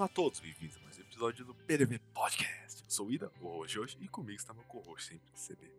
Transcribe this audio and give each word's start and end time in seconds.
Olá 0.00 0.06
a 0.06 0.08
todos, 0.08 0.40
bem-vindos 0.40 0.78
a 0.78 0.80
mais 0.80 0.96
um 0.96 1.02
episódio 1.02 1.44
do 1.44 1.54
PDV 1.54 1.98
Podcast. 2.14 2.82
Eu 2.82 2.90
sou 2.90 3.08
o 3.08 3.12
Ida, 3.12 3.30
o 3.38 3.48
host 3.48 3.78
hoje, 3.78 3.98
e 4.00 4.08
comigo 4.08 4.40
está 4.40 4.54
meu 4.54 4.64
co-host 4.64 5.10
sempre, 5.10 5.30
CB. 5.32 5.70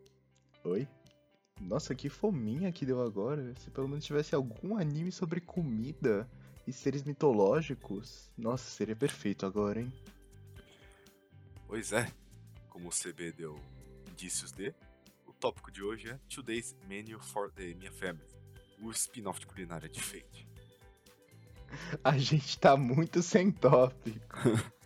Oi? 0.62 0.88
Nossa, 1.60 1.92
que 1.92 2.08
fominha 2.08 2.70
que 2.70 2.86
deu 2.86 3.02
agora. 3.02 3.52
Se 3.56 3.68
pelo 3.68 3.88
menos 3.88 4.04
tivesse 4.04 4.32
algum 4.32 4.76
anime 4.76 5.10
sobre 5.10 5.40
comida 5.40 6.30
e 6.64 6.72
seres 6.72 7.02
mitológicos, 7.02 8.30
nossa, 8.38 8.62
seria 8.62 8.94
perfeito 8.94 9.44
agora, 9.44 9.80
hein? 9.80 9.92
Pois 11.66 11.90
é, 11.90 12.08
como 12.68 12.90
o 12.90 12.92
CB 12.92 13.32
deu 13.32 13.58
indícios 14.08 14.52
de, 14.52 14.72
o 15.26 15.32
tópico 15.32 15.68
de 15.68 15.82
hoje 15.82 16.10
é 16.10 16.20
Today's 16.32 16.76
Menu 16.86 17.18
for 17.18 17.50
the 17.50 17.74
Minha 17.74 17.90
Family, 17.90 18.30
o 18.80 18.88
spin-off 18.92 19.40
de 19.40 19.46
culinária 19.46 19.88
de 19.88 20.00
Fate. 20.00 20.51
A 22.02 22.16
gente 22.18 22.58
tá 22.58 22.76
muito 22.76 23.22
sem 23.22 23.50
tópico. 23.50 24.36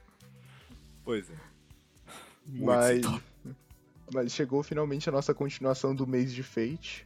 Pois 1.04 1.30
é. 1.30 1.34
Muito 2.44 2.64
mas, 2.64 3.00
mas 4.12 4.32
chegou 4.32 4.60
finalmente 4.64 5.08
a 5.08 5.12
nossa 5.12 5.32
continuação 5.32 5.94
do 5.94 6.04
mês 6.04 6.34
de 6.34 6.42
Fate. 6.42 7.04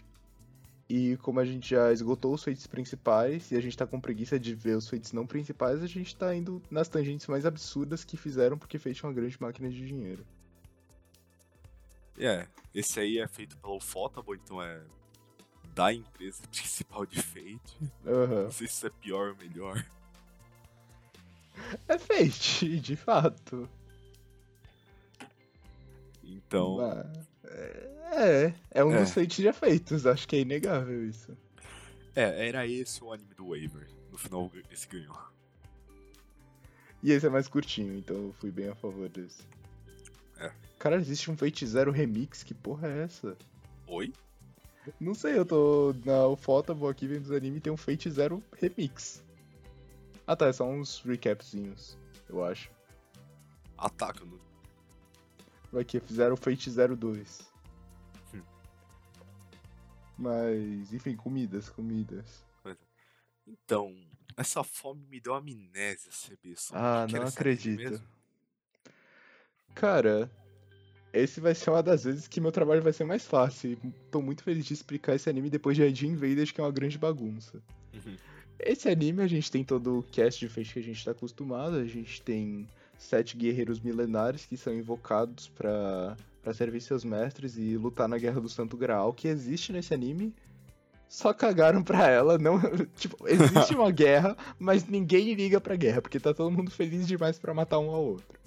E 0.89 1.19
como 1.19 1.39
a 1.39 1.45
gente 1.45 1.69
já 1.69 1.93
esgotou 1.93 2.33
os 2.33 2.43
feitos 2.43 2.67
principais 2.67 3.51
e 3.51 3.57
a 3.57 3.61
gente 3.61 3.77
tá 3.77 3.87
com 3.87 4.01
preguiça 4.01 4.41
de 4.41 4.55
ver 4.55 4.75
os 4.77 4.89
feitos 4.89 5.13
não 5.13 5.27
principais, 5.27 5.83
a 5.83 5.87
gente 5.87 6.17
tá 6.17 6.35
indo 6.35 6.63
nas 6.71 6.89
tangentes 6.89 7.27
mais 7.27 7.45
absurdas 7.45 8.03
que 8.03 8.17
fizeram 8.17 8.57
porque 8.57 8.79
Fate 8.79 9.05
é 9.05 9.09
uma 9.09 9.15
grande 9.15 9.37
máquina 9.39 9.69
de 9.69 9.87
dinheiro. 9.87 10.27
É, 12.19 12.47
esse 12.75 12.99
aí 12.99 13.19
é 13.19 13.29
feito 13.29 13.57
pela 13.59 13.77
Ufotable, 13.77 14.41
então 14.43 14.63
é 14.63 14.83
da 15.75 15.93
empresa 15.93 16.43
principal 16.51 17.05
de 17.07 17.23
Fate. 17.23 17.79
Aham. 18.07 18.45
Não 18.45 18.51
sei 18.51 18.67
se 18.67 18.73
isso 18.75 18.87
é 18.87 18.91
pior 18.91 19.31
ou 19.31 19.37
melhor. 19.37 19.85
É 21.89 21.99
Fate, 21.99 22.79
de 22.81 22.97
fato. 22.97 23.69
Então, 26.25 26.77
Mas, 26.77 27.29
é, 28.15 28.55
é 28.71 28.85
um 28.85 28.93
É. 28.95 29.01
dos 29.01 29.11
Fates 29.13 29.37
já 29.45 29.53
feitos, 29.53 30.07
acho 30.07 30.27
que 30.29 30.37
é 30.37 30.41
inegável 30.41 31.07
isso. 31.09 31.37
é, 32.15 32.49
era 32.49 32.67
esse 32.67 33.03
o 33.03 33.13
anime 33.13 33.35
do 33.35 33.49
Waver. 33.49 33.89
No 34.11 34.19
final, 34.19 34.51
esse 34.71 34.87
ganhou. 34.89 35.17
E 37.03 37.13
esse 37.13 37.27
é 37.27 37.31
mais 37.31 37.49
curtinho, 37.49 37.97
então 37.97 38.17
eu 38.17 38.33
fui 38.35 38.51
bem 38.51 38.69
a 38.69 38.75
favor 38.75 39.09
desse. 39.09 39.43
É. 40.39 40.53
Cara, 40.79 40.97
existe 40.97 41.31
um 41.31 41.37
Fate 41.37 41.67
Zero 41.67 41.91
Remix, 41.91 42.43
que 42.43 42.53
porra 42.55 42.89
é 42.89 43.03
essa? 43.05 43.37
Oi? 43.87 44.13
Não 44.99 45.15
sei, 45.15 45.39
eu 45.39 45.45
tô 45.45 45.95
na 46.05 46.27
Ufotable 46.27 46.89
aqui 46.89 47.07
vendo 47.07 47.25
os 47.25 47.33
animes 47.33 47.59
e 47.59 47.61
tem 47.61 47.73
um 47.73 47.77
Fate 47.77 48.11
Zero 48.11 48.43
Remix. 48.53 49.23
Ah 50.27 50.37
tá, 50.37 50.47
é 50.47 50.53
só 50.53 50.69
uns 50.69 51.01
recapzinhos, 51.01 51.99
eu 52.29 52.45
acho. 52.45 52.71
Ataca 53.77 54.25
no. 54.25 54.41
Vai 55.73 55.85
que 55.85 56.01
fizeram 56.01 56.35
o 56.35 56.37
Fate 56.37 56.71
Zero 56.71 56.97
2. 56.97 57.53
Hum. 58.35 58.43
Mas, 60.19 60.93
enfim, 60.93 61.17
comidas, 61.17 61.69
comidas. 61.69 62.45
Então, 63.47 63.95
essa 64.37 64.63
fome 64.63 65.07
me 65.07 65.21
deu 65.21 65.35
amnésia. 65.35 66.11
Só 66.57 66.75
Ah, 66.75 67.07
não 67.11 67.23
acredito. 67.23 68.03
Cara, 69.75 70.31
esse 71.13 71.41
vai 71.41 71.55
ser 71.55 71.71
uma 71.71 71.83
das 71.83 72.05
vezes 72.05 72.29
que 72.29 72.41
meu 72.41 72.53
trabalho 72.53 72.83
vai 72.83 72.93
ser 72.93 73.05
mais 73.05 73.27
fácil. 73.27 73.73
e 73.73 73.77
Tô 74.11 74.21
muito 74.23 74.43
feliz 74.43 74.65
de 74.65 74.75
explicar 74.75 75.15
esse 75.15 75.29
anime 75.29 75.51
depois 75.51 75.77
de 75.77 75.83
Ed 75.83 76.07
Invaders, 76.07 76.53
que 76.53 76.61
é 76.61 76.65
uma 76.65 76.71
grande 76.71 76.99
bagunça. 76.99 77.61
Uhum. 77.95 78.17
Esse 78.59 78.89
anime 78.89 79.23
a 79.23 79.27
gente 79.27 79.51
tem 79.51 79.65
todo 79.65 79.99
o 79.99 80.03
cast 80.03 80.39
de 80.39 80.53
Fate 80.53 80.73
que 80.73 80.79
a 80.79 80.83
gente 80.83 81.05
tá 81.05 81.11
acostumado. 81.11 81.77
A 81.77 81.85
gente 81.85 82.23
tem 82.23 82.69
sete 82.99 83.37
guerreiros 83.37 83.81
milenares 83.81 84.47
que 84.47 84.57
são 84.57 84.75
invocados 84.75 85.49
pra, 85.49 86.17
pra 86.43 86.53
servir 86.53 86.81
seus 86.81 87.05
mestres 87.05 87.57
e 87.57 87.77
lutar 87.77 88.09
na 88.09 88.19
Guerra 88.19 88.41
do 88.41 88.49
Santo 88.49 88.77
Graal, 88.77 89.13
que 89.13 89.27
existe 89.27 89.73
nesse 89.73 89.95
anime. 89.95 90.35
Só 91.09 91.33
cagaram 91.33 91.83
pra 91.83 92.09
ela, 92.09 92.39
não. 92.39 92.61
Tipo, 92.95 93.27
existe 93.27 93.75
uma 93.75 93.91
guerra, 93.91 94.37
mas 94.59 94.87
ninguém 94.87 95.35
liga 95.35 95.61
pra 95.61 95.75
guerra, 95.75 96.01
porque 96.01 96.21
tá 96.21 96.33
todo 96.33 96.53
mundo 96.53 96.71
feliz 96.71 97.07
demais 97.07 97.39
pra 97.39 97.53
matar 97.53 97.81
um 97.81 97.91
ao 97.91 98.05
outro. 98.05 98.40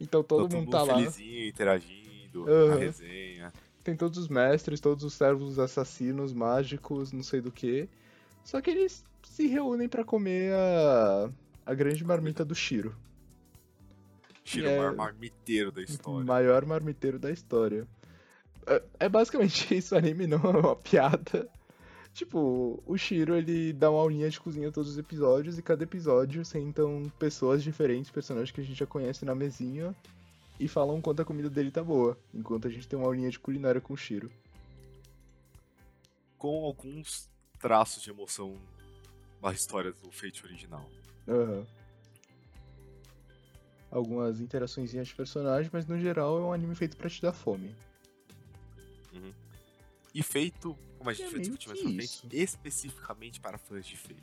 Então 0.00 0.22
todo 0.22 0.48
Tá 0.48 0.56
mundo 0.56 0.70
tá 0.70 0.82
lá. 0.82 1.00
interagindo, 1.00 2.46
a 2.46 2.50
Aham. 2.50 2.76
resenha. 2.78 3.52
Tem 3.82 3.96
todos 3.96 4.18
os 4.18 4.28
mestres, 4.28 4.80
todos 4.80 5.04
os 5.04 5.14
servos 5.14 5.58
assassinos, 5.58 6.32
mágicos, 6.32 7.12
não 7.12 7.22
sei 7.22 7.40
do 7.40 7.52
que. 7.52 7.88
Só 8.44 8.60
que 8.60 8.70
eles 8.70 9.04
se 9.22 9.46
reúnem 9.46 9.88
pra 9.88 10.04
comer 10.04 10.52
a, 10.54 11.30
a 11.64 11.74
grande 11.74 12.04
marmita 12.04 12.44
do 12.44 12.54
Shiro. 12.54 12.94
Tira 14.44 14.70
É. 14.70 14.74
o 14.74 14.78
maior 14.78 14.96
marmiteiro 14.96 15.72
da 15.72 15.80
O 15.80 15.84
história. 15.84 16.24
maior 16.24 16.64
marmiteiro 16.66 17.18
da 17.18 17.30
história. 17.30 17.86
É, 18.66 18.82
é 19.00 19.08
basicamente 19.08 19.72
isso, 19.74 19.94
o 19.94 19.98
anime 19.98 20.26
não 20.26 20.38
é 20.38 20.48
uma 20.58 20.76
piada. 20.76 21.48
Tipo, 22.16 22.82
o 22.86 22.96
Shiro 22.96 23.36
ele 23.36 23.74
dá 23.74 23.90
uma 23.90 24.00
aulinha 24.00 24.30
de 24.30 24.40
cozinha 24.40 24.72
todos 24.72 24.92
os 24.92 24.96
episódios 24.96 25.58
e 25.58 25.62
cada 25.62 25.84
episódio 25.84 26.42
sentam 26.46 27.12
pessoas 27.18 27.62
diferentes, 27.62 28.10
personagens 28.10 28.50
que 28.50 28.58
a 28.58 28.64
gente 28.64 28.78
já 28.78 28.86
conhece 28.86 29.22
na 29.26 29.34
mesinha 29.34 29.94
e 30.58 30.66
falam 30.66 30.98
quanto 31.02 31.20
a 31.20 31.26
comida 31.26 31.50
dele 31.50 31.70
tá 31.70 31.84
boa, 31.84 32.18
enquanto 32.32 32.68
a 32.68 32.70
gente 32.70 32.88
tem 32.88 32.98
uma 32.98 33.06
aulinha 33.06 33.28
de 33.28 33.38
culinária 33.38 33.82
com 33.82 33.92
o 33.92 33.96
Shiro. 33.98 34.32
Com 36.38 36.64
alguns 36.64 37.28
traços 37.58 38.02
de 38.02 38.08
emoção 38.08 38.56
da 39.42 39.52
história 39.52 39.92
do 39.92 40.10
Fate 40.10 40.42
original. 40.42 40.88
Aham. 41.28 41.66
Algumas 43.90 44.40
interações 44.40 44.90
de 44.90 45.14
personagens, 45.14 45.70
mas 45.70 45.84
no 45.84 45.98
geral 45.98 46.38
é 46.38 46.42
um 46.44 46.52
anime 46.54 46.74
feito 46.74 46.96
pra 46.96 47.10
te 47.10 47.20
dar 47.20 47.34
fome. 47.34 47.76
E 50.14 50.22
feito, 50.22 50.74
como 51.06 51.10
a 51.10 51.12
gente 51.14 51.30
vai 51.30 51.40
discutir 51.40 51.68
mais 51.68 51.80
pra 51.80 51.90
frente, 51.90 52.28
especificamente 52.32 53.40
para 53.40 53.58
fãs 53.58 53.86
de 53.86 53.96
Fate. 53.96 54.16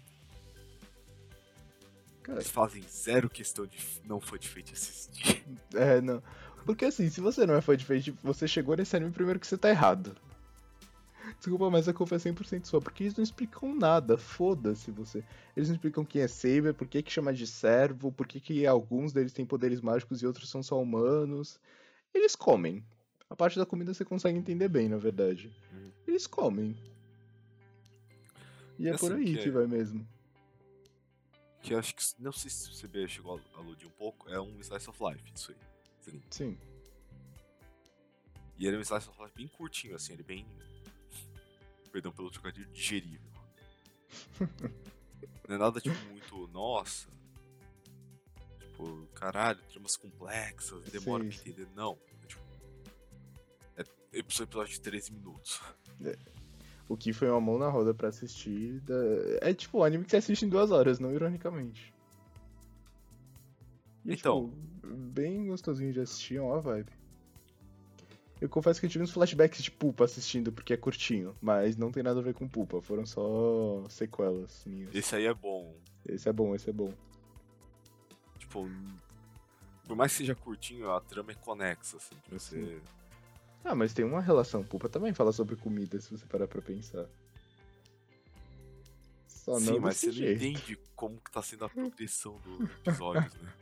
Cara, 2.21 2.39
Eles 2.39 2.49
fazem 2.49 2.81
zero 2.83 3.29
questão 3.29 3.65
de 3.65 3.77
não 4.05 4.19
fã 4.19 4.37
de 4.37 4.49
Fate 4.49 4.73
assistir. 4.73 5.45
é, 5.73 6.01
não. 6.01 6.21
Porque 6.65 6.85
assim, 6.85 7.09
se 7.09 7.21
você 7.21 7.45
não 7.45 7.55
é 7.55 7.61
fã 7.61 7.75
de 7.75 7.85
Fate, 7.85 8.11
você 8.23 8.47
chegou 8.47 8.75
nesse 8.75 8.95
anime 8.95 9.11
primeiro 9.11 9.39
que 9.39 9.47
você 9.47 9.57
tá 9.57 9.69
errado. 9.69 10.15
Desculpa, 11.37 11.69
mas 11.69 11.87
a 11.87 11.93
culpa 11.93 12.15
é 12.15 12.17
100% 12.17 12.65
sua, 12.65 12.81
porque 12.81 13.03
eles 13.03 13.15
não 13.15 13.23
explicam 13.23 13.75
nada, 13.75 14.17
foda-se 14.17 14.91
você. 14.91 15.23
Eles 15.55 15.67
não 15.69 15.75
explicam 15.75 16.05
quem 16.05 16.21
é 16.21 16.27
Saber, 16.27 16.73
por 16.73 16.87
que 16.87 17.01
que 17.01 17.11
chama 17.11 17.33
de 17.33 17.45
servo, 17.47 18.11
por 18.11 18.27
que 18.27 18.39
que 18.39 18.65
alguns 18.65 19.11
deles 19.11 19.33
têm 19.33 19.45
poderes 19.45 19.81
mágicos 19.81 20.21
e 20.21 20.27
outros 20.27 20.49
são 20.49 20.63
só 20.63 20.81
humanos. 20.81 21.59
Eles 22.13 22.35
comem. 22.35 22.83
A 23.33 23.35
parte 23.35 23.57
da 23.57 23.65
comida 23.65 23.91
você 23.95 24.05
consegue 24.05 24.37
entender 24.37 24.67
bem, 24.69 24.87
na 24.87 24.97
verdade. 24.97 25.51
Uhum. 25.71 25.91
Eles 26.05 26.27
comem. 26.27 26.75
E 28.77 28.87
é 28.87 28.95
por 28.95 29.11
Assim, 29.11 29.21
aí 29.23 29.33
que 29.35 29.41
que 29.41 29.49
é- 29.49 29.51
vai 29.51 29.65
mesmo. 29.65 30.07
Que 31.63 31.73
eu 31.73 31.79
acho 31.79 31.95
que, 31.95 32.03
não 32.19 32.31
sei 32.31 32.51
se 32.51 32.69
o 32.69 32.73
CB 32.75 33.07
chegou 33.07 33.41
a 33.55 33.57
aludir 33.57 33.87
um 33.87 33.91
pouco, 33.97 34.29
é 34.29 34.39
um 34.39 34.59
Slice 34.59 34.87
of 34.87 35.03
Life, 35.03 35.23
isso 35.33 35.51
aí. 35.51 35.57
anime. 36.09 36.23
Sim. 36.29 36.57
E 38.55 38.67
ele 38.67 38.75
é 38.75 38.79
um 38.79 38.83
Slice 38.83 39.09
of 39.09 39.19
Life 39.19 39.33
bem 39.35 39.47
curtinho, 39.47 39.95
assim, 39.95 40.13
ele 40.13 40.21
é 40.21 40.25
bem. 40.25 40.45
Perdão 41.91 42.11
pelo 42.11 42.29
trocadilho, 42.29 42.67
digerível. 42.71 43.31
Não 45.49 45.55
é 45.55 45.57
nada 45.57 45.81
tipo 45.81 45.95
muito, 46.05 46.47
nossa. 46.49 47.07
Tipo, 48.59 49.07
caralho, 49.15 49.59
tramas 49.71 49.95
complexas, 49.97 50.83
demora 50.91 51.23
Sim, 51.23 51.29
pra 51.29 51.37
sim. 51.43 51.49
entender. 51.49 51.67
Não. 51.73 51.97
É, 54.13 54.21
tipo, 54.21 54.41
é 54.41 54.43
episódio 54.43 54.73
de 54.73 54.81
13 54.81 55.11
minutos. 55.11 55.61
O 56.87 56.97
que 56.97 57.13
foi 57.13 57.29
uma 57.29 57.41
mão 57.41 57.57
na 57.57 57.69
roda 57.69 57.93
pra 57.93 58.09
assistir. 58.09 58.79
da- 58.81 58.93
É 59.41 59.53
tipo 59.53 59.79
o 59.79 59.83
anime 59.83 60.03
que 60.03 60.11
você 60.11 60.17
assiste 60.17 60.45
em 60.45 60.49
duas 60.49 60.69
horas, 60.71 60.99
não 60.99 61.11
ironicamente. 61.13 61.93
E 64.05 64.11
é, 64.11 64.13
Então. 64.15 64.49
tipo, 64.49 64.87
bem 64.95 65.47
gostosinho 65.47 65.93
de 65.93 66.01
assistir, 66.01 66.37
é 66.37 66.41
uma 66.41 66.59
vibe. 66.59 66.91
Eu 68.41 68.49
confesso 68.49 68.79
que 68.79 68.85
eu 68.85 68.89
tive 68.89 69.03
uns 69.05 69.11
flashbacks 69.11 69.63
de 69.63 69.71
Pupa 69.71 70.03
assistindo, 70.03 70.51
porque 70.51 70.73
é 70.73 70.77
curtinho, 70.77 71.33
mas 71.41 71.77
não 71.77 71.91
tem 71.91 72.03
nada 72.03 72.19
a 72.19 72.23
ver 72.23 72.33
com 72.33 72.47
Pupa, 72.47 72.81
foram 72.81 73.05
só 73.05 73.85
sequelas 73.89 74.65
minhas. 74.65 74.93
Esse 74.93 75.15
aí 75.15 75.25
é 75.25 75.33
bom. 75.33 75.73
Esse 76.05 76.27
é 76.27 76.33
bom, 76.33 76.53
esse 76.53 76.69
é 76.69 76.73
bom. 76.73 76.93
Tipo, 78.37 78.69
por 79.87 79.95
mais 79.95 80.11
que 80.11 80.17
seja 80.19 80.35
curtinho, 80.35 80.91
a 80.91 80.99
trama 80.99 81.31
é 81.31 81.35
conexa, 81.35 81.95
assim. 81.95 82.15
Tipo, 82.25 82.39
Sim. 82.39 82.81
Ah, 83.63 83.75
mas 83.75 83.93
tem 83.93 84.03
uma 84.03 84.21
relação. 84.21 84.63
Pupa 84.63 84.89
também 84.89 85.13
fala 85.13 85.31
sobre 85.31 85.55
comida, 85.55 85.99
se 85.99 86.11
você 86.11 86.25
parar 86.25 86.47
pra 86.47 86.61
pensar. 86.61 87.07
Só 89.27 89.59
Sim, 89.59 89.71
não 89.71 89.79
mas 89.79 89.97
você 89.97 90.07
não 90.07 90.13
jeito. 90.13 90.43
entende 90.43 90.79
como 90.95 91.19
que 91.19 91.31
tá 91.31 91.41
sendo 91.41 91.65
a 91.65 91.69
progressão 91.69 92.39
dos 92.39 92.69
episódios, 92.85 93.33
né? 93.41 93.53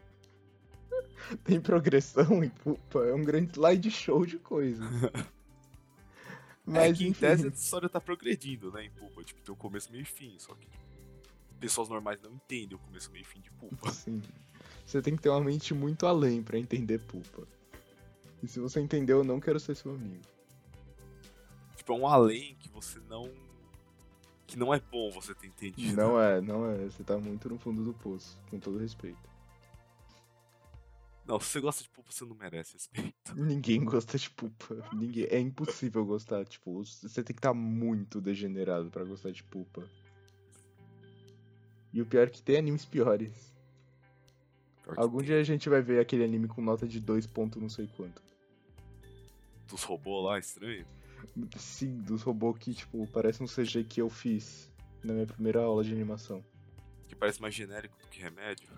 Tem 1.43 1.61
progressão 1.61 2.43
em 2.43 2.49
Pupa, 2.49 2.99
é 3.05 3.13
um 3.13 3.23
grande 3.23 3.51
slideshow 3.51 4.25
de 4.25 4.37
coisas. 4.37 4.85
é 6.73 6.93
que 6.93 7.03
em 7.03 7.09
enfim, 7.09 7.19
tese 7.19 7.47
a 7.47 7.49
história 7.49 7.89
tá 7.89 7.99
progredindo, 7.99 8.71
né, 8.71 8.85
em 8.85 8.91
Pulpa. 8.91 9.23
Tipo, 9.23 9.41
tem 9.41 9.53
um 9.53 9.57
começo, 9.57 9.91
meio 9.91 10.01
e 10.03 10.05
fim, 10.05 10.37
só 10.37 10.53
que 10.53 10.67
pessoas 11.59 11.89
normais 11.89 12.21
não 12.21 12.33
entendem 12.33 12.75
o 12.75 12.79
começo, 12.79 13.11
meio 13.11 13.23
e 13.23 13.25
fim 13.25 13.39
de 13.39 13.51
Pulpa. 13.51 13.91
Sim. 13.91 14.21
você 14.85 15.01
tem 15.01 15.15
que 15.15 15.21
ter 15.21 15.29
uma 15.29 15.41
mente 15.41 15.73
muito 15.73 16.05
além 16.05 16.43
pra 16.43 16.57
entender 16.57 16.99
Pupa. 16.99 17.47
E 18.41 18.47
se 18.47 18.59
você 18.59 18.79
entendeu, 18.79 19.19
eu 19.19 19.23
não 19.23 19.39
quero 19.39 19.59
ser 19.59 19.75
seu 19.75 19.91
amigo. 19.93 20.23
Tipo, 21.75 21.93
é 21.93 21.95
um 21.95 22.07
além 22.07 22.55
que 22.59 22.69
você 22.69 22.99
não. 23.09 23.31
Que 24.47 24.57
não 24.57 24.73
é 24.73 24.79
bom 24.79 25.09
você 25.11 25.33
ter 25.33 25.47
entendido. 25.47 25.95
Não 25.95 26.19
é, 26.19 26.41
não 26.41 26.69
é. 26.69 26.77
Você 26.85 27.03
tá 27.03 27.17
muito 27.17 27.47
no 27.49 27.57
fundo 27.57 27.83
do 27.83 27.93
poço, 27.93 28.37
com 28.49 28.59
todo 28.59 28.77
respeito. 28.77 29.31
Não, 31.25 31.39
se 31.39 31.47
você 31.47 31.59
gosta 31.61 31.83
de 31.83 31.89
Pupa, 31.89 32.11
você 32.11 32.25
não 32.25 32.35
merece 32.35 32.73
respeito. 32.73 33.13
Ninguém 33.35 33.83
gosta 33.85 34.17
de 34.17 34.29
Pupa. 34.29 34.75
Ninguém. 34.91 35.25
É 35.29 35.39
impossível 35.39 36.05
gostar. 36.05 36.45
Tipo, 36.45 36.83
você 36.83 37.23
tem 37.23 37.33
que 37.33 37.39
estar 37.39 37.49
tá 37.49 37.53
muito 37.53 38.19
degenerado 38.19 38.89
pra 38.89 39.03
gostar 39.03 39.31
de 39.31 39.43
Pupa. 39.43 39.87
E 41.93 42.01
o 42.01 42.05
pior 42.05 42.27
é 42.27 42.29
que 42.29 42.41
tem 42.41 42.57
animes 42.57 42.85
piores. 42.85 43.53
Pior 44.83 44.95
Algum 44.97 45.19
tem. 45.19 45.27
dia 45.27 45.39
a 45.39 45.43
gente 45.43 45.69
vai 45.69 45.81
ver 45.81 45.99
aquele 45.99 46.23
anime 46.23 46.47
com 46.47 46.61
nota 46.61 46.87
de 46.87 46.99
2 46.99 47.27
pontos 47.27 47.61
não 47.61 47.69
sei 47.69 47.87
quanto. 47.95 48.21
Dos 49.71 49.83
robôs 49.83 50.25
lá, 50.25 50.37
estranho? 50.37 50.85
Sim, 51.55 51.97
dos 51.99 52.21
robôs 52.23 52.57
que, 52.57 52.73
tipo, 52.73 53.07
parece 53.07 53.41
um 53.41 53.47
CG 53.47 53.85
que 53.85 54.01
eu 54.01 54.09
fiz 54.09 54.69
na 55.01 55.13
minha 55.13 55.25
primeira 55.25 55.61
aula 55.61 55.81
de 55.83 55.93
animação. 55.93 56.43
Que 57.07 57.15
parece 57.15 57.41
mais 57.41 57.55
genérico 57.55 57.97
do 57.97 58.07
que 58.07 58.21
remédio. 58.21 58.69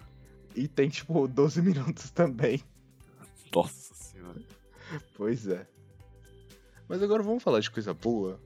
E 0.56 0.68
tem, 0.68 0.88
tipo, 0.90 1.26
12 1.28 1.62
minutos 1.64 2.12
também. 2.12 2.64
Nossa 3.54 3.96
senhora. 3.96 4.42
Pois 5.16 5.48
é. 5.48 5.68
Mas 6.88 7.02
agora 7.02 7.24
vamos 7.24 7.42
falar 7.42 7.60
de 7.60 7.72
coisa 7.72 7.94
boa. 7.94 8.40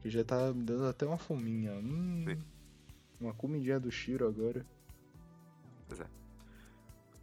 Que 0.00 0.10
já 0.10 0.24
tá 0.24 0.52
me 0.52 0.64
dando 0.64 0.86
até 0.86 1.06
uma 1.06 1.18
fominha. 1.18 1.74
Hum, 1.74 2.24
uma 3.20 3.32
comidinha 3.32 3.78
do 3.78 3.90
Shiro 3.90 4.26
agora. 4.26 4.66
Pois 5.86 6.00
é. 6.00 6.21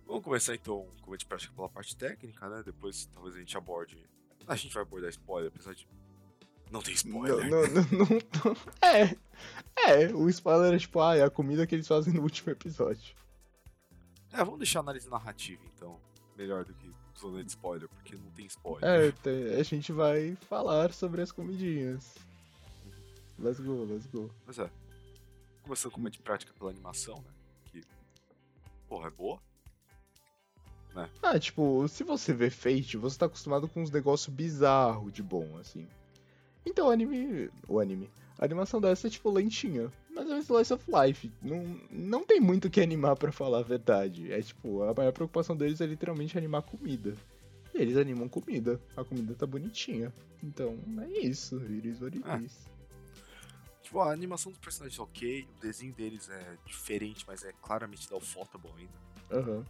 Vamos 0.10 0.24
começar 0.24 0.56
então 0.56 0.88
com 1.04 1.12
a 1.12 1.14
gente 1.16 1.28
prática 1.28 1.54
pela 1.54 1.70
parte 1.70 1.96
técnica, 1.96 2.50
né? 2.50 2.64
Depois 2.66 3.06
talvez 3.14 3.36
a 3.36 3.40
gente 3.40 3.56
aborde. 3.56 3.96
A 4.48 4.56
gente 4.56 4.74
vai 4.74 4.82
abordar 4.82 5.12
spoiler, 5.12 5.52
apesar 5.54 5.76
de. 5.76 5.88
Não 6.72 6.82
tem 6.82 6.96
spoiler. 6.96 7.48
Não, 7.48 7.62
não, 7.68 7.84
não, 7.84 8.08
não, 8.44 8.56
É. 8.82 9.16
É, 9.88 10.08
o 10.12 10.28
spoiler 10.28 10.74
é 10.74 10.80
tipo, 10.80 11.00
ah, 11.00 11.16
é 11.16 11.24
a 11.24 11.30
comida 11.30 11.66
que 11.68 11.76
eles 11.76 11.88
fazem 11.88 12.12
no 12.12 12.24
último 12.24 12.52
episódio. 12.52 13.16
É, 14.34 14.38
vamos 14.38 14.58
deixar 14.58 14.80
a 14.80 14.82
análise 14.82 15.08
narrativa 15.08 15.62
então. 15.76 16.00
Melhor 16.36 16.66
do 16.66 16.74
que 16.74 16.92
zona 17.16 17.44
de 17.44 17.52
spoiler, 17.52 17.88
porque 17.88 18.16
não 18.16 18.32
tem 18.32 18.48
spoiler. 18.48 19.14
É, 19.28 19.60
a 19.60 19.64
gente 19.64 19.92
vai 19.92 20.36
falar 20.50 20.92
sobre 20.92 21.22
as 21.22 21.32
comidinhas. 21.32 22.16
Let's 23.38 23.60
go, 23.60 23.84
let's 23.84 24.08
go. 24.08 24.32
Mas 24.48 24.58
é. 24.58 24.72
Começando 25.62 25.92
com 25.92 26.00
uma 26.00 26.10
de 26.10 26.18
prática 26.18 26.52
pela 26.58 26.72
animação, 26.72 27.18
né? 27.18 27.32
Que, 27.72 27.84
porra, 28.88 29.08
é 29.08 29.12
boa. 29.12 29.40
Né? 30.96 31.10
Ah, 31.22 31.40
tipo, 31.40 31.88
se 31.88 32.04
você 32.04 32.34
vê 32.34 32.50
Fate, 32.50 32.98
você 32.98 33.18
tá 33.18 33.26
acostumado 33.26 33.68
com 33.68 33.82
uns 33.82 33.92
negócios 33.92 34.34
bizarros 34.34 35.12
de 35.12 35.22
bom, 35.22 35.58
assim. 35.58 35.88
Então 36.66 36.88
o 36.88 36.92
anime. 36.92 37.50
O 37.68 37.80
anime. 37.80 38.10
A 38.38 38.46
animação 38.46 38.80
dessa 38.80 39.08
é 39.08 39.10
tipo 39.10 39.30
lentinha. 39.30 39.92
Mas 40.10 40.30
é 40.30 40.36
um 40.36 40.40
slice 40.40 40.74
of 40.74 40.84
life. 40.88 41.32
Não, 41.42 41.64
não 41.92 42.26
tem 42.26 42.40
muito 42.40 42.66
o 42.66 42.70
que 42.70 42.82
animar 42.82 43.16
para 43.16 43.32
falar 43.32 43.60
a 43.60 43.64
verdade. 43.64 44.32
É 44.32 44.42
tipo, 44.42 44.84
a 44.84 44.94
maior 44.94 45.12
preocupação 45.12 45.56
deles 45.56 45.82
é 45.82 45.86
literalmente 45.86 46.38
animar 46.38 46.62
comida. 46.62 47.16
E 47.74 47.82
eles 47.82 47.98
animam 47.98 48.28
comida. 48.28 48.80
A 48.96 49.04
comida 49.04 49.36
tá 49.36 49.46
bonitinha. 49.46 50.14
Então, 50.44 50.78
é 51.00 51.20
isso. 51.20 51.58
Iris 51.70 52.02
what 52.02 52.18
it 52.18 52.46
is. 52.46 52.68
Tipo, 53.84 54.02
a 54.02 54.12
animação 54.12 54.52
dos 54.52 54.60
personagens 54.60 55.00
é 55.00 55.02
ok, 55.02 55.48
o 55.58 55.62
desenho 55.62 55.94
deles 55.94 56.30
é 56.30 56.58
diferente, 56.66 57.26
mas 57.28 57.44
é 57.44 57.52
claramente 57.62 58.10
da 58.10 58.18
ainda. 58.18 58.94
Aham. 59.32 59.58
Uhum. 59.58 59.66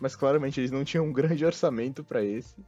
Mas 0.00 0.14
claramente 0.14 0.60
eles 0.60 0.70
não 0.70 0.84
tinham 0.84 1.06
um 1.06 1.12
grande 1.12 1.44
orçamento 1.44 2.04
para 2.04 2.24
esse. 2.24 2.64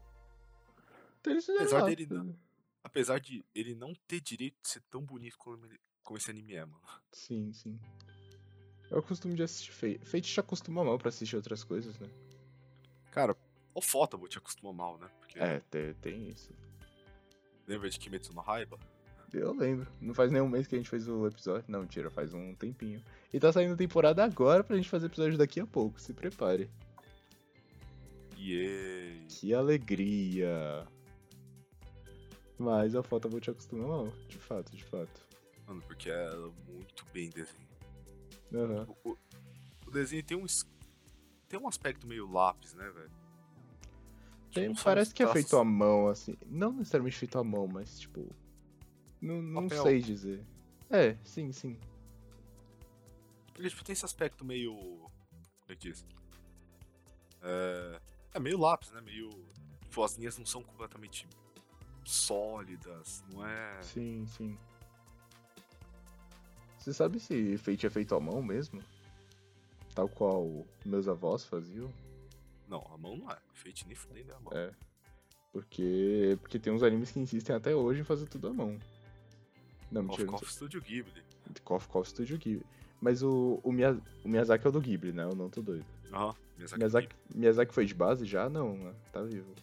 Então 1.21 1.33
eles 1.33 1.45
fizeram 1.45 1.65
Apesar 1.65 1.85
dele 1.85 2.07
não, 2.11 2.37
apesar 2.83 3.21
de 3.21 3.45
ele 3.55 3.75
não 3.75 3.93
ter 4.09 4.21
direito 4.21 4.57
de 4.63 4.69
ser 4.69 4.83
tão 4.91 5.03
bonito 5.03 5.37
como, 5.39 5.65
ele, 5.67 5.79
como 6.03 6.19
esse 6.19 6.31
anime 6.31 6.55
é, 6.55 6.65
mano. 6.65 6.83
Sim, 7.13 7.53
sim. 7.53 7.79
Eu 8.91 9.03
costumo 9.03 9.35
de 9.35 9.43
assistir 9.43 9.73
Fate. 9.73 10.05
Fate 10.05 10.33
te 10.33 10.41
acostuma 10.41 10.83
mal 10.83 10.99
pra 10.99 11.11
assistir 11.11 11.37
outras 11.37 11.63
coisas, 11.63 11.99
né? 12.01 12.09
Cara, 13.13 13.37
o 13.75 13.81
Fotable 13.81 14.29
te 14.29 14.39
acostuma 14.39 14.73
mal, 14.73 14.99
né? 14.99 15.09
Porque... 15.21 15.39
É, 15.39 15.61
tem, 15.71 15.95
tem 15.95 16.29
isso. 16.29 16.53
Lembra 17.67 17.89
de 17.89 17.99
Kimetsu 17.99 18.33
no 18.33 18.41
Raiba? 18.41 18.79
Eu 19.33 19.53
lembro. 19.53 19.87
Não 20.01 20.13
faz 20.13 20.33
nenhum 20.33 20.49
mês 20.49 20.67
que 20.67 20.75
a 20.75 20.79
gente 20.79 20.91
fez 20.91 21.07
o 21.07 21.27
episódio. 21.27 21.65
Não, 21.69 21.87
tira, 21.87 22.11
faz 22.11 22.35
um 22.35 22.53
tempinho. 22.55 23.01
E 23.33 23.39
tá 23.39 23.53
saindo 23.53 23.77
temporada 23.77 24.25
agora 24.25 24.65
pra 24.65 24.77
gente 24.77 24.89
fazer 24.89 25.07
episódio 25.07 25.39
daqui 25.39 25.61
a 25.61 25.67
pouco. 25.67 26.01
Se 26.01 26.13
prepare. 26.13 26.69
Yay! 28.41 29.27
Que 29.29 29.53
alegria! 29.53 30.87
Mas 32.59 32.95
a 32.95 33.03
foto 33.03 33.27
eu 33.27 33.31
vou 33.31 33.41
te 33.41 33.51
acostumar 33.51 33.89
mal, 33.89 34.13
de 34.29 34.39
fato, 34.39 34.75
de 34.75 34.85
fato. 34.85 35.27
Mano, 35.67 35.83
porque 35.83 36.11
é 36.11 36.31
muito 36.67 37.05
bem 37.13 37.29
desenhada. 37.31 37.71
Uhum. 38.53 38.97
O, 39.05 39.17
o, 39.87 39.91
desenho 39.91 40.23
tem 40.23 40.37
um. 40.37 40.47
Tem 41.49 41.61
um 41.61 41.69
aspecto 41.69 42.07
meio 42.07 42.31
lápis, 42.31 42.75
né, 42.75 42.89
velho? 42.91 43.11
Tem, 44.53 44.73
tipo, 44.73 44.85
parece 44.85 45.15
que 45.15 45.23
é 45.23 45.33
feito 45.33 45.57
à 45.57 45.65
mão, 45.65 46.09
assim. 46.09 46.37
Não 46.47 46.73
necessariamente 46.73 47.17
feito 47.17 47.39
à 47.39 47.45
mão, 47.45 47.67
mas 47.67 48.01
tipo. 48.01 48.35
Não, 49.21 49.41
não 49.41 49.69
sei 49.69 50.01
dizer. 50.01 50.43
É, 50.89 51.17
sim, 51.25 51.53
sim. 51.53 51.79
Porque 53.53 53.69
tipo, 53.69 53.85
tem 53.85 53.93
esse 53.93 54.05
aspecto 54.05 54.45
meio. 54.45 54.75
Como 54.75 55.11
é 55.69 55.77
que 55.77 55.89
diz? 55.91 56.05
É, 57.43 58.01
é 58.35 58.39
meio 58.41 58.59
lápis, 58.59 58.91
né? 58.91 59.01
Meio. 59.01 59.31
Tipo, 59.83 60.05
as 60.05 60.17
linhas 60.17 60.39
não 60.39 60.47
são 60.47 60.63
completamente 60.63 61.27
sólidas, 62.05 63.25
não 63.33 63.47
é? 63.47 63.83
Sim, 63.83 64.25
sim. 64.27 64.59
Você 66.79 66.95
sabe 66.95 67.21
se 67.21 67.59
Fate 67.59 67.87
é 67.87 67.91
feito 67.91 68.15
à 68.15 68.21
mão 68.21 68.43
mesmo? 68.43 68.83
Tal 69.95 70.09
qual 70.09 70.67
meus 70.85 71.09
avós 71.09 71.45
faziam? 71.45 71.93
Não, 72.69 72.87
a 72.93 72.97
mão 72.97 73.17
não 73.17 73.31
é. 73.31 73.39
Fate 73.53 73.87
nem 73.87 73.97
fudendo 73.97 74.33
é 74.33 74.35
a 74.35 74.41
mão. 74.41 74.53
É. 74.53 74.71
Porque, 75.53 76.39
porque 76.41 76.59
tem 76.59 76.73
uns 76.73 76.83
animes 76.83 77.11
que 77.11 77.19
insistem 77.19 77.55
até 77.55 77.75
hoje 77.75 78.01
em 78.01 78.05
fazer 78.05 78.27
tudo 78.29 78.49
à 78.49 78.53
mão. 78.53 78.79
Não, 79.91 80.05
mentira. 80.05 80.27
Cough 80.27 80.41
Cough 80.41 80.49
Studio 80.49 80.81
Ghibli. 80.81 81.23
Cough 81.65 81.87
Cough 81.87 82.07
Studio 82.07 82.39
Ghibli. 82.39 82.65
Mas 83.01 83.23
o, 83.23 83.61
o 83.65 83.73
Miyazaki 83.73 84.67
é 84.67 84.69
o 84.69 84.73
do 84.73 84.81
Ghibli, 84.81 85.13
né? 85.13 85.25
Eu 85.25 85.35
não 85.35 85.51
tô 85.51 85.61
doido. 85.61 85.85
Aham, 86.13 86.35
Miyazaki, 86.57 86.79
Miyazaki, 86.79 87.09
Miyazaki 87.35 87.75
foi 87.75 87.87
de 87.87 87.95
base 87.95 88.25
já? 88.25 88.49
Não, 88.49 88.75
né? 88.75 88.93
Tá 89.13 89.23
vivo. 89.23 89.55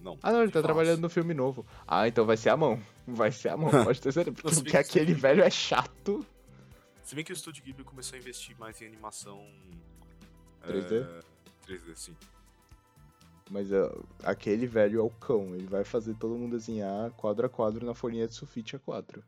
Não. 0.00 0.18
Ah, 0.22 0.32
não, 0.32 0.42
ele 0.42 0.50
tá 0.50 0.62
trabalhando 0.62 1.00
no 1.00 1.10
filme 1.10 1.34
novo. 1.34 1.66
Ah, 1.86 2.08
então 2.08 2.24
vai 2.24 2.36
ser 2.36 2.48
a 2.48 2.56
mão. 2.56 2.80
Vai 3.06 3.30
ser 3.30 3.50
a 3.50 3.56
mão, 3.56 3.70
pode 3.84 4.00
ter 4.00 4.12
certeza. 4.12 4.36
Porque, 4.42 4.56
porque 4.56 4.76
aquele 4.76 5.12
velho 5.12 5.42
é 5.42 5.50
chato. 5.50 6.24
Se 7.02 7.14
bem 7.14 7.24
que 7.24 7.32
o 7.32 7.36
Studio 7.36 7.62
Ghibli 7.62 7.84
começou 7.84 8.16
a 8.16 8.18
investir 8.18 8.58
mais 8.58 8.80
em 8.80 8.86
animação. 8.86 9.44
3D? 10.66 11.02
É... 11.02 11.20
3D, 11.66 11.96
sim. 11.96 12.16
Mas 13.50 13.70
uh, 13.72 14.06
aquele 14.22 14.66
velho 14.66 15.00
é 15.00 15.02
o 15.02 15.10
cão. 15.10 15.54
Ele 15.54 15.66
vai 15.66 15.84
fazer 15.84 16.14
todo 16.14 16.36
mundo 16.36 16.56
desenhar 16.56 17.10
quadro 17.12 17.46
a 17.46 17.48
quadro 17.48 17.84
na 17.84 17.94
folhinha 17.94 18.26
de 18.26 18.34
sulfite 18.34 18.78
A4. 18.78 19.22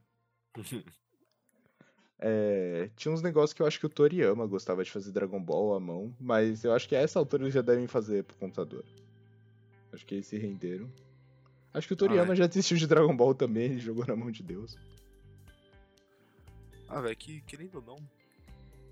é, 2.25 2.89
tinha 2.97 3.13
uns 3.13 3.21
negócios 3.21 3.53
que 3.53 3.61
eu 3.61 3.67
acho 3.67 3.81
que 3.81 3.87
o 3.87 3.89
Toriyama 3.89 4.47
gostava 4.47 4.85
de 4.85 4.91
fazer 4.93 5.11
Dragon 5.11 5.43
Ball 5.43 5.75
à 5.75 5.81
mão, 5.81 6.15
mas 6.21 6.63
eu 6.63 6.73
acho 6.73 6.89
que 6.89 6.95
a 6.95 7.01
essa 7.01 7.19
altura 7.19 7.43
eles 7.43 7.55
já 7.55 7.63
devem 7.63 7.89
fazer 7.89 8.23
pro 8.23 8.37
computador. 8.37 8.85
Acho 9.93 10.07
que 10.07 10.15
eles 10.15 10.27
se 10.29 10.39
renderam. 10.39 10.89
Acho 11.75 11.89
que 11.89 11.95
o 11.95 11.97
Toriyama 11.97 12.33
ah, 12.33 12.37
já 12.37 12.47
desistiu 12.47 12.77
de 12.77 12.87
Dragon 12.87 13.17
Ball 13.17 13.35
também, 13.35 13.65
ele 13.65 13.81
jogou 13.81 14.07
na 14.07 14.15
mão 14.15 14.31
de 14.31 14.41
Deus. 14.41 14.77
Ah, 16.89 17.01
velho, 17.01 17.17
que 17.17 17.41
querendo 17.41 17.75
ou 17.77 17.83
não, 17.83 17.97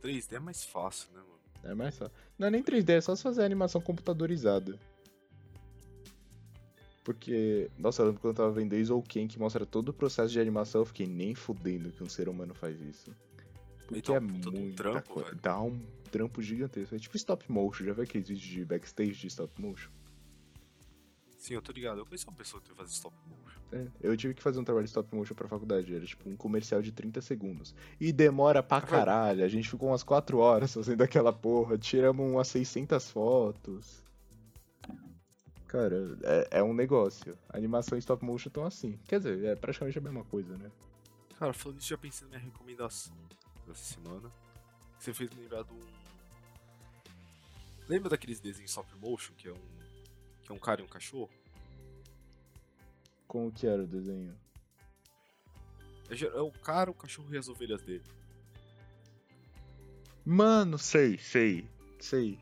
3D 0.02 0.32
é 0.32 0.40
mais 0.40 0.64
fácil, 0.64 1.08
né, 1.12 1.20
mano? 1.20 1.40
É 1.62 1.74
mais 1.74 1.96
fácil. 1.96 2.14
Não 2.36 2.48
é 2.48 2.50
nem 2.50 2.64
3D, 2.64 2.90
é 2.90 3.00
só 3.00 3.14
se 3.14 3.22
fazer 3.22 3.44
animação 3.44 3.80
computadorizada. 3.80 4.76
Porque, 7.02 7.70
nossa, 7.78 8.02
eu 8.02 8.06
lembro 8.06 8.20
quando 8.20 8.32
eu 8.32 8.36
tava 8.36 8.52
vendo 8.52 8.74
Ace 8.74 8.92
Ken, 9.08 9.26
que 9.26 9.38
mostra 9.38 9.64
todo 9.64 9.88
o 9.88 9.92
processo 9.92 10.32
de 10.32 10.40
animação, 10.40 10.82
eu 10.82 10.84
fiquei 10.84 11.06
nem 11.06 11.34
fudendo 11.34 11.90
que 11.90 12.02
um 12.02 12.08
ser 12.08 12.28
humano 12.28 12.54
faz 12.54 12.80
isso. 12.80 13.10
Porque 13.86 14.12
é 14.12 14.20
muito 14.20 14.52
trampo, 14.74 15.24
Dá 15.42 15.60
um 15.60 15.80
trampo 16.10 16.40
gigantesco. 16.42 16.94
É 16.94 16.98
tipo 16.98 17.16
stop 17.16 17.50
motion, 17.50 17.84
já 17.84 17.92
viu 17.92 18.04
aqueles 18.04 18.28
vídeos 18.28 18.46
de 18.46 18.64
backstage 18.64 19.14
de 19.14 19.26
stop 19.26 19.60
motion? 19.60 19.90
Sim, 21.38 21.54
eu 21.54 21.62
tô 21.62 21.72
ligado. 21.72 21.98
Eu 21.98 22.06
conheci 22.06 22.26
uma 22.26 22.36
pessoa 22.36 22.62
que 22.62 22.72
fazer 22.74 22.92
stop 22.92 23.16
motion. 23.26 23.60
É, 23.72 23.86
eu 24.02 24.16
tive 24.16 24.34
que 24.34 24.42
fazer 24.42 24.60
um 24.60 24.64
trabalho 24.64 24.84
de 24.84 24.90
stop 24.90 25.14
motion 25.14 25.34
pra 25.34 25.48
faculdade. 25.48 25.94
Era 25.94 26.04
tipo 26.04 26.28
um 26.28 26.36
comercial 26.36 26.82
de 26.82 26.92
30 26.92 27.22
segundos. 27.22 27.74
E 27.98 28.12
demora 28.12 28.62
pra 28.62 28.82
caralho. 28.82 29.42
A 29.42 29.48
gente 29.48 29.68
ficou 29.68 29.88
umas 29.88 30.02
4 30.02 30.38
horas 30.38 30.74
fazendo 30.74 31.00
aquela 31.02 31.32
porra. 31.32 31.78
Tiramos 31.78 32.30
umas 32.30 32.46
600 32.48 33.10
fotos. 33.10 34.04
Cara, 35.70 36.18
é, 36.24 36.58
é 36.58 36.62
um 36.64 36.74
negócio. 36.74 37.38
A 37.48 37.56
animação 37.56 37.96
e 37.96 38.00
stop 38.00 38.24
motion 38.24 38.48
estão 38.48 38.64
assim. 38.64 38.98
Quer 39.06 39.18
dizer, 39.20 39.44
é 39.44 39.54
praticamente 39.54 39.96
a 39.98 40.00
mesma 40.00 40.24
coisa, 40.24 40.56
né? 40.58 40.68
Cara, 41.38 41.52
falando 41.52 41.78
isso, 41.78 41.88
já 41.90 41.96
pensei 41.96 42.26
na 42.26 42.30
minha 42.38 42.50
recomendação 42.50 43.14
dessa 43.68 43.84
semana. 43.94 44.30
Você 44.98 45.14
fez 45.14 45.30
me 45.30 45.42
lembrar 45.42 45.62
de 45.62 45.72
um. 45.72 45.80
Lembra 47.88 48.10
daqueles 48.10 48.40
desenhos 48.40 48.70
stop 48.72 48.88
motion 48.96 49.32
que 49.34 49.46
é 49.48 49.52
um. 49.52 49.68
que 50.42 50.50
é 50.50 50.54
um 50.54 50.58
cara 50.58 50.80
e 50.80 50.84
um 50.84 50.88
cachorro? 50.88 51.30
Como 53.28 53.52
que 53.52 53.64
era 53.64 53.84
o 53.84 53.86
desenho? 53.86 54.36
É, 56.10 56.16
ge- 56.16 56.26
é 56.26 56.40
o 56.40 56.50
cara, 56.50 56.90
o 56.90 56.94
cachorro 56.94 57.32
e 57.32 57.38
as 57.38 57.48
ovelhas 57.48 57.80
dele. 57.82 58.02
Mano, 60.26 60.76
sei, 60.78 61.16
sei, 61.16 61.64
sei. 62.00 62.40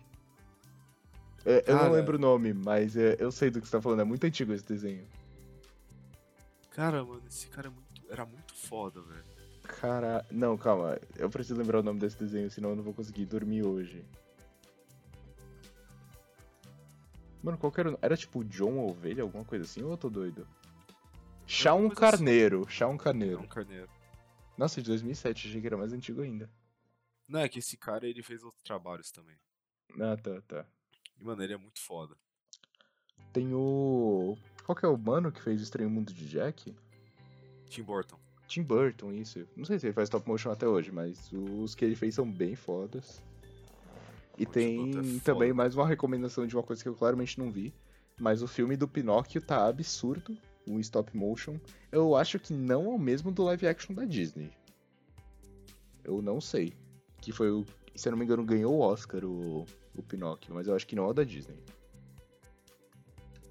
É, 1.50 1.64
eu 1.66 1.76
não 1.76 1.92
lembro 1.92 2.16
o 2.18 2.20
nome, 2.20 2.52
mas 2.52 2.94
é, 2.94 3.16
eu 3.18 3.32
sei 3.32 3.48
do 3.50 3.58
que 3.58 3.66
você 3.66 3.72
tá 3.76 3.80
falando. 3.80 4.00
É 4.00 4.04
muito 4.04 4.22
antigo 4.24 4.52
esse 4.52 4.66
desenho. 4.66 5.06
Cara, 6.70 7.02
mano, 7.02 7.22
esse 7.26 7.48
cara 7.48 7.68
é 7.68 7.70
muito, 7.70 7.88
era 8.12 8.26
muito 8.26 8.54
foda, 8.54 9.00
velho. 9.00 9.24
Cara. 9.62 10.26
Não, 10.30 10.58
calma. 10.58 10.98
Eu 11.16 11.30
preciso 11.30 11.58
lembrar 11.58 11.80
o 11.80 11.82
nome 11.82 11.98
desse 12.00 12.18
desenho, 12.18 12.50
senão 12.50 12.70
eu 12.70 12.76
não 12.76 12.82
vou 12.82 12.92
conseguir 12.92 13.24
dormir 13.24 13.64
hoje. 13.64 14.04
Mano, 17.42 17.56
qual 17.56 17.72
que 17.72 17.80
era 17.80 17.88
o 17.88 17.92
nome? 17.92 18.02
Era 18.02 18.16
tipo 18.16 18.44
John 18.44 18.78
Ovelha, 18.86 19.22
alguma 19.22 19.44
coisa 19.44 19.64
assim, 19.64 19.82
ou 19.82 19.92
eu 19.92 19.96
tô 19.96 20.10
doido? 20.10 20.46
Shaun 21.46 21.88
coisa 21.88 21.92
assim. 21.94 22.16
Carneiro, 22.18 22.66
Shaun 22.68 22.94
É 22.94 22.98
Carneiro. 22.98 23.40
um 23.40 23.46
carneiro. 23.46 23.88
Nossa, 24.56 24.82
de 24.82 24.88
2007, 24.88 25.48
achei 25.48 25.60
que 25.60 25.66
era 25.66 25.76
mais 25.78 25.92
antigo 25.94 26.20
ainda. 26.20 26.50
Não, 27.26 27.40
é 27.40 27.48
que 27.48 27.58
esse 27.60 27.76
cara 27.76 28.06
ele 28.06 28.22
fez 28.22 28.42
outros 28.42 28.62
trabalhos 28.62 29.10
também. 29.10 29.36
Ah, 30.00 30.16
tá, 30.16 30.42
tá. 30.42 30.66
E, 31.20 31.24
mano, 31.24 31.42
ele 31.42 31.54
é 31.54 31.56
muito 31.56 31.80
foda. 31.80 32.14
Tem 33.32 33.52
o. 33.52 34.36
Qual 34.64 34.76
que 34.76 34.84
é 34.84 34.88
o 34.88 34.96
mano 34.96 35.32
que 35.32 35.40
fez 35.40 35.60
o 35.60 35.64
Estranho 35.64 35.90
Mundo 35.90 36.12
de 36.12 36.28
Jack? 36.28 36.74
Tim 37.68 37.82
Burton. 37.82 38.18
Tim 38.46 38.62
Burton, 38.62 39.12
isso. 39.12 39.46
Não 39.56 39.64
sei 39.64 39.78
se 39.78 39.86
ele 39.86 39.92
faz 39.92 40.08
stop 40.08 40.26
motion 40.26 40.50
até 40.50 40.66
hoje, 40.66 40.90
mas 40.90 41.30
os 41.32 41.74
que 41.74 41.84
ele 41.84 41.94
fez 41.94 42.14
são 42.14 42.30
bem 42.30 42.54
fodas. 42.54 43.22
E 44.38 44.46
tem 44.46 44.90
é 45.16 45.20
também 45.20 45.52
mais 45.52 45.74
uma 45.74 45.86
recomendação 45.86 46.46
de 46.46 46.56
uma 46.56 46.62
coisa 46.62 46.82
que 46.82 46.88
eu 46.88 46.94
claramente 46.94 47.38
não 47.38 47.50
vi. 47.50 47.74
Mas 48.18 48.42
o 48.42 48.48
filme 48.48 48.76
do 48.76 48.88
Pinóquio 48.88 49.40
tá 49.40 49.66
absurdo, 49.66 50.36
o 50.66 50.78
stop 50.80 51.16
motion. 51.16 51.58
Eu 51.92 52.16
acho 52.16 52.38
que 52.38 52.52
não 52.52 52.84
é 52.84 52.88
o 52.88 52.98
mesmo 52.98 53.30
do 53.30 53.44
live 53.44 53.66
action 53.66 53.94
da 53.94 54.04
Disney. 54.04 54.50
Eu 56.02 56.22
não 56.22 56.40
sei. 56.40 56.72
Que 57.20 57.32
foi 57.32 57.50
o. 57.50 57.64
Se 57.94 58.08
eu 58.08 58.12
não 58.12 58.18
me 58.18 58.24
engano, 58.24 58.44
ganhou 58.44 58.74
o 58.74 58.80
Oscar 58.80 59.24
o, 59.24 59.66
o 60.00 60.02
Pinóquio, 60.02 60.54
mas 60.54 60.66
eu 60.66 60.74
acho 60.74 60.86
que 60.86 60.94
não 60.96 61.04
é 61.04 61.08
o 61.08 61.12
da 61.12 61.24
Disney. 61.24 61.58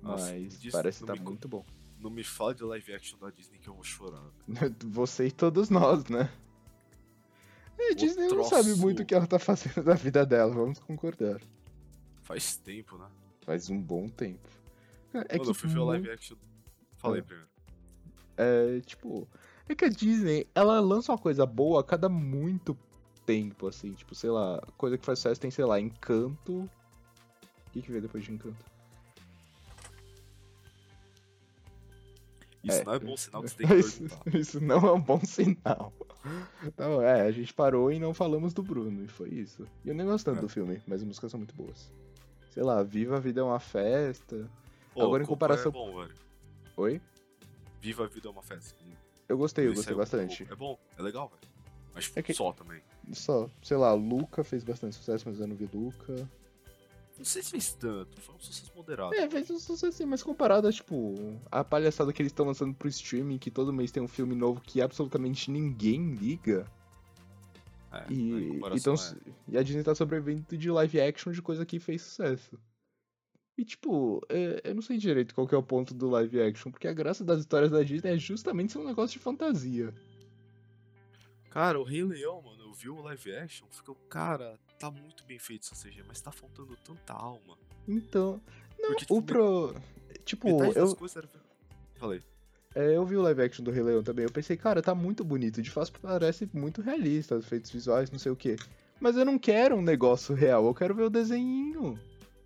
Nossa, 0.01 0.31
mas 0.33 0.71
parece 0.71 1.01
não 1.01 1.07
que 1.07 1.13
tá 1.13 1.19
me 1.23 1.29
muito 1.29 1.47
bom. 1.47 1.65
Não 1.99 2.09
me 2.09 2.23
fala 2.23 2.53
de 2.53 2.63
live 2.63 2.93
action 2.93 3.17
da 3.19 3.29
Disney 3.29 3.57
que 3.57 3.67
eu 3.67 3.73
vou 3.73 3.83
chorar. 3.83 4.23
Você 4.85 5.27
e 5.27 5.31
todos 5.31 5.69
nós, 5.69 6.05
né? 6.07 6.29
É, 7.77 7.89
a 7.89 7.91
O 7.91 7.95
Disney 7.95 8.23
não 8.27 8.29
troço- 8.29 8.49
sabe 8.51 8.75
muito 8.75 9.01
o 9.01 9.05
que 9.05 9.13
ela 9.15 9.27
tá 9.27 9.39
fazendo 9.39 9.83
da 9.83 9.93
vida 9.95 10.25
dela, 10.25 10.53
vamos 10.53 10.79
concordar. 10.79 11.41
Faz 12.23 12.55
tempo, 12.57 12.97
né? 12.97 13.07
Faz 13.41 13.69
um 13.69 13.81
bom 13.81 14.07
tempo. 14.07 14.47
É 15.13 15.17
Mano, 15.17 15.27
que 15.43 15.49
eu 15.49 15.53
fui 15.53 15.69
ver 15.69 15.79
o 15.79 15.85
live 15.85 16.09
action. 16.11 16.37
Falei 16.97 17.21
Ah. 17.21 17.23
primeiro. 17.23 17.49
É, 18.37 18.79
tipo, 18.81 19.27
é 19.67 19.73
que 19.73 19.85
a 19.85 19.89
Disney, 19.89 20.47
ela 20.53 20.79
lança 20.79 21.11
uma 21.11 21.17
coisa 21.17 21.45
boa 21.45 21.81
a 21.81 21.83
cada 21.83 22.07
muito 22.07 22.77
tempo, 23.27 23.67
assim, 23.67 23.91
tipo, 23.93 24.15
sei 24.15 24.29
lá, 24.31 24.59
coisa 24.77 24.97
que 24.97 25.05
faz 25.05 25.19
sucesso 25.19 25.39
tem, 25.41 25.51
sei 25.51 25.65
lá, 25.65 25.79
Encanto. 25.79 26.61
O 26.61 26.69
que 27.71 27.81
que 27.81 27.89
veio 27.91 28.01
depois 28.01 28.23
de 28.23 28.31
Encanto? 28.31 28.65
Isso 32.63 32.81
É. 32.81 32.83
não 32.85 32.93
é 32.93 32.99
bom 32.99 33.15
sinal 33.17 33.43
que 33.43 33.49
você 33.49 33.55
tem 33.57 33.67
que 33.67 33.75
Isso, 33.75 34.03
isso 34.33 34.61
não 34.61 34.77
é 34.87 34.91
um 34.93 34.99
bom 35.01 35.19
sinal. 35.23 35.93
Então, 36.63 37.01
é, 37.01 37.21
a 37.21 37.31
gente 37.31 37.53
parou 37.53 37.91
e 37.91 37.99
não 37.99 38.13
falamos 38.13 38.53
do 38.53 38.63
Bruno, 38.63 39.03
e 39.03 39.07
foi 39.07 39.29
isso. 39.29 39.67
E 39.85 39.89
eu 39.89 39.95
nem 39.95 40.05
gosto 40.05 40.25
tanto 40.25 40.39
É. 40.39 40.41
do 40.41 40.49
filme, 40.49 40.81
mas 40.87 41.01
as 41.01 41.07
músicas 41.07 41.31
são 41.31 41.37
muito 41.37 41.55
boas. 41.55 41.91
Sei 42.49 42.63
lá, 42.63 42.81
Viva 42.83 43.17
a 43.17 43.19
Vida 43.19 43.41
é 43.41 43.43
uma 43.43 43.59
Festa. 43.59 44.49
Agora, 44.95 45.23
em 45.23 45.27
comparação- 45.27 45.69
É 45.69 45.73
bom. 45.73 46.07
Oi? 46.77 46.99
Viva 47.79 48.05
a 48.05 48.07
vida 48.07 48.27
é 48.27 48.31
uma 48.31 48.41
festa. 48.41 48.75
Eu 49.29 49.37
gostei, 49.37 49.65
eu 49.65 49.69
gostei 49.69 49.85
saiu 49.85 49.97
bastante. 49.97 50.47
É 50.49 50.55
bom, 50.55 50.77
é 50.97 51.01
legal, 51.01 51.29
velho. 51.29 51.53
Mas 51.93 52.11
É 52.15 52.21
que- 52.23 52.33
só 52.33 52.51
também. 52.51 52.81
Só, 53.13 53.49
sei 53.61 53.77
lá, 53.77 53.93
Luca 53.93 54.43
fez 54.43 54.63
bastante 54.63 54.95
sucesso, 54.95 55.25
mas 55.27 55.39
eu 55.39 55.47
não 55.47 55.55
vi 55.55 55.69
Luca. 55.73 56.29
Não 57.17 57.25
sei 57.25 57.41
se 57.41 57.49
fez 57.49 57.73
tanto, 57.73 58.21
foi 58.21 58.35
um 58.35 58.39
sucesso 58.39 58.71
moderado. 58.75 59.13
É, 59.15 59.27
fez 59.29 59.49
um 59.49 59.57
sucesso 59.57 59.87
assim, 59.87 60.05
mas 60.05 60.21
comparado 60.21 60.67
a, 60.67 60.71
tipo, 60.71 61.15
a 61.51 61.63
palhaçada 61.63 62.13
que 62.13 62.21
eles 62.21 62.31
estão 62.31 62.45
lançando 62.45 62.75
pro 62.75 62.87
streaming, 62.87 63.39
que 63.39 63.49
todo 63.49 63.73
mês 63.73 63.91
tem 63.91 64.03
um 64.03 64.07
filme 64.07 64.35
novo 64.35 64.61
que 64.61 64.81
absolutamente 64.81 65.49
ninguém 65.49 66.13
liga. 66.13 66.67
É, 67.91 68.05
E, 68.11 68.59
então, 68.73 68.93
é. 68.93 69.31
e 69.47 69.57
a 69.57 69.63
Disney 69.63 69.83
tá 69.83 69.95
sobrevivendo 69.95 70.55
de 70.55 70.69
live 70.69 71.01
action 71.01 71.31
de 71.31 71.41
coisa 71.41 71.65
que 71.65 71.79
fez 71.79 72.03
sucesso. 72.03 72.59
E 73.57 73.65
tipo, 73.65 74.21
é, 74.29 74.61
eu 74.65 74.75
não 74.75 74.83
sei 74.83 74.97
direito 74.97 75.33
qual 75.33 75.47
que 75.47 75.55
é 75.55 75.57
o 75.57 75.63
ponto 75.63 75.95
do 75.95 76.07
live 76.09 76.39
action, 76.39 76.71
porque 76.71 76.87
a 76.87 76.93
graça 76.93 77.23
das 77.23 77.39
histórias 77.39 77.71
da 77.71 77.81
Disney 77.81 78.11
é 78.11 78.17
justamente 78.19 78.73
ser 78.73 78.77
um 78.77 78.85
negócio 78.85 79.17
de 79.17 79.23
fantasia. 79.23 79.91
Cara, 81.49 81.79
o 81.79 81.83
Rei 81.83 82.03
Leão, 82.03 82.39
mano, 82.43 82.66
eu 82.77 82.79
vi 82.79 82.89
o 82.89 83.01
live 83.01 83.35
action, 83.37 83.65
ficou, 83.71 83.95
cara, 84.09 84.59
tá 84.79 84.91
muito 84.91 85.23
bem 85.25 85.39
feito 85.39 85.67
essa 85.71 85.75
CG, 85.75 86.03
mas 86.07 86.21
tá 86.21 86.31
faltando 86.31 86.75
tanta 86.85 87.13
alma. 87.13 87.57
Então, 87.87 88.41
não, 88.79 88.89
Porque, 88.89 88.99
tipo, 88.99 89.17
o 89.17 89.21
pro... 89.21 89.75
Tipo, 90.25 90.63
eu, 90.75 90.95
coisas 90.95 91.17
era. 91.17 91.29
Falei. 91.95 92.21
é, 92.75 92.95
eu 92.95 93.05
vi 93.05 93.15
o 93.15 93.21
live 93.21 93.41
action 93.41 93.63
do 93.63 93.71
Rei 93.71 93.81
Leão 93.81 94.03
também, 94.03 94.25
eu 94.25 94.31
pensei, 94.31 94.55
cara, 94.55 94.81
tá 94.81 94.93
muito 94.93 95.23
bonito, 95.23 95.61
de 95.61 95.71
fato 95.71 95.93
parece 95.99 96.47
muito 96.53 96.81
realista, 96.81 97.35
os 97.35 97.45
efeitos 97.45 97.71
visuais, 97.71 98.11
não 98.11 98.19
sei 98.19 98.31
o 98.31 98.35
que. 98.35 98.55
Mas 98.99 99.15
eu 99.15 99.25
não 99.25 99.39
quero 99.39 99.75
um 99.75 99.81
negócio 99.81 100.35
real, 100.35 100.65
eu 100.65 100.73
quero 100.73 100.93
ver 100.93 101.03
o 101.03 101.09
desenho. 101.09 101.97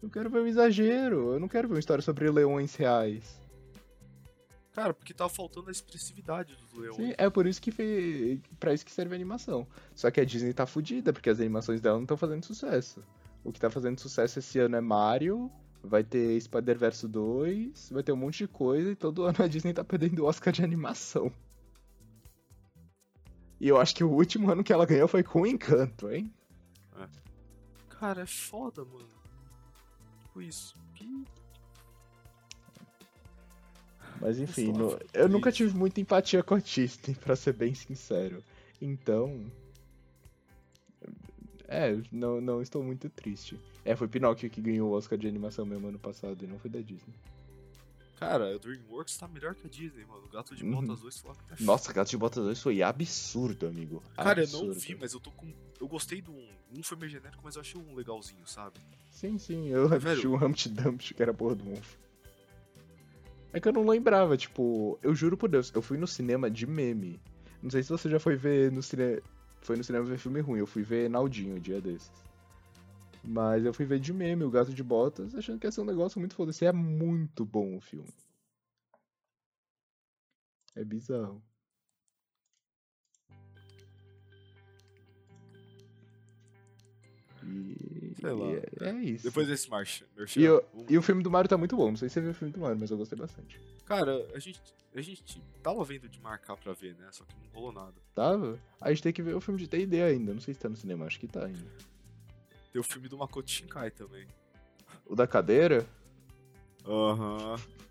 Eu 0.02 0.10
quero 0.10 0.30
ver 0.30 0.40
o 0.40 0.48
exagero, 0.48 1.34
eu 1.34 1.40
não 1.40 1.48
quero 1.48 1.68
ver 1.68 1.76
uma 1.76 1.80
história 1.80 2.02
sobre 2.02 2.30
leões 2.30 2.76
reais. 2.76 3.40
Cara, 4.74 4.94
porque 4.94 5.13
tava 5.13 5.30
faltando 5.30 5.68
a 5.68 5.72
expressividade 5.72 6.56
dos 6.56 6.74
leões. 6.74 6.96
Sim, 6.96 7.13
é 7.18 7.30
por 7.30 7.46
isso 7.46 7.62
que 7.62 7.72
fez. 7.72 8.40
Pra 8.60 8.74
isso 8.74 8.86
que 8.86 8.92
serve 8.92 9.13
a 9.13 9.16
animação. 9.16 9.68
Só 9.94 10.10
que 10.10 10.22
a 10.22 10.25
Disney 10.25 10.54
tá 10.54 10.66
fudida, 10.66 11.12
porque 11.12 11.30
as 11.30 11.40
animações 11.40 11.82
dela 11.82 11.98
não 11.98 12.04
estão 12.04 12.16
fazendo 12.16 12.46
sucesso. 12.46 13.04
O 13.44 13.51
que 13.51 13.60
tá 13.60 13.70
fazendo 13.70 14.00
sucesso 14.00 14.40
esse 14.40 14.60
ano 14.60 14.78
é 14.78 14.82
Mario, 14.82 15.51
vai 15.84 16.04
ter 16.04 16.40
Spider-Verse 16.40 17.08
2, 17.08 17.90
vai 17.92 18.04
ter 18.04 18.12
um 18.12 18.18
monte 18.18 18.40
de 18.40 18.48
coisa, 18.48 18.92
e 18.92 18.96
todo 18.96 19.24
ano 19.25 19.38
a 19.40 19.48
Disney 19.48 19.74
tá 19.74 19.84
perdendo 19.84 20.20
o 20.20 20.25
Oscar 20.25 20.54
de 20.54 20.63
animação. 20.63 21.32
E 23.60 23.68
eu 23.68 23.80
acho 23.80 23.94
que 23.94 24.04
o 24.04 24.10
último 24.10 24.50
ano 24.50 24.63
que 24.63 24.74
ela 24.74 24.86
ganhou 24.86 25.08
foi 25.08 25.22
com 25.22 25.46
Encanto, 25.46 26.10
hein? 26.10 26.34
Cara, 28.01 28.24
é 28.24 28.25
foda, 28.25 28.84
mano. 28.84 29.08
Tipo 30.22 30.42
isso. 30.42 30.74
Que... 30.96 31.24
Mas 34.22 34.40
enfim, 34.40 34.72
no- 34.72 35.00
eu 35.13 35.28
nunca 35.28 35.51
tive 35.51 35.75
muita 35.75 36.00
empatia 36.00 36.44
com 36.44 36.54
a 36.56 36.60
Disney, 36.60 37.16
pra 37.20 37.36
ser 37.36 37.54
bem 37.54 37.74
sincero. 37.74 38.44
Então. 38.82 39.46
É, 41.68 41.98
não, 42.12 42.42
não 42.42 42.62
estou 42.62 42.84
muito 42.84 43.10
triste. 43.10 43.58
É, 43.86 43.96
foi 43.96 44.08
Pinóquio 44.08 44.50
que 44.50 44.62
ganhou 44.62 44.90
o 44.92 44.94
Oscar 44.94 45.18
de 45.18 45.28
animação 45.28 45.66
mesmo 45.66 45.88
ano 45.88 45.98
passado 46.00 46.44
e 46.44 46.48
não 46.48 46.60
foi 46.60 46.70
da 46.70 46.82
Disney. 46.82 47.13
Cara, 48.20 48.54
a 48.54 48.58
DreamWorks 48.60 49.18
tá 49.18 49.28
melhor 49.28 49.56
que 49.56 49.66
a 49.66 49.70
Disney, 49.70 50.06
mano. 50.06 50.22
O 50.25 50.30
Gato 50.30 50.56
de 50.56 50.63
Uhum. 50.63 50.82
Botas 50.82 51.00
2 51.00 51.18
falou 51.20 51.36
que 51.38 51.44
tá 51.46 51.56
Nossa, 51.62 51.92
Gato 51.92 52.10
de 52.10 52.18
Botas 52.18 52.44
2 52.44 52.62
foi 52.62 52.84
absurdo, 52.84 53.66
amigo. 53.68 54.04
Cara, 54.16 54.44
eu 54.44 54.48
não 54.50 54.60
Absurdo. 54.60 54.80
vi, 54.80 54.96
mas 55.00 55.13
eu 55.13 55.20
tô 55.20 55.32
com. 55.32 55.51
Eu 55.80 55.88
gostei 55.88 56.22
do 56.22 56.32
1. 56.32 56.50
Um 56.78 56.84
foi 56.84 56.98
meio 56.98 57.10
genérico, 57.10 57.42
mas 57.44 57.56
eu 57.56 57.62
achei 57.62 57.82
um 57.82 57.96
legalzinho, 57.96 58.46
sabe? 58.46 58.80
Sim, 59.10 59.38
sim, 59.40 59.70
eu 59.70 59.92
assisti 59.92 60.28
um 60.28 60.36
Humpty 60.36 60.70
Dumpty, 60.70 61.13
que 61.16 61.22
era 61.24 61.32
a 61.32 61.34
porra 61.34 61.56
do 61.56 61.63
monstro. 61.66 61.98
É 63.53 63.60
que 63.60 63.67
eu 63.67 63.74
não 63.74 63.86
lembrava, 63.88 64.38
tipo, 64.38 64.98
eu 65.03 65.13
juro 65.13 65.36
por 65.38 65.50
Deus, 65.50 65.72
eu 65.75 65.81
fui 65.81 65.98
no 65.98 66.08
cinema 66.08 66.50
de 66.50 66.65
meme. 66.65 67.20
Não 67.62 67.70
sei 67.70 67.84
se 67.84 67.89
você 67.89 68.10
já 68.10 68.20
foi 68.20 68.36
ver 68.36 68.72
no 68.72 68.81
cinema. 68.81 69.22
Foi 69.62 69.75
no 69.75 69.84
cinema 69.84 70.05
ver 70.05 70.17
filme 70.17 70.39
ruim, 70.39 70.60
eu 70.60 70.67
fui 70.67 70.84
ver 70.84 71.10
Naldinho 71.10 71.55
um 71.55 71.60
dia 71.60 71.79
desses. 71.81 72.12
Mas 73.24 73.65
eu 73.65 73.74
fui 73.74 73.86
ver 73.86 74.00
de 74.00 74.13
meme, 74.13 74.43
o 74.43 74.50
Gato 74.50 74.74
de 74.74 74.84
Botas, 74.84 75.36
achando 75.36 75.60
que 75.60 75.67
ia 75.67 75.72
ser 75.72 75.81
um 75.81 75.86
negócio 75.86 76.20
muito 76.20 76.34
foda-se. 76.34 76.65
É 76.65 76.72
muito 76.72 77.46
bom 77.46 77.77
o 77.77 77.81
filme. 77.81 78.10
É 80.75 80.84
bizarro. 80.84 81.41
E, 87.43 87.90
Sei 88.22 88.32
lá. 88.32 88.46
e 88.46 88.56
é, 88.56 88.90
é 88.90 88.94
isso. 89.04 89.24
Depois 89.24 89.48
desse 89.48 89.70
marcha. 89.70 90.06
E, 90.38 90.48
o- 90.48 90.63
e 90.90 90.98
o 90.98 91.01
filme 91.01 91.24
do 91.24 91.32
Mario 91.32 91.50
tá 91.50 91.58
muito 91.58 91.75
bom. 91.75 91.90
Não 91.90 91.98
sei 91.98 92.08
se 92.08 92.13
você 92.13 92.22
viu 92.22 92.32
o 92.32 92.34
filme 92.34 92.54
do 92.54 92.60
Mario, 92.60 92.78
mas 92.80 92.92
eu 92.92 92.98
gostei 92.98 93.18
bastante. 93.18 93.60
Cara, 93.86 94.25
a 94.34 94.40
gente, 94.40 94.62
a 94.96 95.01
gente 95.01 95.42
tava 95.63 95.84
vendo 95.84 96.08
de 96.08 96.22
marcar 96.22 96.56
pra 96.56 96.74
ver, 96.74 96.96
né? 96.96 97.08
Só 97.12 97.25
que 97.25 97.34
não 97.36 97.50
rolou 97.51 97.72
nada. 97.74 97.96
Tava? 98.13 98.60
A 98.80 98.90
gente 98.92 99.04
tem 99.04 99.12
que 99.13 99.24
ver 99.24 99.36
o 99.36 99.42
filme 99.42 99.60
de 99.60 99.68
D&D 99.68 100.01
ainda. 100.04 100.34
Não 100.34 100.42
sei 100.42 100.54
se 100.54 100.60
tá 100.60 100.70
no 100.70 100.75
cinema, 100.78 101.06
acho 101.06 101.20
que 101.20 101.28
tá 101.28 101.46
ainda. 101.46 101.66
Tem 102.72 102.80
o 102.80 102.84
filme 102.84 103.10
do 103.10 103.18
Makoto 103.18 103.50
Shinkai 103.51 103.92
também. 103.92 104.25
O 105.06 105.16
da 105.16 105.28
cadeira? 105.28 105.86
Aham. 106.86 107.56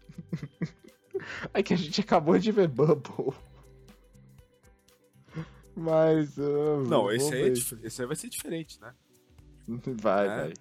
É 1.53 1.63
que 1.63 1.75
a 1.75 1.77
gente 1.77 2.01
acabou 2.01 2.39
de 2.39 2.51
ver 2.51 2.67
Bubble. 2.67 3.35
Mas. 5.77 6.39
ah, 6.39 6.83
Não, 6.89 7.13
esse 7.13 7.35
aí, 7.35 7.43
é 7.43 7.53
esse 7.87 8.01
aí 8.01 8.07
vai 8.07 8.17
ser 8.17 8.31
diferente, 8.31 8.81
né? 8.81 8.95
Vai, 10.00 10.27
É. 10.27 10.37
vai. 10.37 10.55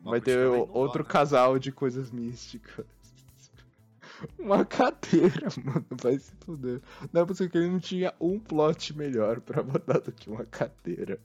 Uma 0.00 0.10
Vai 0.12 0.20
ter 0.22 0.46
outro 0.46 1.02
né? 1.02 1.08
casal 1.10 1.58
de 1.58 1.70
coisas 1.70 2.10
místicas. 2.10 2.86
Uma 4.38 4.64
cadeira, 4.64 5.48
mano, 5.64 5.86
vai 5.90 6.18
se 6.18 6.32
fuder. 6.40 6.80
Não 7.12 7.22
é 7.22 7.26
possível 7.26 7.50
que 7.50 7.58
ele 7.58 7.68
não 7.70 7.78
tinha 7.80 8.14
um 8.20 8.38
plot 8.38 8.94
melhor 8.96 9.40
pra 9.40 9.62
botar 9.62 9.98
do 9.98 10.10
que 10.12 10.28
uma 10.30 10.44
cadeira. 10.44 11.18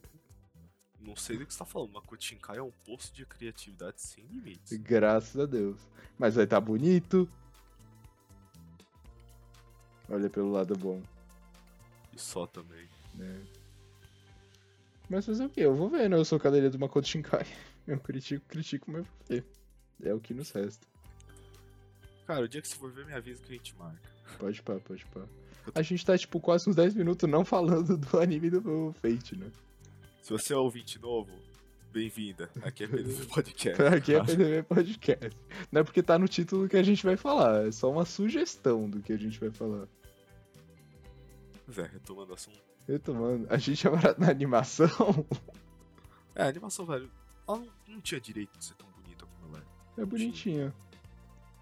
Não 1.00 1.14
sei 1.16 1.36
do 1.38 1.46
que 1.46 1.52
você 1.52 1.58
tá 1.58 1.64
falando, 1.64 1.92
mas 1.94 2.04
Kuchinkai 2.04 2.56
é 2.58 2.62
um 2.62 2.72
poço 2.84 3.14
de 3.14 3.24
criatividade 3.26 4.00
sem 4.00 4.24
limites. 4.26 4.76
Graças 4.78 5.38
a 5.40 5.46
Deus. 5.46 5.78
Mas 6.18 6.34
vai 6.36 6.46
tá 6.46 6.58
bonito. 6.60 7.28
Olha 10.08 10.30
pelo 10.30 10.50
lado 10.52 10.76
bom, 10.76 11.02
E 12.12 12.18
só 12.18 12.46
também. 12.46 12.88
né? 13.14 13.42
Mas 15.08 15.24
fazer 15.24 15.44
o 15.44 15.48
quê? 15.50 15.60
Eu 15.60 15.74
vou 15.74 15.88
ver, 15.88 16.10
né? 16.10 16.16
Eu 16.16 16.24
sou 16.24 16.38
cadeira 16.38 16.68
do 16.68 16.78
Makoto 16.78 17.06
Shinkai. 17.06 17.46
Eu 17.86 18.00
critico, 18.00 18.44
critico, 18.48 18.90
mas 18.90 19.06
vou 19.06 19.16
ver. 19.28 19.44
É 20.02 20.12
o 20.12 20.20
que 20.20 20.34
nos 20.34 20.50
resta. 20.50 20.86
Cara, 22.26 22.44
o 22.44 22.48
dia 22.48 22.60
que 22.60 22.66
você 22.66 22.74
for 22.74 22.90
ver, 22.90 23.06
me 23.06 23.12
avisa 23.12 23.40
que 23.40 23.52
a 23.52 23.56
gente 23.56 23.76
marca. 23.76 24.10
Pode 24.38 24.60
pá, 24.62 24.74
pode 24.80 25.06
pá. 25.06 25.22
A 25.74 25.82
gente 25.82 26.04
tá, 26.04 26.18
tipo, 26.18 26.40
quase 26.40 26.68
uns 26.68 26.74
10 26.74 26.94
minutos 26.94 27.28
não 27.30 27.44
falando 27.44 27.96
do 27.96 28.18
anime 28.18 28.50
do 28.50 28.92
Fate, 29.00 29.36
né? 29.36 29.50
Se 30.20 30.30
você 30.32 30.52
é 30.52 30.56
ouvinte 30.56 31.00
novo, 31.00 31.30
bem-vinda. 31.92 32.50
Aqui 32.62 32.82
é 32.84 32.86
do 32.88 33.26
Podcast. 33.32 33.80
Aqui 33.80 34.14
é? 34.14 34.24
PDB 34.24 34.62
Podcast. 34.64 35.38
Não 35.70 35.80
é 35.82 35.84
porque 35.84 36.02
tá 36.02 36.18
no 36.18 36.26
título 36.26 36.68
que 36.68 36.76
a 36.76 36.82
gente 36.82 37.04
vai 37.04 37.16
falar, 37.16 37.68
é 37.68 37.70
só 37.70 37.90
uma 37.90 38.04
sugestão 38.04 38.90
do 38.90 39.00
que 39.00 39.12
a 39.12 39.16
gente 39.16 39.38
vai 39.38 39.50
falar. 39.50 39.86
Pois 41.64 41.78
é, 41.78 41.86
retomando 41.86 42.32
o 42.32 42.34
assunto. 42.34 42.60
Retomando, 42.86 43.46
a 43.50 43.56
gente 43.58 43.86
é 43.86 43.90
barato 43.90 44.20
na 44.20 44.30
animação. 44.30 44.88
É, 46.34 46.42
a 46.42 46.48
animação, 46.48 46.84
velho, 46.86 47.10
ela 47.48 47.58
não, 47.58 47.68
não 47.88 48.00
tinha 48.00 48.20
direito 48.20 48.56
de 48.58 48.64
ser 48.64 48.74
tão 48.74 48.88
bonita 48.90 49.26
como 49.26 49.48
ela 49.56 49.64
é. 49.96 50.02
É 50.02 50.04
bonitinha. 50.04 50.74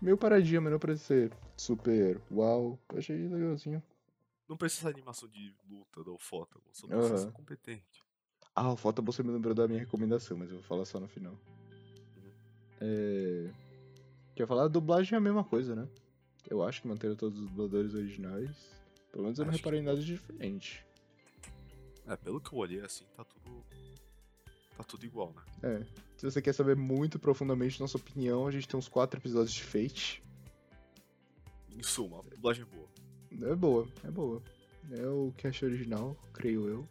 Meio 0.02 0.18
paradinha, 0.18 0.60
mas 0.60 0.72
não 0.72 0.78
parece 0.78 1.04
ser 1.04 1.32
super 1.56 2.20
uau. 2.30 2.78
Achei 2.90 3.16
legalzinho. 3.28 3.82
Não 4.48 4.56
precisa 4.56 4.88
de 4.92 4.98
animação 4.98 5.28
de 5.28 5.54
luta 5.70 6.04
da 6.04 6.10
Ufota, 6.10 6.58
só 6.72 6.86
precisa 6.86 7.16
ser 7.16 7.22
Aham. 7.24 7.32
competente. 7.32 8.04
Ah, 8.54 8.70
o 8.72 8.76
foto 8.76 9.02
você 9.02 9.22
me 9.22 9.30
lembrou 9.32 9.54
da 9.54 9.66
minha 9.66 9.80
recomendação, 9.80 10.36
mas 10.36 10.50
eu 10.50 10.56
vou 10.56 10.64
falar 10.64 10.84
só 10.84 11.00
no 11.00 11.08
final. 11.08 11.34
É. 12.80 13.50
Quer 14.36 14.46
falar? 14.46 14.64
A 14.64 14.68
dublagem 14.68 15.14
é 15.14 15.18
a 15.18 15.20
mesma 15.20 15.42
coisa, 15.42 15.74
né? 15.74 15.88
Eu 16.48 16.62
acho 16.62 16.82
que 16.82 16.88
manteram 16.88 17.16
todos 17.16 17.38
os 17.38 17.48
dubladores 17.48 17.94
originais. 17.94 18.50
Pelo 19.10 19.24
menos 19.24 19.38
eu 19.38 19.44
não 19.44 19.50
Acho 19.50 19.62
que 19.62 19.64
reparei 19.64 19.80
nada 19.82 19.98
de 20.00 20.06
diferente. 20.06 20.84
É, 22.06 22.16
pelo 22.16 22.40
que 22.40 22.52
eu 22.52 22.58
olhei 22.58 22.80
assim, 22.80 23.04
tá 23.16 23.24
tudo. 23.24 23.64
Tá 24.76 24.84
tudo 24.84 25.06
igual, 25.06 25.32
né? 25.32 25.42
É. 25.62 25.86
Se 26.16 26.30
você 26.30 26.42
quer 26.42 26.52
saber 26.52 26.76
muito 26.76 27.18
profundamente 27.18 27.80
nossa 27.80 27.96
opinião, 27.96 28.46
a 28.46 28.50
gente 28.50 28.66
tem 28.68 28.78
uns 28.78 28.88
quatro 28.88 29.18
episódios 29.20 29.52
de 29.52 29.62
Fate. 29.62 30.22
Em 31.70 31.82
suma, 31.82 32.18
a 32.18 32.22
dublagem 32.22 32.62
é 32.62 32.66
boa. 32.66 32.88
É 33.52 33.54
boa, 33.54 33.88
é 34.04 34.10
boa. 34.10 34.42
É 34.90 35.06
o 35.06 35.32
cast 35.36 35.64
original, 35.64 36.16
creio 36.32 36.68
eu. 36.68 36.88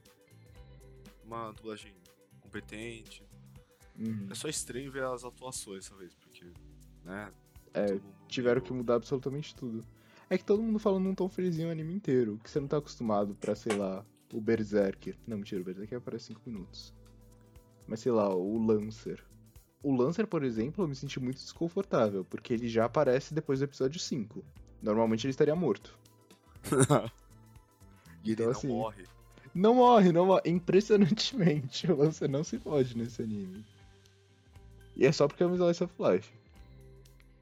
Uma 1.25 1.51
dublagem 1.51 1.93
competente. 2.41 3.23
Uhum. 3.99 4.27
É 4.29 4.35
só 4.35 4.47
estranho 4.47 4.91
ver 4.91 5.03
as 5.03 5.23
atuações 5.23 5.85
dessa 5.85 5.95
vez, 5.95 6.13
porque, 6.15 6.45
né? 7.03 7.31
É, 7.73 7.99
Tiveram 8.27 8.61
que 8.61 8.73
mudar 8.73 8.95
absolutamente 8.95 9.55
tudo. 9.55 9.85
É 10.29 10.37
que 10.37 10.43
todo 10.43 10.63
mundo 10.63 10.79
falando 10.79 11.03
num 11.03 11.15
tom 11.15 11.29
felizinho 11.29 11.67
o 11.67 11.71
anime 11.71 11.93
inteiro, 11.93 12.39
que 12.43 12.49
você 12.49 12.59
não 12.59 12.67
tá 12.67 12.77
acostumado 12.77 13.35
pra, 13.35 13.55
sei 13.55 13.75
lá, 13.75 14.05
o 14.33 14.41
Berserker. 14.41 15.15
Não, 15.27 15.37
mentira, 15.37 15.61
o 15.61 15.63
Berserker 15.63 15.97
aparece 15.97 16.25
5 16.27 16.41
minutos. 16.45 16.93
Mas 17.87 17.99
sei 17.99 18.11
lá, 18.11 18.33
o 18.33 18.57
Lancer. 18.65 19.23
O 19.81 19.93
Lancer, 19.95 20.25
por 20.27 20.43
exemplo, 20.43 20.83
eu 20.83 20.87
me 20.87 20.95
senti 20.95 21.19
muito 21.19 21.37
desconfortável, 21.37 22.23
porque 22.25 22.53
ele 22.53 22.67
já 22.67 22.85
aparece 22.85 23.33
depois 23.33 23.59
do 23.59 23.65
episódio 23.65 23.99
5. 23.99 24.43
Normalmente 24.81 25.25
ele 25.25 25.31
estaria 25.31 25.55
morto. 25.55 25.97
E 28.25 28.31
ele 28.31 28.33
Então, 28.33 28.45
não 28.45 28.51
assim, 28.53 28.67
morre. 28.69 29.03
Não 29.53 29.75
morre, 29.75 30.11
não 30.13 30.25
morre. 30.27 30.41
Impressionantemente, 30.45 31.85
o 31.91 31.95
Lancer 31.97 32.29
não 32.29 32.41
se 32.43 32.57
pode 32.57 32.97
nesse 32.97 33.21
anime. 33.21 33.65
E 34.95 35.05
é 35.05 35.11
só 35.11 35.27
porque 35.27 35.43
é 35.43 35.45
um 35.47 35.53
Slice 35.55 35.83
of 35.83 35.93
Life. 35.99 36.31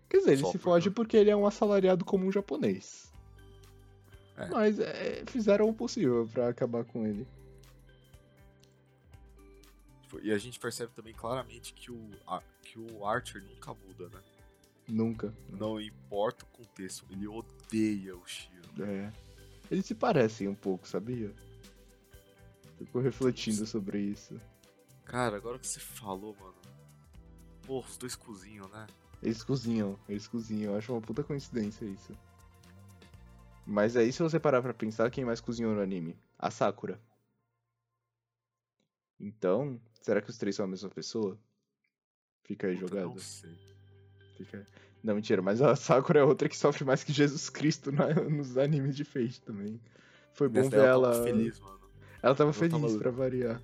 Quer 0.10 0.18
dizer, 0.18 0.32
ele 0.32 0.42
Só 0.42 0.48
se 0.48 0.54
porque- 0.54 0.64
fode 0.64 0.90
porque 0.90 1.18
ele 1.18 1.30
é 1.30 1.36
um 1.36 1.46
assalariado 1.46 2.04
comum 2.04 2.32
japonês. 2.32 3.11
É. 4.46 4.50
Mas 4.50 4.80
é, 4.80 5.24
fizeram 5.28 5.70
o 5.70 5.74
possível 5.74 6.28
pra 6.32 6.50
acabar 6.50 6.84
com 6.84 7.06
ele. 7.06 7.28
E 10.22 10.32
a 10.32 10.38
gente 10.38 10.60
percebe 10.60 10.92
também 10.94 11.14
claramente 11.14 11.74
que 11.74 11.90
o, 11.92 12.10
a- 12.28 12.44
que 12.62 12.78
o 12.78 13.06
Archer 13.06 13.42
nunca 13.44 13.74
muda, 13.74 14.10
né? 14.10 14.22
Nunca. 14.88 15.34
Não 15.50 15.80
importa 15.80 16.44
o 16.44 16.48
contexto, 16.48 17.06
ele 17.10 17.28
odeia 17.28 18.16
o 18.18 18.26
Shiro. 18.28 18.84
É. 18.84 19.12
Eles 19.70 19.86
se 19.86 19.96
parecem 19.96 20.48
um 20.50 20.56
pouco, 20.56 20.86
sabia? 20.88 21.34
Fico 22.78 23.00
refletindo 23.00 23.66
sobre 23.66 24.00
isso. 24.02 24.40
Cara, 25.06 25.38
agora 25.38 25.58
que 25.58 25.68
você 25.68 25.80
falou, 25.80 26.36
mano. 26.40 26.56
Porra, 27.66 27.88
os 27.90 27.98
dois 27.98 28.16
cozinham, 28.16 28.68
né? 28.70 28.88
Eles 29.24 29.44
cozinham, 29.44 29.98
eles 30.10 30.28
cozinham. 30.28 30.74
Eu 30.74 30.78
acho 30.78 30.92
uma 30.92 31.02
puta 31.02 31.24
coincidência 31.24 31.86
isso. 31.86 32.12
Mas 33.66 33.96
aí, 33.96 34.12
se 34.12 34.22
você 34.22 34.40
parar 34.40 34.62
pra 34.62 34.74
pensar, 34.74 35.10
quem 35.12 35.24
mais 35.24 35.40
cozinhou 35.40 35.74
no 35.74 35.82
anime? 35.82 36.18
A 36.38 36.50
Sakura. 36.52 37.00
Então, 39.20 39.80
será 40.02 40.22
que 40.22 40.30
os 40.30 40.38
três 40.38 40.56
são 40.56 40.66
a 40.66 40.68
mesma 40.68 40.90
pessoa? 40.90 41.38
Fica 42.44 42.68
aí 42.68 42.76
jogado. 42.76 43.10
Não 43.10 43.18
sei. 43.20 43.56
Fica. 44.36 44.66
Não, 45.04 45.16
mentira, 45.16 45.42
mas 45.42 45.62
a 45.62 45.76
Sakura 45.76 46.20
é 46.20 46.24
outra 46.24 46.50
que 46.50 46.58
sofre 46.58 46.84
mais 46.84 47.04
que 47.04 47.14
Jesus 47.14 47.50
Cristo 47.50 47.92
na- 47.92 48.14
nos 48.14 48.58
animes 48.58 48.96
de 48.96 49.04
Fate 49.04 49.42
também. 49.42 49.80
Foi 50.34 50.48
bom 50.50 50.60
Nessa 50.64 50.70
ver 50.72 50.86
ela. 50.86 51.12
tava 51.12 51.24
feliz, 51.24 51.60
mano. 51.60 51.80
Ela 52.22 52.36
tava 52.36 52.54
tava- 52.54 52.54
feliz 52.54 52.98
pra 52.98 53.12
variar. 53.12 53.62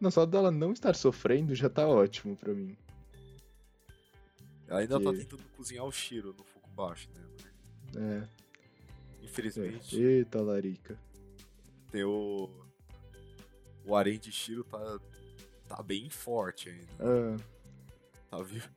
Não, 0.00 0.10
só 0.10 0.26
dela 0.26 0.50
não 0.50 0.72
estar 0.72 0.94
sofrendo 0.96 1.54
já 1.54 1.68
tá 1.70 1.86
ótimo 1.86 2.36
pra 2.36 2.52
mim. 2.52 2.76
Ela 4.66 4.80
ainda 4.80 5.00
tá 5.00 5.10
Que- 5.12 5.18
tentando 5.18 5.42
cozinhar 5.56 5.84
o 5.84 5.92
Shiro 5.92 6.34
no 6.36 6.42
Fukubashi, 6.44 7.08
né? 7.94 8.24
É. 8.26 8.41
Infelizmente, 9.22 10.00
Eita, 10.00 10.40
Larica. 10.42 10.98
tem 11.90 12.04
o. 12.04 12.50
O 13.84 13.96
harém 13.96 14.18
de 14.18 14.30
Shiro 14.30 14.62
tá. 14.64 15.00
tá 15.68 15.82
bem 15.82 16.08
forte 16.10 16.68
ainda. 16.68 16.86
Ah, 17.00 17.36
Tá 18.30 18.42
vivo? 18.42 18.68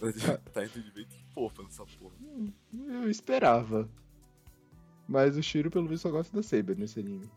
tá 0.52 0.64
indo 0.64 0.82
de 0.82 0.90
vento 0.90 1.14
em 1.14 1.32
popa 1.34 1.62
nessa 1.62 1.84
porra. 1.84 2.14
eu 2.72 3.10
esperava. 3.10 3.88
Mas 5.06 5.36
o 5.36 5.42
Shiro, 5.42 5.70
pelo 5.70 5.86
visto, 5.88 6.02
só 6.04 6.10
gosta 6.10 6.34
da 6.34 6.42
Saber 6.42 6.76
nesse 6.76 7.00
anime. 7.00 7.28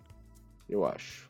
Eu 0.70 0.86
acho. 0.86 1.30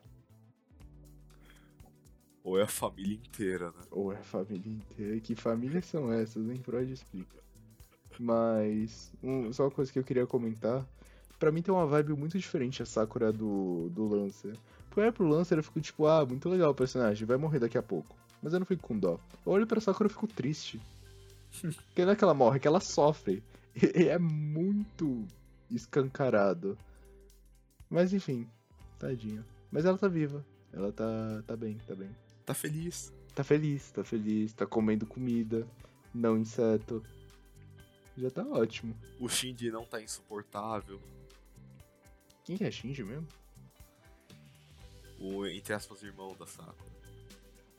Ou 2.43 2.60
é 2.60 2.63
a 2.63 2.67
família 2.67 3.15
inteira, 3.15 3.71
né? 3.71 3.84
Ou 3.89 4.12
é 4.13 4.17
a 4.17 4.23
família 4.23 4.69
inteira. 4.71 5.19
Que 5.21 5.34
famílias 5.36 5.86
são 5.86 6.12
essas, 6.12 6.45
hein? 6.49 6.62
Freud 6.62 6.91
explica. 6.91 7.41
Mas, 8.19 9.12
um- 9.23 9.52
só 9.54 9.63
uma 9.63 9.71
coisa 9.71 9.91
que 9.91 9.97
eu 9.97 10.04
queria 10.04 10.28
comentar. 10.28 10.86
Pra 11.44 11.52
mim 11.52 11.62
tem 11.62 11.74
uma 11.74 11.86
vibe 11.86 12.14
muito 12.14 12.40
diferente 12.40 12.82
a 12.82 12.86
Sakura 12.86 13.30
do, 13.30 13.90
do 13.90 14.08
Lancer. 14.08 14.56
Porque 14.86 15.02
eu 15.02 15.04
olho 15.04 15.12
pro 15.12 15.28
Lancer 15.28 15.58
eu 15.58 15.64
fico 15.64 15.82
tipo, 15.82 16.08
ah, 16.08 16.26
muito 16.26 16.48
legal 16.48 16.72
o 16.72 16.74
personagem, 16.74 17.28
vai 17.28 17.36
morrer 17.36 17.60
daqui 17.60 17.78
a 17.78 17.84
pouco. 17.84 18.16
Mas 18.42 18.54
eu 18.54 18.60
não 18.60 18.66
fico 18.66 18.82
com 18.82 18.98
dó. 18.98 19.20
Eu 19.46 19.52
olho 19.52 19.68
pra 19.68 19.82
Sakura 19.82 20.08
e 20.08 20.14
fico 20.14 20.26
triste. 20.26 20.80
Porque 21.60 22.06
não 22.06 22.14
é 22.14 22.16
que 22.16 22.24
ela 22.24 22.34
morre, 22.34 22.56
é 22.56 22.60
que 22.62 22.68
ela 22.70 22.80
sofre. 22.80 23.44
E 23.76 24.08
é 24.08 24.18
muito 24.18 25.28
escancarado. 25.70 26.78
Mas 27.90 28.14
enfim, 28.14 28.48
tadinho. 28.98 29.44
Mas 29.70 29.84
ela 29.84 29.98
tá 29.98 30.08
viva. 30.08 30.46
Ela 30.72 30.94
tá, 30.94 31.44
tá 31.46 31.58
bem, 31.58 31.78
tá 31.86 31.94
bem. 31.94 32.16
Tá 32.46 32.54
feliz. 32.54 33.12
Tá 33.36 33.44
feliz, 33.44 33.92
tá 33.92 34.02
feliz, 34.02 34.54
tá 34.54 34.66
comendo 34.66 35.06
comida, 35.06 35.68
não 36.14 36.38
inseto. 36.38 37.04
Já 38.18 38.30
tá 38.30 38.44
ótimo. 38.48 38.96
O 39.20 39.28
Shinji 39.28 39.70
não 39.72 39.84
tá 39.84 40.02
insuportável. 40.02 41.02
Quem 42.44 42.58
que 42.58 42.64
é 42.64 42.72
Shinji 42.72 43.04
mesmo? 43.04 43.28
O, 45.20 45.46
entre 45.46 45.74
aspas, 45.74 46.04
irmão 46.04 46.36
da 46.38 46.46
Sakura. 46.46 46.76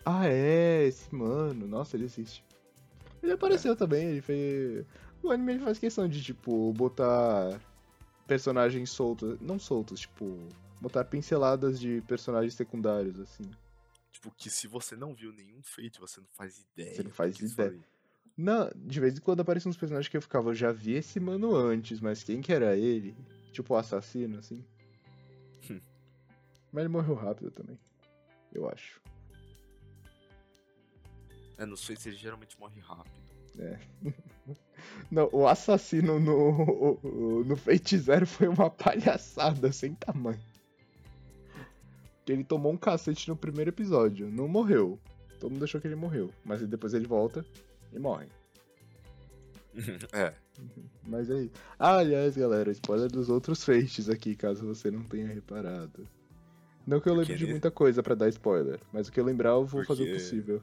Ah, 0.04 0.26
é, 0.26 0.84
esse 0.84 1.14
mano. 1.14 1.66
Nossa, 1.66 1.96
ele 1.96 2.04
existe. 2.04 2.44
Ele 3.22 3.32
apareceu 3.32 3.76
também, 3.76 4.08
ele 4.08 4.22
fez. 4.22 4.86
O 5.22 5.30
anime 5.30 5.52
ele 5.54 5.64
faz 5.64 5.78
questão 5.78 6.08
de, 6.08 6.22
tipo, 6.22 6.72
botar 6.72 7.60
personagens 8.26 8.90
soltos. 8.90 9.38
Não 9.40 9.58
soltos, 9.58 10.00
tipo. 10.00 10.48
Botar 10.80 11.04
pinceladas 11.04 11.80
de 11.80 12.02
personagens 12.06 12.54
secundários, 12.54 13.18
assim. 13.18 13.50
Tipo, 14.12 14.30
que 14.30 14.50
se 14.50 14.66
você 14.66 14.94
não 14.96 15.14
viu 15.14 15.32
nenhum 15.32 15.62
feito, 15.62 16.00
você 16.00 16.20
não 16.20 16.28
faz 16.32 16.58
ideia. 16.58 16.94
Você 16.94 17.02
não 17.02 17.10
faz 17.10 17.38
ideia. 17.40 17.80
Não, 18.36 18.70
de 18.74 19.00
vez 19.00 19.16
em 19.16 19.20
quando 19.20 19.40
aparecem 19.40 19.70
uns 19.70 19.76
personagens 19.76 20.08
que 20.08 20.16
eu 20.16 20.22
ficava, 20.22 20.50
eu 20.50 20.54
já 20.54 20.72
vi 20.72 20.92
esse 20.94 21.20
mano 21.20 21.54
antes, 21.54 22.00
mas 22.00 22.22
quem 22.22 22.42
que 22.42 22.52
era 22.52 22.76
ele? 22.76 23.14
Tipo 23.54 23.74
o 23.74 23.76
assassino, 23.76 24.40
assim. 24.40 24.64
Hum. 25.70 25.80
Mas 26.72 26.82
ele 26.82 26.92
morreu 26.92 27.14
rápido 27.14 27.52
também. 27.52 27.78
Eu 28.52 28.68
acho. 28.68 29.00
É, 31.56 31.64
nos 31.64 31.86
Fates 31.86 32.04
ele 32.04 32.16
geralmente 32.16 32.58
morre 32.58 32.80
rápido. 32.80 33.14
É. 33.60 33.78
Não, 35.08 35.28
o 35.32 35.46
assassino 35.46 36.18
no, 36.18 36.98
no 37.46 37.56
Fate 37.56 37.96
Zero 37.96 38.26
foi 38.26 38.48
uma 38.48 38.68
palhaçada 38.68 39.70
sem 39.70 39.94
tamanho. 39.94 40.42
Que 42.24 42.32
ele 42.32 42.42
tomou 42.42 42.72
um 42.72 42.76
cacete 42.76 43.28
no 43.28 43.36
primeiro 43.36 43.70
episódio. 43.70 44.28
Não 44.28 44.48
morreu. 44.48 44.98
Todo 45.38 45.52
mundo 45.52 45.64
achou 45.64 45.80
que 45.80 45.86
ele 45.86 45.94
morreu. 45.94 46.28
Mas 46.44 46.60
depois 46.66 46.92
ele 46.92 47.06
volta 47.06 47.46
e 47.92 48.00
morre. 48.00 48.26
É. 50.12 50.34
Mas 51.02 51.30
aí. 51.30 51.50
Ah, 51.78 51.98
aliás, 51.98 52.36
galera, 52.36 52.70
spoiler 52.70 53.10
dos 53.10 53.28
outros 53.28 53.64
Fates 53.64 54.08
aqui, 54.08 54.34
caso 54.34 54.66
você 54.66 54.90
não 54.90 55.02
tenha 55.02 55.26
reparado. 55.26 56.08
Não 56.86 57.00
que 57.00 57.08
eu 57.08 57.14
lembre 57.14 57.36
de 57.36 57.46
muita 57.46 57.70
coisa 57.70 58.02
para 58.02 58.14
dar 58.14 58.28
spoiler, 58.28 58.78
mas 58.92 59.08
o 59.08 59.12
que 59.12 59.18
eu 59.18 59.24
lembrar 59.24 59.50
eu 59.50 59.64
vou 59.64 59.80
Porque... 59.80 59.86
fazer 59.86 60.10
o 60.10 60.12
possível. 60.12 60.62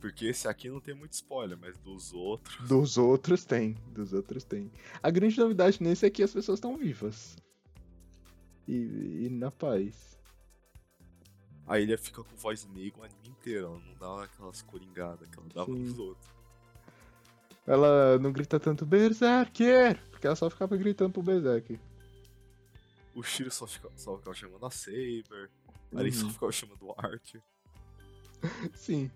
Porque 0.00 0.26
esse 0.26 0.46
aqui 0.46 0.68
não 0.68 0.80
tem 0.80 0.94
muito 0.94 1.12
spoiler, 1.12 1.56
mas 1.58 1.78
dos 1.78 2.12
outros. 2.12 2.68
Dos 2.68 2.98
outros 2.98 3.44
tem. 3.44 3.74
Dos 3.90 4.12
outros 4.12 4.44
tem. 4.44 4.70
A 5.02 5.10
grande 5.10 5.38
novidade 5.38 5.82
nesse 5.82 6.04
é 6.04 6.10
que 6.10 6.22
as 6.22 6.32
pessoas 6.32 6.58
estão 6.58 6.76
vivas. 6.76 7.36
E, 8.68 9.24
e 9.24 9.28
na 9.30 9.50
paz. 9.50 10.18
A 11.66 11.80
ilha 11.80 11.96
fica 11.96 12.22
com 12.22 12.36
voz 12.36 12.66
negra 12.66 13.00
o 13.00 13.04
anime 13.04 13.28
inteiro, 13.28 13.68
ela 13.68 13.78
não 13.78 13.94
dá 13.94 14.24
aquelas 14.24 14.60
coringadas 14.60 15.26
que 15.26 15.38
ela 15.38 15.48
dava 15.54 15.72
Sim. 15.72 15.78
nos 15.78 15.98
outros. 15.98 16.33
Ela 17.66 18.18
não 18.18 18.32
grita 18.32 18.60
tanto 18.60 18.84
Berserker, 18.84 19.98
porque 20.10 20.26
ela 20.26 20.36
só 20.36 20.50
ficava 20.50 20.76
gritando 20.76 21.12
pro 21.12 21.22
Berserker. 21.22 21.78
O 23.14 23.22
Shiro 23.22 23.50
só, 23.50 23.66
fica, 23.66 23.88
só 23.96 24.16
ficava 24.18 24.34
chamando 24.34 24.66
a 24.66 24.70
Saber, 24.70 25.50
a 25.94 26.02
Lin 26.02 26.12
só 26.12 26.26
uhum. 26.26 26.32
ficava 26.32 26.52
chamando 26.52 26.86
o 26.86 26.94
Art. 26.98 27.36
Sim. 28.74 29.10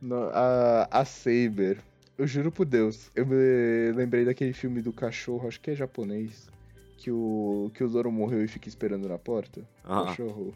No, 0.00 0.30
a, 0.32 0.88
a 0.90 1.04
Saber, 1.04 1.80
eu 2.18 2.26
juro 2.26 2.50
por 2.50 2.66
Deus, 2.66 3.10
eu 3.14 3.24
me 3.24 3.92
lembrei 3.92 4.24
daquele 4.24 4.52
filme 4.52 4.82
do 4.82 4.92
cachorro, 4.92 5.46
acho 5.46 5.60
que 5.60 5.70
é 5.70 5.74
japonês, 5.76 6.50
que 6.96 7.10
o, 7.10 7.70
que 7.74 7.84
o 7.84 7.88
Zoro 7.88 8.10
morreu 8.10 8.44
e 8.44 8.48
fica 8.48 8.68
esperando 8.68 9.08
na 9.08 9.18
porta. 9.18 9.68
Ah. 9.84 10.06
Cachorro. 10.06 10.54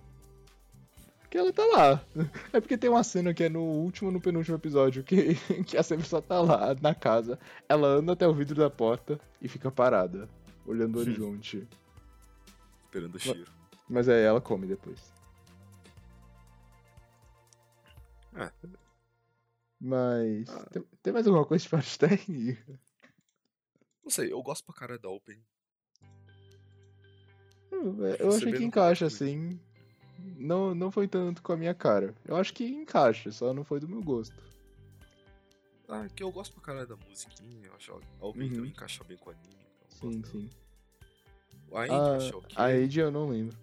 Que 1.37 1.41
ela 1.41 1.53
tá 1.53 1.67
lá. 1.67 2.03
É 2.51 2.61
porque 2.63 2.79
tem 2.79 2.89
uma 2.89 3.05
cena 3.05 3.35
que 3.35 3.45
é 3.45 3.49
no 3.51 3.61
último 3.61 4.11
no 4.11 4.19
penúltimo 4.19 4.57
episódio 4.57 5.05
que, 5.05 5.35
que 5.69 5.77
a 5.77 5.83
Saber 5.83 6.07
só 6.07 6.19
tá 6.19 6.41
lá 6.41 6.75
na 6.81 6.95
casa. 6.95 7.39
Ela 7.69 7.89
anda 7.89 8.15
até 8.15 8.27
o 8.27 8.33
vidro 8.33 8.55
da 8.55 8.71
porta 8.71 9.21
e 9.43 9.47
fica 9.47 9.71
parada, 9.71 10.31
olhando 10.65 10.97
o 10.97 11.01
horizonte. 11.01 11.69
Esperando 12.87 13.17
o 13.17 13.19
cheiro. 13.19 13.53
Mas 13.87 14.09
é, 14.09 14.25
ela 14.25 14.41
come 14.41 14.67
depois. 14.67 15.13
É. 18.35 18.51
Mas. 19.79 20.49
Ah. 20.49 20.67
Tem, 20.71 20.83
tem, 21.03 21.13
mais 21.13 21.27
alguma 21.27 21.45
coisa 21.45 21.63
de 21.63 21.69
Farstein? 21.69 22.57
Não 24.03 24.11
sei, 24.11 24.33
eu 24.33 24.43
gosto 24.43 24.65
pra 24.65 24.75
cara 24.75 24.99
da 24.99 25.11
Open. 25.11 25.39
Eu, 27.71 28.07
eu 28.07 28.29
achei 28.31 28.55
que 28.55 28.65
encaixa, 28.65 29.05
assim. 29.05 29.61
Não, 30.37 30.75
não 30.75 30.91
foi 30.91 31.07
tanto 31.07 31.43
com 31.43 31.53
a 31.53 31.57
minha 31.57 31.75
cara. 31.75 32.15
Eu 32.25 32.37
acho 32.37 32.53
que 32.53 32.65
encaixa, 32.65 33.31
só 33.31 33.55
não 33.55 33.65
foi 33.65 33.79
do 33.79 33.89
meu 33.89 34.03
gosto. 34.03 34.35
Ah, 35.89 36.09
que 36.09 36.23
eu 36.23 36.33
gosto 36.33 36.53
pra 36.55 36.63
cara 36.63 36.87
da 36.87 36.97
musiquinha, 36.97 37.67
eu 37.67 37.75
acho 37.75 37.93
a 37.93 38.27
Open 38.27 38.49
uhum. 38.49 38.55
também 38.57 38.71
encaixa 38.71 39.05
bem 39.05 39.17
com 39.17 39.31
o 39.31 39.33
anime. 39.33 39.67
Então 39.97 40.13
sim, 40.13 40.23
sim. 40.25 40.51
A 41.73 42.17
acho 42.17 42.41
que... 42.43 42.61
A 42.61 42.73
eu 42.73 43.11
não 43.11 43.29
lembro. 43.29 43.57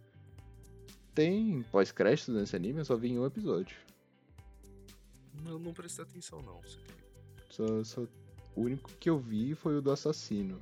Tem 1.14 1.62
pós-créditos 1.64 2.34
nesse 2.34 2.56
anime? 2.56 2.80
Eu 2.80 2.86
só 2.86 2.96
vi 2.96 3.10
em 3.10 3.20
um 3.20 3.26
episódio. 3.26 3.78
Não, 5.44 5.60
não 5.60 5.74
prestei 5.74 6.04
atenção 6.04 6.42
não. 6.42 6.62
Só, 7.50 7.84
só... 7.84 8.02
O 8.56 8.62
único 8.62 8.92
que 9.00 9.10
eu 9.10 9.20
vi 9.20 9.56
foi 9.56 9.78
o 9.78 9.82
do 9.82 9.92
assassino. 9.92 10.62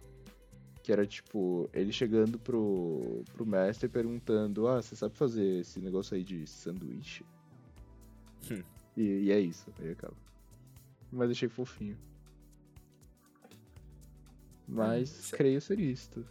Que 0.92 0.94
era 0.94 1.08
tipo, 1.08 1.70
ele 1.72 1.94
chegando 1.94 2.38
pro, 2.38 3.24
pro 3.32 3.46
mestre 3.46 3.88
perguntando: 3.88 4.68
Ah, 4.68 4.82
você 4.82 4.94
sabe 4.94 5.16
fazer 5.16 5.62
esse 5.62 5.80
negócio 5.80 6.18
aí 6.18 6.22
de 6.22 6.46
sanduíche? 6.46 7.26
Hum. 8.52 8.62
E, 8.98 9.02
e, 9.02 9.32
é 9.32 9.40
isso, 9.40 9.74
aí 9.80 9.92
acaba. 9.92 10.18
Mas 11.10 11.32
achei 11.32 11.48
fofinho. 11.48 11.98
Mas 14.68 15.32
hum, 15.32 15.38
creio 15.38 15.62
ser 15.62 15.80
isto. 15.80 16.28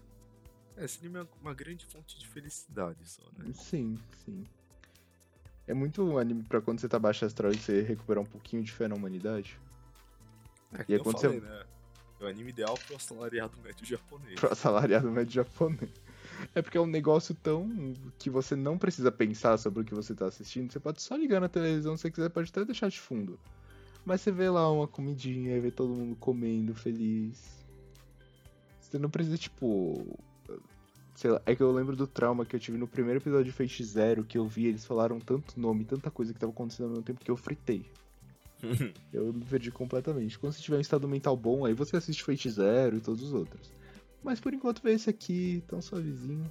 É, 0.76 0.84
esse 0.84 0.98
anime 0.98 1.20
é 1.20 1.26
uma 1.40 1.54
grande 1.54 1.86
fonte 1.86 2.18
de 2.18 2.28
felicidade 2.28 3.08
só, 3.08 3.22
né? 3.38 3.50
Sim, 3.54 3.98
sim. 4.26 4.44
É 5.66 5.72
muito 5.72 6.18
anime 6.18 6.42
pra 6.42 6.60
quando 6.60 6.80
você 6.80 6.88
tá 6.88 6.98
baixo 6.98 7.24
astral 7.24 7.50
e 7.50 7.56
você 7.56 7.80
recuperar 7.80 8.22
um 8.22 8.26
pouquinho 8.26 8.62
de 8.62 8.72
fé 8.72 8.86
na 8.86 8.94
humanidade. 8.94 9.58
É 10.74 10.84
que 10.84 10.92
e 10.92 10.96
aí, 10.96 11.00
quando 11.02 11.18
falei, 11.18 11.40
você... 11.40 11.46
né? 11.46 11.64
É 12.20 12.24
o 12.24 12.28
anime 12.28 12.50
ideal 12.50 12.78
pro 12.86 12.96
assalariado 12.96 13.56
médio 13.64 13.86
japonês. 13.86 14.38
Pro 14.38 14.52
assalariado 14.52 15.10
médio 15.10 15.32
japonês. 15.32 15.90
É 16.54 16.60
porque 16.60 16.76
é 16.76 16.80
um 16.80 16.86
negócio 16.86 17.34
tão 17.34 17.94
que 18.18 18.28
você 18.28 18.54
não 18.54 18.76
precisa 18.76 19.10
pensar 19.10 19.56
sobre 19.58 19.80
o 19.80 19.84
que 19.84 19.94
você 19.94 20.14
tá 20.14 20.26
assistindo. 20.26 20.70
Você 20.70 20.78
pode 20.78 21.02
só 21.02 21.16
ligar 21.16 21.40
na 21.40 21.48
televisão 21.48 21.96
se 21.96 22.02
você 22.02 22.10
quiser, 22.10 22.28
pode 22.28 22.50
até 22.50 22.64
deixar 22.64 22.88
de 22.88 23.00
fundo. 23.00 23.38
Mas 24.04 24.20
você 24.20 24.30
vê 24.30 24.48
lá 24.48 24.70
uma 24.70 24.86
comidinha, 24.86 25.60
vê 25.60 25.70
todo 25.70 25.94
mundo 25.94 26.16
comendo, 26.16 26.74
feliz. 26.74 27.64
Você 28.80 28.98
não 28.98 29.10
precisa, 29.10 29.36
tipo. 29.36 30.18
Sei 31.14 31.30
lá, 31.30 31.40
é 31.44 31.54
que 31.54 31.62
eu 31.62 31.70
lembro 31.70 31.94
do 31.94 32.06
trauma 32.06 32.46
que 32.46 32.56
eu 32.56 32.60
tive 32.60 32.78
no 32.78 32.88
primeiro 32.88 33.20
episódio 33.20 33.44
de 33.44 33.52
Fate 33.52 33.84
Zero, 33.84 34.24
que 34.24 34.38
eu 34.38 34.46
vi, 34.46 34.66
eles 34.66 34.86
falaram 34.86 35.20
tanto 35.20 35.60
nome, 35.60 35.84
tanta 35.84 36.10
coisa 36.10 36.32
que 36.32 36.38
tava 36.38 36.52
acontecendo 36.52 36.86
ao 36.86 36.90
mesmo 36.90 37.04
tempo 37.04 37.22
que 37.22 37.30
eu 37.30 37.36
fritei. 37.36 37.84
eu 39.12 39.32
me 39.32 39.44
perdi 39.44 39.70
completamente. 39.70 40.38
Quando 40.38 40.52
você 40.52 40.62
tiver 40.62 40.76
um 40.76 40.80
estado 40.80 41.08
mental 41.08 41.36
bom, 41.36 41.64
aí 41.64 41.74
você 41.74 41.96
assiste 41.96 42.22
Fate 42.22 42.50
Zero 42.50 42.96
e 42.96 43.00
todos 43.00 43.22
os 43.22 43.32
outros. 43.32 43.72
Mas 44.22 44.40
por 44.40 44.52
enquanto 44.52 44.82
vê 44.82 44.92
esse 44.92 45.08
aqui, 45.08 45.62
tão 45.66 45.80
suavezinho. 45.80 46.50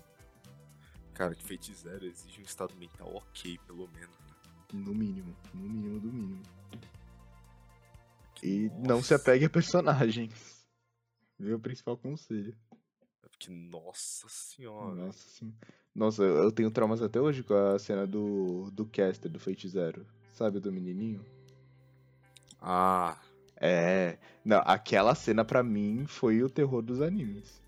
Cara, 1.14 1.36
que 1.36 1.44
Fate 1.44 1.74
Zero 1.74 2.06
exige 2.06 2.40
um 2.40 2.44
estado 2.44 2.76
mental 2.76 3.14
ok, 3.16 3.60
pelo 3.68 3.88
menos. 3.90 4.18
Né? 4.20 4.26
No 4.74 4.94
mínimo, 4.94 5.36
no 5.54 5.70
mínimo 5.70 6.00
do 6.00 6.12
mínimo. 6.12 6.44
E 8.42 8.70
Nossa. 8.70 8.88
não 8.88 9.04
se 9.04 9.14
apegue 9.14 9.46
a 9.46 9.50
personagens. 9.50 10.66
Meu 11.38 11.60
principal 11.60 11.98
conselho. 11.98 12.56
É 13.24 13.28
porque, 13.28 13.52
nossa 13.52 14.28
senhora. 14.30 14.96
Nossa 14.96 15.30
senhora. 15.30 15.58
Nossa, 15.94 16.24
eu 16.24 16.52
tenho 16.52 16.72
traumas 16.72 17.02
até 17.02 17.20
hoje 17.20 17.44
com 17.44 17.54
a 17.54 17.78
cena 17.78 18.08
do, 18.08 18.70
do 18.72 18.86
caster 18.86 19.30
do 19.30 19.40
Fate 19.40 19.68
Zero. 19.68 20.06
Sabe, 20.32 20.60
do 20.60 20.72
menininho? 20.72 21.26
Ah. 22.62 23.18
É. 23.60 24.18
Não, 24.44 24.62
aquela 24.66 25.14
cena 25.14 25.44
pra 25.44 25.62
mim 25.62 26.06
foi 26.08 26.42
o 26.42 26.50
terror 26.50 26.82
dos 26.82 27.02
animes. 27.02 27.62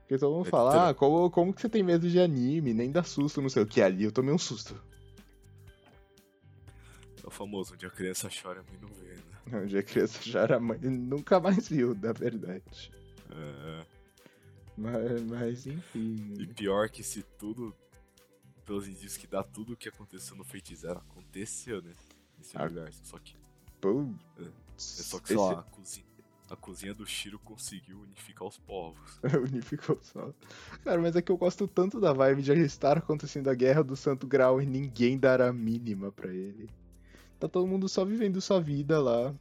Porque 0.00 0.18
todo 0.18 0.34
mundo 0.34 0.46
é 0.46 0.50
fala, 0.50 0.88
ah, 0.88 0.94
como, 0.94 1.30
como 1.30 1.52
que 1.52 1.60
você 1.60 1.68
tem 1.68 1.82
medo 1.82 2.08
de 2.08 2.18
anime? 2.18 2.72
Nem 2.72 2.90
dá 2.90 3.02
susto, 3.02 3.42
não 3.42 3.50
sei 3.50 3.62
o 3.62 3.66
que. 3.66 3.82
Ali 3.82 4.04
eu 4.04 4.12
tomei 4.12 4.32
um 4.32 4.38
susto. 4.38 4.80
É 7.22 7.26
o 7.26 7.30
famoso, 7.30 7.74
onde 7.74 7.84
a 7.84 7.90
criança 7.90 8.30
chora, 8.30 8.60
a 8.60 8.62
mãe 8.62 8.78
não 8.80 8.88
vê, 8.88 9.14
né? 9.14 9.60
Onde 9.64 9.78
a 9.78 9.82
criança 9.82 10.20
chora, 10.30 10.56
a 10.56 10.60
mãe 10.60 10.78
nunca 10.78 11.38
mais 11.38 11.68
viu, 11.68 11.94
na 11.94 12.12
verdade. 12.12 12.90
É. 13.30 13.86
Mas, 14.76 15.22
mas 15.24 15.66
enfim. 15.66 16.34
E 16.38 16.46
pior 16.46 16.88
que 16.88 17.02
se 17.02 17.22
tudo, 17.22 17.74
pelos 18.64 18.86
indícios 18.86 19.16
que 19.16 19.26
dá, 19.26 19.42
tudo 19.42 19.72
o 19.72 19.76
que 19.76 19.88
aconteceu 19.88 20.36
no 20.36 20.44
Fate 20.44 20.74
Zero 20.74 21.00
aconteceu, 21.00 21.82
né? 21.82 21.92
Nesse 22.38 22.56
ah. 22.56 22.64
universo. 22.64 23.00
Só 23.04 23.18
que 23.18 23.36
Putz, 23.80 25.00
é 25.00 25.02
só 25.02 25.18
que, 25.18 25.28
sei 25.28 25.36
lá, 25.36 25.60
a 25.60 25.62
cozinha, 25.62 26.06
a 26.50 26.56
cozinha 26.56 26.94
do 26.94 27.06
Shiro 27.06 27.38
conseguiu 27.38 28.00
unificar 28.00 28.48
os 28.48 28.58
povos. 28.58 29.20
Unificou 29.50 29.96
os 29.96 30.10
povos. 30.10 30.34
Cara, 30.84 31.00
mas 31.00 31.14
é 31.14 31.22
que 31.22 31.30
eu 31.30 31.36
gosto 31.36 31.68
tanto 31.68 32.00
da 32.00 32.12
vibe 32.12 32.42
de 32.42 32.52
estar 32.52 32.98
acontecendo 32.98 33.48
a 33.48 33.54
guerra 33.54 33.82
do 33.82 33.96
Santo 33.96 34.26
Grau 34.26 34.60
e 34.60 34.66
ninguém 34.66 35.18
dar 35.18 35.40
a 35.40 35.52
mínima 35.52 36.10
para 36.10 36.32
ele. 36.32 36.68
Tá 37.38 37.48
todo 37.48 37.66
mundo 37.66 37.88
só 37.88 38.04
vivendo 38.04 38.40
sua 38.40 38.60
vida 38.60 39.00
lá. 39.00 39.34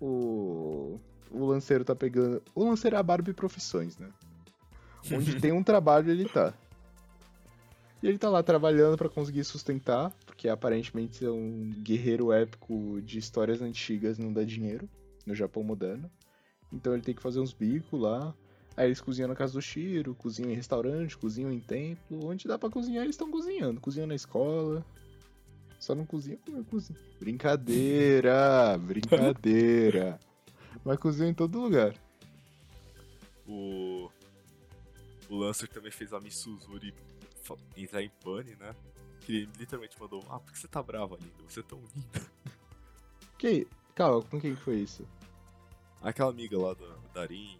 O. 0.00 0.98
O 1.30 1.46
lanceiro 1.46 1.84
tá 1.84 1.96
pegando. 1.96 2.42
O 2.54 2.64
lanceiro 2.64 2.96
é 2.96 2.98
a 2.98 3.02
Barbie 3.02 3.32
Profissões, 3.32 3.96
né? 3.96 4.10
Onde 5.10 5.36
tem 5.40 5.50
um 5.50 5.62
trabalho, 5.62 6.10
ele 6.10 6.28
tá. 6.28 6.52
E 8.02 8.08
ele 8.08 8.18
tá 8.18 8.28
lá 8.28 8.42
trabalhando 8.42 8.98
para 8.98 9.08
conseguir 9.08 9.44
sustentar, 9.44 10.12
porque 10.42 10.48
aparentemente 10.48 11.24
é 11.24 11.30
um 11.30 11.70
guerreiro 11.70 12.32
épico 12.32 13.00
de 13.00 13.16
histórias 13.16 13.62
antigas 13.62 14.18
não 14.18 14.32
dá 14.32 14.42
dinheiro 14.42 14.90
no 15.24 15.36
Japão 15.36 15.62
moderno. 15.62 16.10
Então 16.72 16.92
ele 16.92 17.02
tem 17.02 17.14
que 17.14 17.22
fazer 17.22 17.38
uns 17.38 17.52
bicos 17.52 18.00
lá. 18.00 18.34
Aí 18.76 18.86
eles 18.86 19.00
cozinham 19.00 19.28
na 19.28 19.36
casa 19.36 19.52
do 19.52 19.62
Shiro, 19.62 20.16
cozinham 20.16 20.50
em 20.50 20.56
restaurante, 20.56 21.16
cozinham 21.16 21.52
em 21.52 21.60
templo. 21.60 22.26
Onde 22.26 22.48
dá 22.48 22.58
para 22.58 22.70
cozinhar, 22.70 23.04
eles 23.04 23.14
estão 23.14 23.30
cozinhando. 23.30 23.80
Cozinham 23.80 24.08
na 24.08 24.16
escola. 24.16 24.84
Só 25.78 25.94
não 25.94 26.04
cozinham 26.04 26.40
como 26.44 26.64
cozinha. 26.64 26.98
Brincadeira! 27.20 28.76
brincadeira! 28.82 30.18
Mas 30.84 30.98
cozinham 30.98 31.30
em 31.30 31.34
todo 31.34 31.60
lugar. 31.60 31.94
O. 33.46 34.10
O 35.30 35.36
Lancer 35.36 35.68
também 35.68 35.92
fez 35.92 36.12
a 36.12 36.18
Misuzuri 36.18 36.92
entrar 37.76 38.02
em 38.02 38.10
pane, 38.24 38.56
né? 38.56 38.74
Que 39.24 39.36
ele 39.36 39.52
literalmente 39.58 40.00
mandou, 40.00 40.24
ah, 40.28 40.40
por 40.40 40.52
que 40.52 40.58
você 40.58 40.68
tá 40.68 40.82
brava, 40.82 41.16
linda? 41.16 41.42
Você 41.48 41.60
é 41.60 41.62
tão 41.62 41.80
linda. 41.94 42.32
Que? 43.38 43.66
Calma, 43.94 44.22
com 44.22 44.40
quem 44.40 44.54
que 44.54 44.60
foi 44.60 44.76
isso? 44.76 45.04
Aquela 46.00 46.30
amiga 46.30 46.56
lá 46.56 46.74
da 46.74 46.96
Darin, 47.12 47.58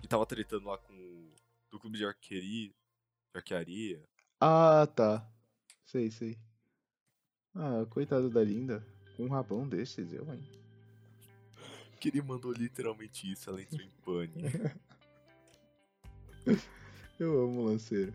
que 0.00 0.06
tava 0.06 0.24
tretando 0.24 0.66
lá 0.66 0.78
com 0.78 0.92
o 0.92 1.32
do 1.70 1.78
clube 1.78 1.98
de 1.98 2.04
arqueria, 2.04 2.68
de 2.68 2.74
arquearia. 3.34 4.02
Ah, 4.40 4.86
tá. 4.86 5.28
Sei, 5.84 6.10
sei. 6.10 6.38
Ah, 7.54 7.84
coitado 7.90 8.30
da 8.30 8.42
Linda. 8.42 8.86
Com 9.16 9.24
um 9.24 9.28
rabão 9.28 9.68
desses, 9.68 10.12
eu, 10.12 10.32
hein? 10.32 10.48
Que 12.00 12.08
ele 12.08 12.22
mandou 12.22 12.52
literalmente 12.52 13.30
isso, 13.30 13.50
ela 13.50 13.60
entrou 13.60 13.82
em 13.82 13.90
pânico. 14.04 14.38
Eu 17.18 17.44
amo 17.44 17.60
o 17.60 17.64
lanceiro. 17.66 18.14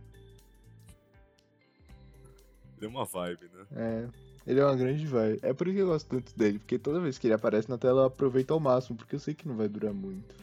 Deu 2.85 2.91
uma 2.91 3.05
vibe, 3.05 3.49
né? 3.51 3.65
É, 3.75 4.07
ele 4.45 4.59
é 4.59 4.63
uma 4.63 4.75
grande 4.75 5.07
vibe. 5.07 5.39
É 5.41 5.51
por 5.53 5.67
isso 5.67 5.75
que 5.75 5.81
eu 5.81 5.87
gosto 5.87 6.07
tanto 6.07 6.37
dele, 6.37 6.59
porque 6.59 6.77
toda 6.77 6.99
vez 6.99 7.17
que 7.17 7.25
ele 7.25 7.33
aparece 7.33 7.67
na 7.67 7.79
tela 7.79 8.01
eu 8.01 8.05
aproveito 8.05 8.51
ao 8.51 8.59
máximo, 8.59 8.95
porque 8.95 9.15
eu 9.15 9.19
sei 9.19 9.33
que 9.33 9.47
não 9.47 9.57
vai 9.57 9.67
durar 9.67 9.91
muito. 9.91 10.35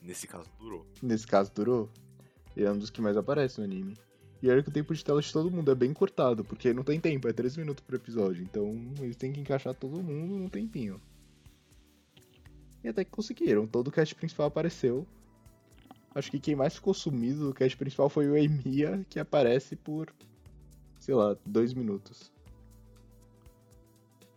Nesse 0.00 0.28
caso 0.28 0.48
durou. 0.56 0.86
Nesse 1.02 1.26
caso 1.26 1.50
durou. 1.52 1.90
Ele 2.56 2.64
é 2.64 2.70
um 2.70 2.78
dos 2.78 2.90
que 2.90 3.00
mais 3.00 3.16
aparece 3.16 3.58
no 3.58 3.64
anime. 3.64 3.96
E 4.40 4.48
olha 4.48 4.62
que 4.62 4.68
o 4.68 4.72
tempo 4.72 4.94
de 4.94 5.04
tela 5.04 5.20
de 5.20 5.32
todo 5.32 5.50
mundo 5.50 5.68
é 5.68 5.74
bem 5.74 5.92
cortado, 5.92 6.44
porque 6.44 6.72
não 6.72 6.84
tem 6.84 7.00
tempo, 7.00 7.26
é 7.26 7.32
3 7.32 7.56
minutos 7.56 7.82
por 7.84 7.96
episódio. 7.96 8.44
Então 8.44 8.70
eles 9.00 9.16
têm 9.16 9.32
que 9.32 9.40
encaixar 9.40 9.74
todo 9.74 10.00
mundo 10.00 10.36
num 10.36 10.48
tempinho. 10.48 11.00
E 12.84 12.88
até 12.88 13.04
que 13.04 13.10
conseguiram, 13.10 13.66
todo 13.66 13.88
o 13.88 13.92
cast 13.92 14.14
principal 14.14 14.46
apareceu. 14.46 15.04
Acho 16.14 16.30
que 16.30 16.38
quem 16.38 16.54
mais 16.54 16.76
ficou 16.76 16.94
sumido 16.94 17.48
do 17.48 17.54
cast 17.54 17.76
principal 17.76 18.08
foi 18.08 18.28
o 18.28 18.36
Emiya, 18.36 19.04
que 19.10 19.18
aparece 19.18 19.74
por, 19.74 20.12
sei 21.02 21.16
lá, 21.16 21.36
2 21.44 21.74
minutos. 21.74 22.30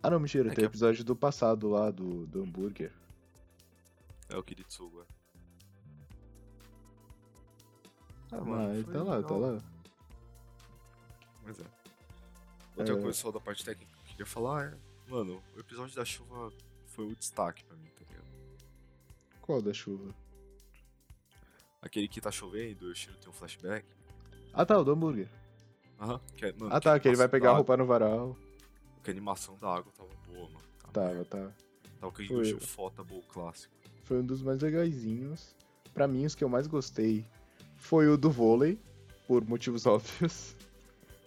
Ah 0.02 0.10
não, 0.10 0.18
mentira, 0.18 0.50
É 0.50 0.54
tem 0.54 0.64
episódio 0.64 1.04
do 1.04 1.14
passado 1.14 1.68
lá, 1.70 1.90
do, 1.92 2.26
do 2.26 2.42
hambúrguer. 2.42 2.92
É 4.28 4.36
o 4.36 4.42
Kiritsuga. 4.42 5.06
Ah, 8.32 8.40
Mas 8.40 8.84
foi 8.84 8.92
tá 8.94 9.02
lá, 9.04 9.22
tá 9.22 9.34
lá. 9.36 9.58
Mas 11.44 11.60
é. 11.60 11.64
Outra 12.76 12.94
É. 12.94 13.00
coisa 13.00 13.12
só 13.18 13.30
da 13.30 13.40
parte 13.40 13.64
técnica 13.64 13.92
que 13.94 14.00
eu 14.00 14.06
queria 14.10 14.26
falar 14.26 14.72
é. 14.72 14.78
Mano, 15.08 15.40
o 15.56 15.60
episódio 15.60 15.94
da 15.94 16.04
chuva 16.04 16.52
foi 16.86 17.06
o 17.06 17.14
destaque 17.14 17.62
pra 17.64 17.76
mim, 17.76 17.88
tá 17.90 18.04
ligado? 18.10 18.26
Qual 19.40 19.62
da 19.62 19.72
chuva? 19.72 20.12
Aquele 21.80 22.08
que 22.08 22.20
tá 22.20 22.32
chovendo, 22.32 22.86
o 22.86 22.94
Shiro 22.94 23.16
tem 23.18 23.28
um 23.28 23.32
flashback. 23.32 23.86
Ah 24.52 24.66
tá, 24.66 24.76
o 24.76 24.82
do 24.82 24.90
hambúrguer. 24.90 25.28
Aham. 26.00 26.20
que 26.36 26.46
é- 26.46 26.54
mano, 26.58 26.74
Ah 26.74 26.80
tá, 26.80 26.98
que 26.98 27.08
ele 27.08 27.16
vai 27.16 27.28
pegar 27.28 27.50
a 27.50 27.54
roupa 27.54 27.76
no 27.76 27.86
varal. 27.86 28.36
Que 29.02 29.10
a 29.10 29.12
animação 29.12 29.56
da 29.60 29.68
água 29.68 29.92
tava 29.96 30.10
boa, 30.26 30.46
mano. 30.48 30.60
Tá 30.92 31.00
Tava, 31.02 31.24
tá. 31.24 31.50
Tava 32.00 32.12
com 32.12 32.24
Foi. 32.26 32.52
o 32.54 32.60
Fotable 32.60 33.22
clássico. 33.28 33.74
Foi 34.04 34.18
um 34.18 34.24
dos 34.24 34.42
mais 34.42 34.60
legaisinhos. 34.60 35.54
Pra 35.94 36.06
mim, 36.06 36.26
os 36.26 36.34
que 36.34 36.44
eu 36.44 36.48
mais 36.48 36.66
gostei 36.66 37.24
foi 37.76 38.08
o 38.08 38.16
do 38.16 38.30
vôlei, 38.30 38.78
por 39.26 39.46
motivos 39.46 39.84
óbvios. 39.86 40.54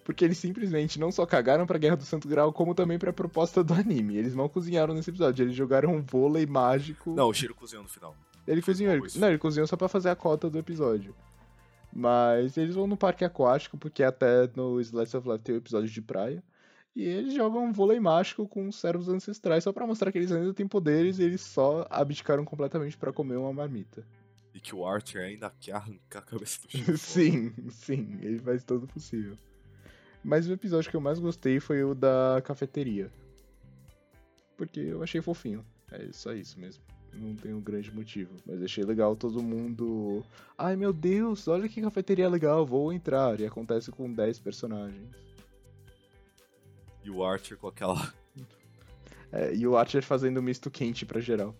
Porque 0.04 0.24
eles 0.24 0.38
simplesmente 0.38 0.98
não 0.98 1.12
só 1.12 1.24
cagaram 1.26 1.66
pra 1.66 1.78
Guerra 1.78 1.96
do 1.96 2.04
Santo 2.04 2.26
Grau, 2.28 2.52
como 2.52 2.74
também 2.74 2.98
pra 2.98 3.12
proposta 3.12 3.62
do 3.62 3.74
anime. 3.74 4.16
Eles 4.16 4.34
não 4.34 4.48
cozinharam 4.48 4.94
nesse 4.94 5.10
episódio, 5.10 5.44
eles 5.44 5.54
jogaram 5.54 5.94
um 5.94 6.02
vôlei 6.02 6.46
mágico. 6.46 7.10
Não, 7.14 7.28
o 7.28 7.34
Shiro 7.34 7.54
cozinhou 7.54 7.82
no 7.82 7.88
final. 7.88 8.14
ele 8.46 8.62
cozinhou. 8.62 8.92
Ele... 8.94 9.06
Não, 9.16 9.28
ele 9.28 9.38
cozinhou 9.38 9.66
só 9.66 9.76
pra 9.76 9.88
fazer 9.88 10.08
a 10.10 10.16
cota 10.16 10.48
do 10.50 10.58
episódio. 10.58 11.14
Mas 11.92 12.56
eles 12.56 12.74
vão 12.74 12.86
no 12.86 12.96
parque 12.96 13.24
aquático, 13.24 13.76
porque 13.76 14.02
até 14.02 14.48
no 14.54 14.80
Slice 14.80 15.16
of 15.16 15.28
Life 15.28 15.44
tem 15.44 15.54
o 15.54 15.58
episódio 15.58 15.88
de 15.88 16.02
praia. 16.02 16.42
E 16.94 17.04
eles 17.04 17.34
jogam 17.34 17.64
um 17.64 17.72
vôlei 17.72 18.00
mágico 18.00 18.48
com 18.48 18.68
os 18.68 18.76
servos 18.76 19.08
ancestrais 19.08 19.64
só 19.64 19.72
pra 19.72 19.86
mostrar 19.86 20.10
que 20.10 20.18
eles 20.18 20.32
ainda 20.32 20.52
têm 20.52 20.66
poderes 20.66 21.18
e 21.18 21.22
eles 21.22 21.40
só 21.40 21.86
abdicaram 21.88 22.44
completamente 22.44 22.96
pra 22.96 23.12
comer 23.12 23.36
uma 23.36 23.52
marmita. 23.52 24.04
E 24.52 24.60
que 24.60 24.74
o 24.74 24.84
Archer 24.84 25.22
ainda 25.22 25.52
quer 25.60 25.72
arrancar 25.72 26.18
a 26.18 26.22
cabeça 26.22 26.60
do 26.62 26.70
Shiro. 26.70 26.98
sim, 26.98 27.54
sim, 27.70 28.18
ele 28.20 28.40
faz 28.40 28.64
todo 28.64 28.86
possível. 28.88 29.36
Mas 30.22 30.48
o 30.48 30.52
episódio 30.52 30.90
que 30.90 30.96
eu 30.96 31.00
mais 31.00 31.18
gostei 31.18 31.60
foi 31.60 31.82
o 31.84 31.94
da 31.94 32.42
cafeteria. 32.44 33.10
Porque 34.56 34.80
eu 34.80 35.02
achei 35.02 35.22
fofinho. 35.22 35.64
É 35.90 36.12
só 36.12 36.32
isso 36.32 36.58
mesmo. 36.58 36.82
Não 37.12 37.34
tem 37.34 37.52
um 37.52 37.60
grande 37.60 37.92
motivo. 37.94 38.34
Mas 38.46 38.62
achei 38.62 38.84
legal 38.84 39.16
todo 39.16 39.42
mundo. 39.42 40.24
Ai 40.56 40.76
meu 40.76 40.92
Deus, 40.92 41.48
olha 41.48 41.68
que 41.68 41.82
cafeteria 41.82 42.28
legal, 42.28 42.64
vou 42.64 42.92
entrar. 42.92 43.40
E 43.40 43.46
acontece 43.46 43.90
com 43.90 44.12
10 44.12 44.38
personagens. 44.38 45.10
E 47.02 47.10
o 47.10 47.24
Archer 47.24 47.56
com 47.56 47.68
aquela. 47.68 48.12
É, 49.32 49.54
e 49.54 49.64
o 49.64 49.76
Archer 49.76 50.02
fazendo 50.02 50.42
misto 50.42 50.68
quente 50.72 51.06
pra 51.06 51.20
geral. 51.20 51.54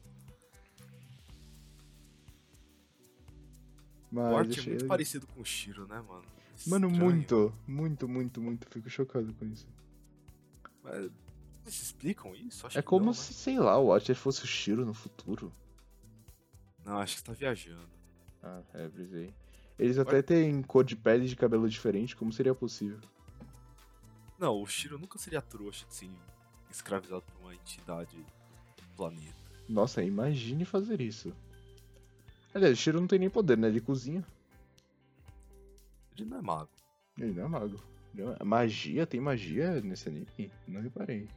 Mas 4.11 4.33
o 4.33 4.37
Archer 4.37 4.53
é 4.53 4.57
muito 4.57 4.69
legal. 4.71 4.89
parecido 4.89 5.27
com 5.29 5.41
o 5.41 5.45
Shiro, 5.45 5.87
né, 5.87 6.03
mano? 6.03 6.25
Mano, 6.67 6.89
Estranho. 6.89 7.05
muito, 7.05 7.55
muito, 7.69 8.09
muito, 8.09 8.41
muito. 8.41 8.67
Fico 8.69 8.91
chocado 8.91 9.33
com 9.35 9.47
isso. 9.47 9.69
Mas 10.83 11.11
Eles 11.71 11.83
explicam 11.83 12.35
isso? 12.35 12.67
Acho 12.67 12.81
É 12.81 12.83
como 12.83 13.07
não, 13.07 13.13
se, 13.15 13.33
sei 13.33 13.57
lá, 13.57 13.79
o 13.79 13.93
Archer 13.93 14.17
fosse 14.17 14.43
o 14.43 14.47
Shiro 14.47 14.85
no 14.85 14.93
futuro. 14.93 15.53
Né? 16.81 16.87
Não, 16.87 16.99
acho 16.99 17.15
que 17.15 17.21
você 17.21 17.27
tá 17.27 17.33
viajando. 17.33 17.89
Ah, 18.43 18.61
é, 18.75 18.89
brisei. 18.89 19.33
Eles 19.79 19.97
até 19.97 20.21
têm 20.21 20.63
cor 20.63 20.83
de 20.83 20.97
pele 20.97 21.27
e 21.27 21.29
de 21.29 21.37
cabelo 21.37 21.69
diferente, 21.69 22.17
como 22.17 22.33
seria 22.33 22.57
possível? 22.57 22.99
Não, 24.37 24.61
o 24.61 24.67
Shiro 24.67 24.99
nunca 24.99 25.17
seria 25.17 25.41
trouxa 25.41 25.87
de 25.87 25.95
ser 25.95 26.11
escravizado 26.69 27.23
por 27.23 27.41
uma 27.41 27.55
entidade 27.55 28.17
do 28.17 28.97
planeta. 28.97 29.37
Nossa, 29.69 30.03
imagine 30.03 30.65
fazer 30.65 31.01
isso. 31.01 31.33
Aliás, 32.53 32.77
o 32.77 32.81
Shiro 32.83 33.01
não 33.01 33.07
tem 33.07 33.21
nem 33.21 33.31
poder, 33.31 33.57
né? 33.57 33.69
Ele 33.69 33.81
cozinha. 33.81 34.27
Ele 36.19 36.29
não 36.29 36.39
é 36.39 36.43
mago. 36.43 36.71
Ele 37.17 37.33
não 37.33 37.45
é 37.45 37.49
mago. 37.49 37.81
É- 38.41 38.45
Magia? 38.45 39.07
Tem 39.07 39.21
magia 39.21 39.81
nesse 39.81 40.09
anime? 40.09 40.27
Não 40.67 40.83
reparei. 40.83 41.29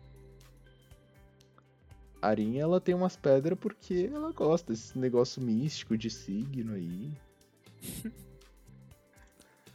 A 2.23 2.29
Arin, 2.29 2.57
ela 2.57 2.79
tem 2.79 2.95
umas 2.95 3.17
pedras 3.17 3.59
porque 3.59 4.09
ela 4.13 4.31
gosta 4.31 4.71
desse 4.71 4.97
negócio 4.97 5.41
místico 5.41 5.97
de 5.97 6.09
signo 6.09 6.73
aí. 6.73 7.12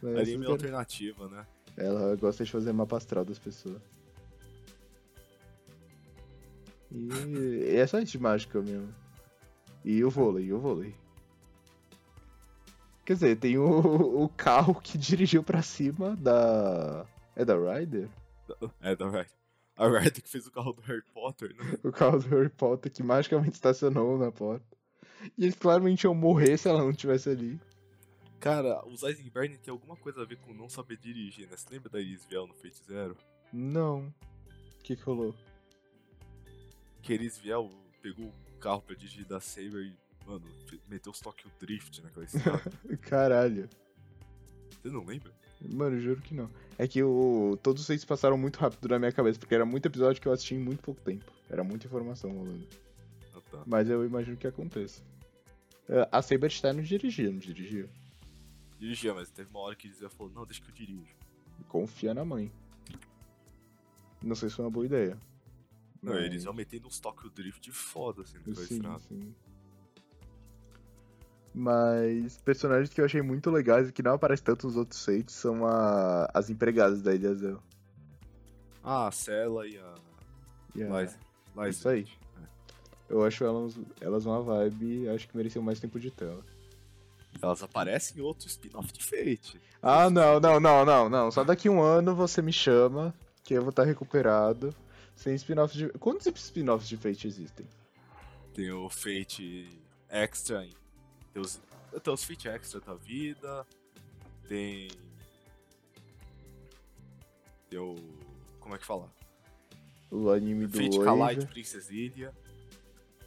Ali 0.01 0.33
é 0.33 0.37
quero- 0.39 0.51
alternativa, 0.53 1.27
né? 1.27 1.45
Ela 1.77 2.15
gosta 2.15 2.43
de 2.43 2.51
fazer 2.51 2.73
mapa 2.73 2.97
astral 2.97 3.23
das 3.23 3.37
pessoas. 3.37 3.79
E, 6.91 7.07
e 7.71 7.75
é 7.77 7.85
só 7.85 7.99
isso 7.99 8.13
de 8.13 8.19
mágica 8.19 8.59
mesmo. 8.61 8.91
E 9.85 10.03
o 10.03 10.09
vôlei, 10.09 10.45
e 10.45 10.53
o 10.53 10.59
vôlei. 10.59 10.95
Quer 13.05 13.13
dizer, 13.13 13.35
tem 13.37 13.59
o, 13.59 14.23
o 14.23 14.27
carro 14.29 14.73
que 14.81 14.97
dirigiu 14.97 15.43
pra 15.43 15.61
cima 15.61 16.15
da. 16.15 17.05
É 17.35 17.45
da 17.45 17.53
Ryder? 17.55 18.09
É, 18.81 18.95
da 18.95 19.05
Ryder. 19.07 19.38
A 19.79 19.87
Ryder 19.87 20.21
que 20.21 20.29
fez 20.29 20.45
o 20.45 20.51
carro 20.51 20.73
do 20.73 20.81
Harry 20.81 21.01
Potter, 21.13 21.55
né? 21.55 21.79
O 21.85 21.89
carro 21.89 22.19
do 22.19 22.27
Harry 22.27 22.49
Potter 22.49 22.91
que 22.91 23.01
magicamente 23.01 23.53
estacionou 23.53 24.17
na 24.17 24.29
porta. 24.29 24.65
E 25.37 25.45
eles 25.45 25.55
claramente 25.55 26.03
iam 26.03 26.13
morrer 26.13 26.57
se 26.57 26.67
ela 26.67 26.79
não 26.79 26.91
estivesse 26.91 27.29
ali. 27.29 27.57
Cara, 28.41 28.85
os 28.85 29.03
Eisenberg 29.03 29.57
tem 29.57 29.71
alguma 29.71 29.95
coisa 29.95 30.21
a 30.21 30.25
ver 30.25 30.37
com 30.39 30.53
não 30.53 30.67
saber 30.67 30.97
dirigir, 30.97 31.47
né? 31.49 31.55
Você 31.55 31.69
lembra 31.71 31.89
da 31.89 32.01
Iris 32.01 32.25
Viel 32.25 32.45
no 32.45 32.53
Fate 32.53 32.83
Zero? 32.85 33.15
Não. 33.53 34.13
O 34.79 34.83
que, 34.83 34.97
que 34.97 35.03
rolou? 35.03 35.33
Que 37.01 37.13
a 37.13 37.15
Iris 37.15 37.37
Viel 37.37 37.69
pegou 38.01 38.25
o 38.27 38.59
carro 38.59 38.81
pra 38.81 38.95
dirigir 38.95 39.25
da 39.25 39.39
Saber 39.39 39.85
e, 39.85 39.97
mano, 40.25 40.45
meteu 40.89 41.13
os 41.13 41.21
Tokyo 41.21 41.49
Drift 41.57 42.01
naquela 42.01 42.25
estrada. 42.27 42.71
Caralho. 43.01 43.69
Você 44.81 44.89
não 44.89 45.05
lembra? 45.05 45.33
Mano, 45.61 45.99
juro 45.99 46.21
que 46.21 46.33
não. 46.33 46.49
É 46.77 46.87
que 46.87 47.03
o... 47.03 47.57
todos 47.61 47.85
vocês 47.85 48.05
passaram 48.05 48.37
muito 48.37 48.57
rápido 48.57 48.87
na 48.87 48.97
minha 48.99 49.11
cabeça, 49.11 49.37
porque 49.37 49.53
era 49.53 49.65
muito 49.65 49.85
episódio 49.85 50.21
que 50.21 50.27
eu 50.27 50.31
assisti 50.31 50.55
em 50.55 50.59
muito 50.59 50.81
pouco 50.81 51.01
tempo. 51.01 51.25
Era 51.49 51.63
muita 51.63 51.87
informação 51.87 52.31
rolando. 52.31 52.67
Ah, 53.35 53.41
tá. 53.51 53.63
Mas 53.65 53.89
eu 53.89 54.05
imagino 54.05 54.37
que 54.37 54.47
aconteça. 54.47 55.01
É, 55.89 56.07
A 56.11 56.21
Saberstein 56.21 56.73
não 56.73 56.83
dirigia, 56.83 57.29
não 57.29 57.39
dirigia. 57.39 57.89
Dirigia, 58.79 59.13
mas 59.13 59.29
teve 59.29 59.49
uma 59.49 59.59
hora 59.59 59.75
que 59.75 59.87
eles 59.87 59.99
falou, 60.13 60.31
não, 60.33 60.45
deixa 60.45 60.61
que 60.61 60.69
eu 60.69 60.73
dirijo. 60.73 61.13
Confia 61.67 62.13
na 62.13 62.23
mãe. 62.23 62.49
Não 64.21 64.35
sei 64.35 64.49
se 64.49 64.55
foi 64.55 64.65
uma 64.65 64.71
boa 64.71 64.85
ideia. 64.85 65.17
Não, 66.01 66.13
Mas- 66.13 66.23
eles 66.23 66.43
iam 66.45 66.53
metendo 66.53 66.87
uns 66.87 66.99
Tokyo 66.99 67.29
Drift 67.29 67.69
foda, 67.71 68.21
assim, 68.21 68.37
naquela 68.37 68.65
Sim, 68.65 68.99
sim. 68.99 69.35
Mas 71.53 72.37
personagens 72.37 72.89
que 72.93 73.01
eu 73.01 73.05
achei 73.05 73.21
muito 73.21 73.49
legais 73.49 73.89
e 73.89 73.91
que 73.91 74.03
não 74.03 74.13
aparecem 74.13 74.45
tanto 74.45 74.67
nos 74.67 74.75
outros 74.77 75.03
feitos 75.03 75.33
são 75.35 75.65
a- 75.65 76.29
as 76.33 76.49
empregadas 76.49 77.01
da 77.01 77.13
Ilha 77.13 77.33
Zel. 77.33 77.59
Ah, 78.83 79.07
a 79.07 79.11
Cela 79.11 79.67
e 79.67 79.77
a... 79.77 79.95
Liza. 80.75 81.17
Liza. 81.55 81.69
Isso 81.69 81.89
aí. 81.89 82.07
Eu 83.09 83.23
acho 83.25 83.43
elas, 83.43 83.77
elas 83.99 84.25
uma 84.25 84.41
vibe 84.41 85.03
e 85.03 85.09
acho 85.09 85.27
que 85.27 85.35
mereciam 85.35 85.63
mais 85.63 85.79
tempo 85.79 85.99
de 85.99 86.11
tela. 86.11 86.43
Elas 87.41 87.63
aparecem 87.63 88.17
em 88.17 88.21
outro 88.21 88.47
spin-off 88.47 88.91
de 88.93 89.03
Fate. 89.03 89.59
Ah, 89.81 90.09
não, 90.09 90.39
não, 90.39 90.59
não, 90.59 90.85
não, 90.85 91.09
não. 91.09 91.31
Só 91.31 91.43
daqui 91.43 91.67
um 91.69 91.81
ano 91.81 92.13
você 92.15 92.41
me 92.41 92.53
chama, 92.53 93.13
que 93.43 93.53
eu 93.55 93.61
vou 93.61 93.71
estar 93.71 93.83
recuperado. 93.83 94.73
Sem 95.15 95.33
spin-offs 95.35 95.75
de. 95.75 95.89
Quantos 95.99 96.27
spin-offs 96.27 96.87
de 96.87 96.97
Fate 96.97 97.27
existem? 97.27 97.65
Tem 98.53 98.71
o 98.71 98.89
Fate 98.89 99.67
Extra, 100.09 100.67
tem 101.39 101.41
os, 101.41 101.61
tem 102.03 102.13
os 102.13 102.23
Fate 102.23 102.47
Extra 102.49 102.79
da 102.81 102.93
vida, 102.95 103.65
tem. 104.47 104.89
Tem 107.69 107.79
o. 107.79 107.95
Como 108.59 108.75
é 108.75 108.77
que 108.77 108.85
fala? 108.85 109.11
O 110.11 110.29
anime 110.29 110.67
do 110.67 110.77
Fate 110.77 110.97
Wave. 110.97 111.05
Kalite 111.05 111.45
Princess 111.47 111.89
Ilha. 111.89 112.33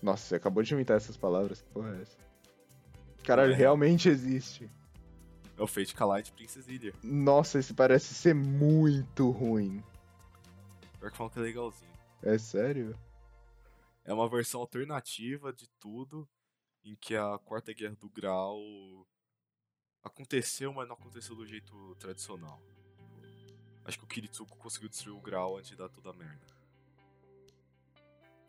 Nossa, 0.03 0.27
você 0.27 0.35
acabou 0.35 0.63
de 0.63 0.75
inventar 0.75 0.97
essas 0.97 1.17
palavras. 1.17 1.63
Que 1.63 1.69
porra 1.71 1.97
é 1.97 2.03
essa? 2.03 2.17
Caralho, 3.25 3.53
É. 3.53 3.57
realmente 3.57 4.09
existe. 4.09 4.69
É 5.57 5.63
o 5.63 5.67
Fate 5.67 5.95
Kalite 5.95 6.33
Princess 6.33 6.67
Ilha. 6.69 6.93
Nossa, 7.03 7.59
esse 7.59 7.73
parece 7.73 8.15
ser 8.15 8.35
muito 8.35 9.31
ruim. 9.31 9.83
Pior 10.99 11.11
que 11.11 11.17
falam 11.17 11.31
que 11.33 11.39
é 11.39 11.43
legalzinho. 11.43 11.93
É 12.23 12.37
sério? 12.37 12.99
É 14.05 14.13
uma 14.13 14.29
versão 14.29 14.61
alternativa 14.61 15.53
de 15.53 15.69
tudo, 15.79 16.29
em 16.85 16.95
que 16.97 17.15
a 17.15 17.39
Quarta 17.39 17.73
Guerra 17.73 17.97
do 18.01 18.09
Grau 18.09 18.59
aconteceu, 20.03 20.73
mas 20.73 20.89
não 20.89 20.95
aconteceu 20.95 21.35
do 21.37 21.47
jeito 21.47 21.95
tradicional. 21.97 22.61
Acho 23.85 23.99
que 23.99 24.05
o 24.05 24.09
Kiritsuko 24.09 24.57
conseguiu 24.57 24.89
destruir 24.89 25.17
o 25.17 25.21
Grau 25.21 25.57
antes 25.57 25.71
de 25.71 25.77
dar 25.77 25.89
toda 25.89 26.11
a 26.11 26.13
merda. 26.13 26.63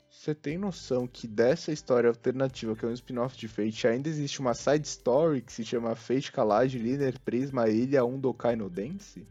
Você 0.09 0.33
tem 0.33 0.57
noção 0.57 1.07
que 1.07 1.27
dessa 1.27 1.71
história 1.71 2.07
alternativa, 2.07 2.75
que 2.75 2.85
é 2.85 2.87
um 2.87 2.93
spin-off 2.93 3.35
de 3.35 3.47
Fate, 3.47 3.87
ainda 3.87 4.07
existe 4.07 4.39
uma 4.39 4.53
side 4.53 4.87
story 4.87 5.41
que 5.41 5.51
se 5.51 5.65
chama 5.65 5.95
Fate 5.95 6.31
Kalage 6.31 6.77
Linear 6.77 7.19
Prisma 7.19 7.67
Ilha 7.67 8.05
1 8.05 8.19
Dokai 8.19 8.55
no 8.55 8.69
Dance? 8.69 9.27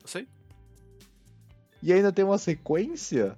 Eu 0.00 0.08
sei. 0.08 0.28
E 1.82 1.92
ainda 1.92 2.12
tem 2.12 2.24
uma 2.24 2.38
sequência? 2.38 3.36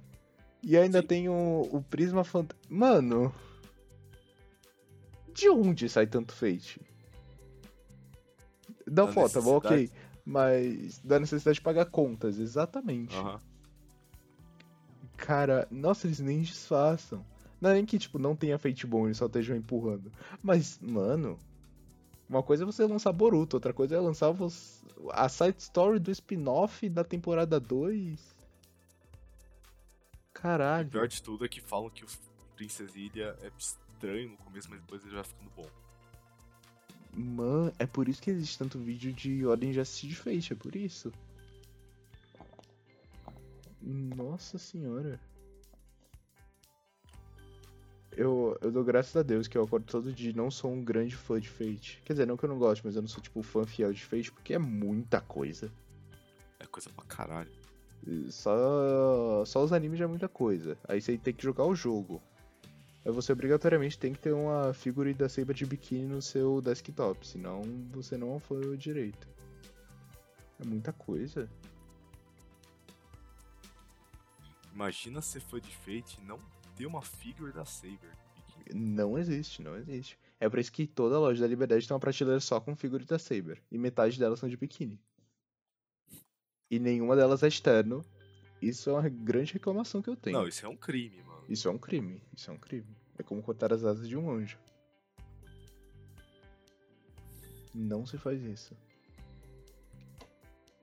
E 0.63 0.77
ainda 0.77 1.01
Sim. 1.01 1.07
tem 1.07 1.29
o, 1.29 1.67
o 1.71 1.81
Prisma 1.81 2.23
Fant... 2.23 2.51
Mano... 2.69 3.33
De 5.37 5.49
onde 5.49 5.87
sai 5.87 6.07
tanto 6.07 6.33
Fate? 6.33 6.81
Da 8.87 9.05
Da 9.05 9.13
foto, 9.13 9.39
bom, 9.39 9.57
ok. 9.57 9.91
Mas 10.25 10.97
da 11.03 11.19
necessidade 11.19 11.55
de 11.55 11.61
pagar 11.61 11.85
contas, 11.85 12.39
exatamente. 12.39 13.15
Aham. 13.15 13.39
Cara, 15.15 15.67
nossa, 15.69 16.07
eles 16.07 16.19
nem 16.19 16.41
disfarçam. 16.41 17.23
Não 17.61 17.69
é 17.69 17.75
nem 17.75 17.85
que, 17.85 17.99
tipo, 17.99 18.17
não 18.17 18.35
tenha 18.35 18.57
Fate 18.57 18.87
bom, 18.87 19.05
eles 19.05 19.17
só 19.17 19.27
estejam 19.27 19.55
empurrando. 19.55 20.11
Mas, 20.41 20.79
mano, 20.81 21.37
uma 22.27 22.41
coisa 22.41 22.63
é 22.63 22.65
você 22.65 22.83
lançar 22.85 23.13
Boruto, 23.13 23.57
outra 23.57 23.73
coisa 23.73 23.95
é 23.95 23.99
lançar 23.99 24.33
a 25.11 25.29
side 25.29 25.57
story 25.59 25.99
do 25.99 26.09
spin-off 26.09 26.89
da 26.89 27.03
temporada 27.03 27.59
2. 27.59 28.19
O 28.19 28.23
Caralho. 30.33 30.89
pior 30.89 31.07
de 31.07 31.21
tudo 31.21 31.45
é 31.45 31.47
que 31.47 31.61
falam 31.61 31.91
que 31.91 32.03
o 32.03 32.07
Princess 32.55 32.95
Ilha 32.95 33.37
é 33.43 33.51
estranho 33.97 34.29
no 34.29 34.37
começo, 34.37 34.69
mas 34.69 34.79
depois 34.79 35.03
ele 35.03 35.15
vai 35.15 35.23
ficando 35.23 35.51
bom. 35.55 35.65
Mano, 37.13 37.73
é 37.79 37.87
por 37.87 38.07
isso 38.07 38.21
que 38.21 38.29
existe 38.29 38.59
tanto 38.59 38.77
vídeo 38.77 39.11
de 39.11 39.43
ordem 39.45 39.71
de 39.71 39.79
assistir 39.79 40.07
de 40.07 40.15
Fate, 40.15 40.53
é 40.53 40.55
por 40.55 40.75
isso. 40.75 41.11
Nossa 43.81 44.59
senhora. 44.59 45.19
Eu, 48.11 48.57
eu 48.61 48.71
dou 48.71 48.83
graças 48.83 49.15
a 49.15 49.23
Deus 49.23 49.47
que 49.47 49.57
eu 49.57 49.63
acordo 49.63 49.85
todo 49.85 50.13
dia 50.13 50.31
e 50.31 50.35
não 50.35 50.49
sou 50.49 50.71
um 50.71 50.83
grande 50.83 51.15
fã 51.15 51.39
de 51.39 51.49
Fate. 51.49 52.01
Quer 52.05 52.13
dizer, 52.13 52.27
não 52.27 52.37
que 52.37 52.45
eu 52.45 52.49
não 52.49 52.57
gosto, 52.59 52.83
mas 52.83 52.95
eu 52.95 53.01
não 53.01 53.09
sou 53.09 53.21
tipo 53.21 53.41
fã 53.41 53.65
fiel 53.65 53.93
de 53.93 54.03
Fate, 54.03 54.31
porque 54.31 54.53
é 54.53 54.59
muita 54.59 55.21
coisa. 55.21 55.71
É 56.59 56.65
coisa 56.65 56.89
pra 56.91 57.05
caralho. 57.05 57.51
Só, 58.29 59.43
só 59.45 59.63
os 59.63 59.73
animes 59.73 59.99
já 59.99 60.05
é 60.05 60.07
muita 60.07 60.29
coisa. 60.29 60.77
Aí 60.87 61.01
você 61.01 61.17
tem 61.17 61.33
que 61.33 61.43
jogar 61.43 61.65
o 61.65 61.75
jogo. 61.75 62.21
Você 63.11 63.31
obrigatoriamente 63.31 63.97
tem 63.97 64.11
que 64.11 64.19
ter 64.19 64.33
uma 64.33 64.73
figura 64.73 65.13
da 65.13 65.29
Saber 65.29 65.53
de 65.53 65.65
biquíni 65.65 66.05
no 66.05 66.21
seu 66.21 66.61
desktop, 66.61 67.25
senão 67.25 67.61
você 67.91 68.17
não 68.17 68.37
foi 68.37 68.75
direito. 68.75 69.27
É 70.59 70.65
muita 70.65 70.91
coisa. 70.91 71.49
Imagina 74.73 75.21
ser 75.21 75.39
fã 75.39 75.59
de 75.59 75.73
Fate 75.75 76.19
e 76.21 76.25
não 76.25 76.37
ter 76.75 76.85
uma 76.85 77.01
figure 77.01 77.53
da 77.53 77.63
Saber. 77.65 78.11
Não 78.75 79.17
existe, 79.17 79.61
não 79.61 79.77
existe. 79.77 80.19
É 80.39 80.49
por 80.49 80.59
isso 80.59 80.71
que 80.71 80.85
toda 80.85 81.17
loja 81.17 81.41
da 81.41 81.47
Liberdade 81.47 81.87
tem 81.87 81.95
uma 81.95 81.99
prateleira 82.01 82.41
só 82.41 82.59
com 82.59 82.75
figura 82.75 83.05
da 83.05 83.17
Saber. 83.17 83.63
E 83.71 83.77
metade 83.77 84.19
delas 84.19 84.39
são 84.39 84.49
de 84.49 84.57
biquíni. 84.57 84.99
E 86.69 86.77
nenhuma 86.77 87.15
delas 87.15 87.41
é 87.41 87.47
externo. 87.47 88.05
Isso 88.61 88.89
é 88.89 88.93
uma 88.93 89.07
grande 89.07 89.53
reclamação 89.53 90.01
que 90.01 90.09
eu 90.09 90.15
tenho. 90.15 90.37
Não, 90.37 90.47
isso 90.47 90.65
é 90.65 90.69
um 90.69 90.75
crime, 90.75 91.21
mano. 91.23 91.43
Isso 91.47 91.67
é 91.67 91.71
um 91.71 91.77
crime. 91.77 92.21
Isso 92.35 92.49
é 92.49 92.53
um 92.53 92.57
crime. 92.57 92.87
É 93.17 93.23
como 93.23 93.41
cortar 93.41 93.71
as 93.71 93.83
asas 93.83 94.07
de 94.07 94.17
um 94.17 94.29
anjo. 94.31 94.57
Não 97.73 98.05
se 98.05 98.17
faz 98.17 98.41
isso. 98.43 98.75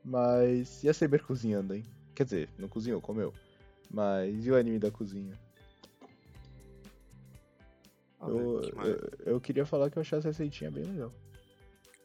Mas 0.04 0.84
e 0.84 0.88
a 0.88 0.94
Saber 0.94 1.22
cozinhando, 1.22 1.74
hein? 1.74 1.82
Quer 2.14 2.24
dizer, 2.24 2.48
não 2.58 2.68
cozinhou, 2.68 3.00
comeu. 3.00 3.34
Mas 3.90 4.46
e 4.46 4.50
o 4.50 4.56
anime 4.56 4.78
da 4.78 4.90
cozinha? 4.90 5.38
Ah, 8.20 8.28
eu, 8.28 8.36
velho, 8.36 8.60
que 8.60 8.74
mais? 8.74 8.88
eu, 8.88 9.10
eu 9.26 9.40
queria 9.40 9.66
falar 9.66 9.90
que 9.90 9.98
eu 9.98 10.00
achei 10.00 10.18
essa 10.18 10.28
receitinha 10.28 10.70
bem 10.70 10.84
legal. 10.84 11.12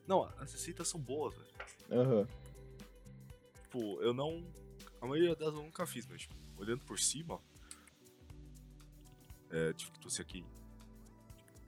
Não, 0.08 0.24
as 0.40 0.52
receitas 0.52 0.88
são 0.88 1.00
boas, 1.00 1.36
velho. 1.36 1.50
Aham. 1.92 2.28
Tipo, 3.62 4.02
eu 4.02 4.14
não. 4.14 4.44
A 5.02 5.06
maioria 5.08 5.36
delas 5.36 5.56
eu 5.56 5.64
nunca 5.64 5.86
fiz, 5.86 6.06
mas 6.08 6.22
tipo, 6.22 6.36
olhando 6.58 6.84
por 6.86 7.00
cima. 7.00 7.40
É, 9.50 9.74
tipo, 9.74 9.92
que 9.94 10.00
trouxe 10.00 10.22
aqui. 10.22 10.46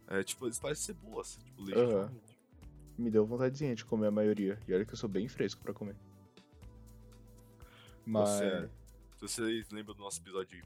É, 0.07 0.23
tipo, 0.23 0.45
eles 0.45 0.59
parecem 0.59 0.85
ser 0.87 0.93
boas. 0.93 1.37
Tipo, 1.43 1.61
legitimamente. 1.63 2.37
Me 2.97 3.09
deu 3.09 3.25
vontadezinha 3.25 3.73
de 3.73 3.85
comer 3.85 4.07
a 4.07 4.11
maioria. 4.11 4.59
E 4.67 4.73
olha 4.73 4.85
que 4.85 4.93
eu 4.93 4.97
sou 4.97 5.09
bem 5.09 5.27
fresco 5.27 5.61
pra 5.61 5.73
comer. 5.73 5.95
Mas. 8.05 8.29
Você 8.29 8.43
é- 8.45 8.69
Se 9.15 9.21
vocês 9.21 9.69
lembram 9.69 9.93
do 9.95 10.01
nosso 10.01 10.19
episódio 10.19 10.57
de 10.57 10.63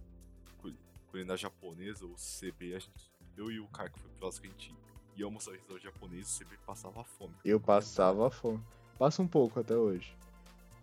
cul- 0.62 0.74
culinária 1.12 1.38
japonesa, 1.38 2.06
o 2.06 2.16
CB, 2.18 2.74
a 2.76 2.80
gente, 2.80 3.12
eu 3.36 3.52
e 3.52 3.60
o 3.60 3.68
cara 3.68 3.90
que 3.90 4.00
foi 4.00 4.10
pro 4.18 4.32
que 4.32 4.48
a 4.48 4.50
gente 4.50 4.74
ia 5.18 5.26
almoçar 5.26 5.52
em 5.52 5.56
restaurante 5.56 5.84
japonês, 5.84 6.28
o 6.34 6.38
CB 6.40 6.58
passava 6.66 7.04
fome. 7.04 7.36
Eu 7.44 7.60
passava 7.60 8.30
fome. 8.32 8.64
Passa 8.98 9.22
um 9.22 9.28
pouco 9.28 9.60
até 9.60 9.76
hoje. 9.76 10.16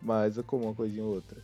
Mas 0.02 0.36
eu 0.36 0.44
como 0.44 0.64
uma 0.64 0.74
coisinha 0.74 1.02
ou 1.04 1.14
outra. 1.14 1.42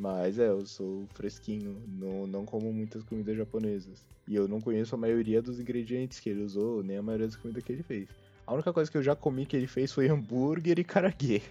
Mas 0.00 0.38
é, 0.38 0.48
eu 0.48 0.64
sou 0.64 1.06
fresquinho, 1.12 1.76
não, 1.86 2.26
não 2.26 2.46
como 2.46 2.72
muitas 2.72 3.04
comidas 3.04 3.36
japonesas. 3.36 4.02
E 4.26 4.34
eu 4.34 4.48
não 4.48 4.58
conheço 4.58 4.94
a 4.94 4.98
maioria 4.98 5.42
dos 5.42 5.60
ingredientes 5.60 6.18
que 6.18 6.30
ele 6.30 6.42
usou, 6.42 6.82
nem 6.82 6.96
a 6.96 7.02
maioria 7.02 7.26
das 7.26 7.36
comidas 7.36 7.62
que 7.62 7.70
ele 7.70 7.82
fez. 7.82 8.08
A 8.46 8.54
única 8.54 8.72
coisa 8.72 8.90
que 8.90 8.96
eu 8.96 9.02
já 9.02 9.14
comi 9.14 9.44
que 9.44 9.54
ele 9.54 9.66
fez 9.66 9.92
foi 9.92 10.08
hambúrguer 10.08 10.78
e 10.78 10.84
karaguê. 10.84 11.42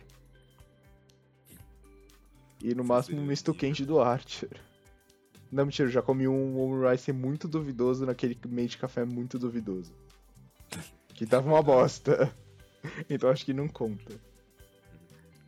E 2.63 2.73
no 2.73 2.83
máximo 2.83 3.21
um 3.21 3.25
misto 3.25 3.53
quente 3.53 3.85
do 3.85 3.99
Archer. 3.99 4.59
Não, 5.51 5.65
mentira, 5.65 5.87
eu 5.87 5.91
já 5.91 6.01
comi 6.01 6.27
um 6.27 6.59
omurice 6.59 7.13
muito 7.13 7.47
duvidoso 7.47 8.03
naquele 8.03 8.35
meio 8.47 8.67
de 8.67 8.79
café 8.79 9.05
muito 9.05 9.37
duvidoso. 9.37 9.93
Que 11.09 11.27
tava 11.27 11.47
uma 11.47 11.61
bosta. 11.61 12.35
Então 13.09 13.29
acho 13.29 13.43
que 13.43 13.53
não 13.53 13.67
conta. 13.67 14.28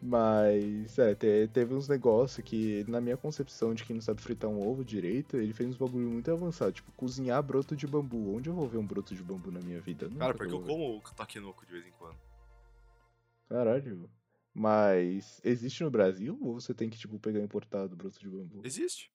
Mas, 0.01 0.97
é, 0.97 1.13
te- 1.13 1.47
teve 1.53 1.75
uns 1.75 1.87
negócios 1.87 2.43
que, 2.43 2.83
na 2.87 2.99
minha 2.99 3.15
concepção 3.15 3.73
de 3.75 3.83
quem 3.83 3.93
não 3.95 4.01
sabe 4.01 4.19
fritar 4.19 4.49
um 4.49 4.59
ovo 4.67 4.83
direito, 4.83 5.37
ele 5.37 5.53
fez 5.53 5.69
uns 5.69 5.77
bagulho 5.77 6.09
muito 6.09 6.31
avançado, 6.31 6.71
tipo, 6.71 6.91
cozinhar 6.93 7.41
broto 7.43 7.75
de 7.75 7.85
bambu. 7.85 8.35
Onde 8.35 8.49
eu 8.49 8.53
vou 8.55 8.67
ver 8.67 8.79
um 8.79 8.85
broto 8.85 9.13
de 9.13 9.21
bambu 9.21 9.51
na 9.51 9.59
minha 9.59 9.79
vida? 9.79 10.07
Nunca 10.07 10.19
Cara, 10.19 10.31
que 10.33 10.37
porque 10.39 10.55
eu 10.55 10.59
ver. 10.59 10.65
como 10.67 10.97
o 10.97 11.01
takenoko 11.13 11.63
de 11.67 11.71
vez 11.73 11.85
em 11.85 11.91
quando. 11.91 12.17
Caralho. 13.47 14.09
Mas, 14.53 15.39
existe 15.43 15.83
no 15.83 15.91
Brasil 15.91 16.37
ou 16.41 16.59
você 16.59 16.73
tem 16.73 16.89
que, 16.89 16.97
tipo, 16.97 17.19
pegar 17.19 17.39
importado 17.39 17.95
broto 17.95 18.19
de 18.19 18.27
bambu? 18.27 18.61
Existe. 18.63 19.11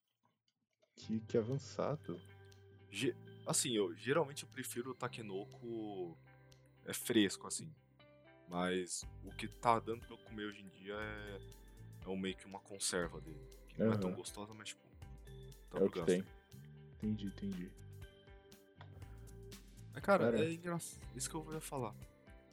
Que, 0.95 1.19
que 1.19 1.37
avançado. 1.37 2.19
Ge- 2.89 3.15
assim, 3.45 3.75
eu 3.75 3.93
geralmente 3.93 4.43
eu 4.43 4.49
prefiro 4.49 4.91
o 4.91 4.95
takenoko 4.95 6.17
é 6.85 6.93
fresco, 6.93 7.45
assim. 7.45 7.69
Mas 8.47 9.05
o 9.25 9.31
que 9.31 9.47
tá 9.47 9.79
dando 9.79 10.01
pra 10.01 10.13
eu 10.13 10.17
comer 10.19 10.45
hoje 10.45 10.61
em 10.61 10.69
dia 10.69 10.93
é, 10.95 11.39
é 12.05 12.09
um 12.09 12.17
meio 12.17 12.35
que 12.35 12.45
uma 12.45 12.59
conserva 12.59 13.19
dele. 13.19 13.41
Que 13.69 13.83
não 13.83 13.93
é 13.93 13.97
tão 13.97 14.13
gostosa, 14.13 14.53
mas 14.53 14.69
tipo. 14.69 14.81
Tá 15.69 15.79
é 15.79 15.83
o 15.83 15.89
que 15.89 15.99
gasto. 15.99 16.07
tem. 16.07 16.23
Entendi, 16.95 17.27
entendi. 17.27 17.71
Mas, 19.93 20.03
cara, 20.03 20.31
Cara. 20.31 20.45
é 20.45 20.53
engraçado. 20.53 21.01
Isso 21.15 21.29
que 21.29 21.35
eu 21.35 21.53
ia 21.53 21.59
falar. 21.59 21.93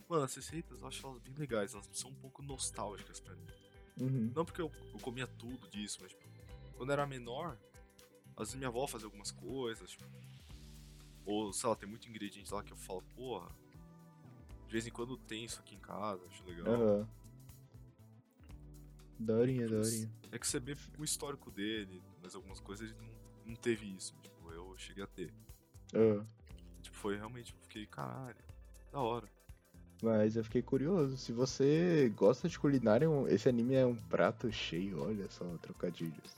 Mano, 0.08 0.24
as 0.24 0.34
receitas 0.34 0.80
eu 0.80 0.86
acho 0.86 1.06
elas 1.06 1.18
bem 1.20 1.34
legais, 1.34 1.72
elas 1.74 1.88
são 1.92 2.10
um 2.10 2.14
pouco 2.14 2.42
nostálgicas 2.42 3.20
pra 3.20 3.34
mim. 3.34 3.46
Uhum. 4.00 4.32
Não 4.34 4.44
porque 4.44 4.60
eu, 4.60 4.70
eu 4.92 4.98
comia 5.00 5.26
tudo 5.26 5.68
disso, 5.68 5.98
mas 6.02 6.10
tipo, 6.10 6.24
quando 6.76 6.90
eu 6.90 6.94
era 6.94 7.06
menor, 7.06 7.56
às 8.36 8.48
vezes 8.48 8.54
minha 8.56 8.68
avó 8.68 8.86
fazia 8.86 9.06
algumas 9.06 9.30
coisas, 9.30 9.90
tipo, 9.90 10.04
ou 11.24 11.52
sei 11.52 11.68
lá, 11.68 11.76
tem 11.76 11.88
muito 11.88 12.08
ingrediente 12.08 12.52
lá 12.52 12.62
que 12.62 12.72
eu 12.72 12.76
falo, 12.76 13.02
porra, 13.14 13.48
de 14.66 14.72
vez 14.72 14.86
em 14.86 14.90
quando 14.90 15.16
tem 15.16 15.44
isso 15.44 15.60
aqui 15.60 15.74
em 15.74 15.78
casa, 15.80 16.20
acho 16.30 16.44
legal. 16.46 16.66
Aham. 16.74 17.08
Daorinha, 19.18 19.68
daorinha. 19.68 20.10
É 20.32 20.38
que 20.38 20.46
você 20.46 20.58
vê 20.58 20.76
o 20.98 21.04
histórico 21.04 21.50
dele, 21.50 22.02
mas 22.22 22.34
algumas 22.34 22.60
coisas 22.60 22.90
ele 22.90 22.98
não, 23.00 23.50
não 23.50 23.54
teve 23.56 23.86
isso. 23.94 24.14
Tipo, 24.22 24.50
eu 24.52 24.74
cheguei 24.76 25.04
a 25.04 25.06
ter. 25.06 25.32
Ah, 25.94 26.24
Tipo, 26.82 26.96
foi 26.96 27.16
realmente, 27.16 27.52
eu 27.52 27.58
fiquei, 27.62 27.86
caralho, 27.86 28.36
da 28.92 28.98
hora. 29.00 29.26
mas 30.02 30.36
eu 30.36 30.44
fiquei 30.44 30.60
curioso. 30.60 31.16
Se 31.16 31.32
você 31.32 32.12
gosta 32.16 32.48
de 32.48 32.58
culinária, 32.58 33.06
esse 33.28 33.48
anime 33.48 33.74
é 33.74 33.86
um 33.86 33.94
prato 33.96 34.50
cheio, 34.52 35.00
olha 35.00 35.30
só, 35.30 35.44
trocadilhos. 35.62 36.36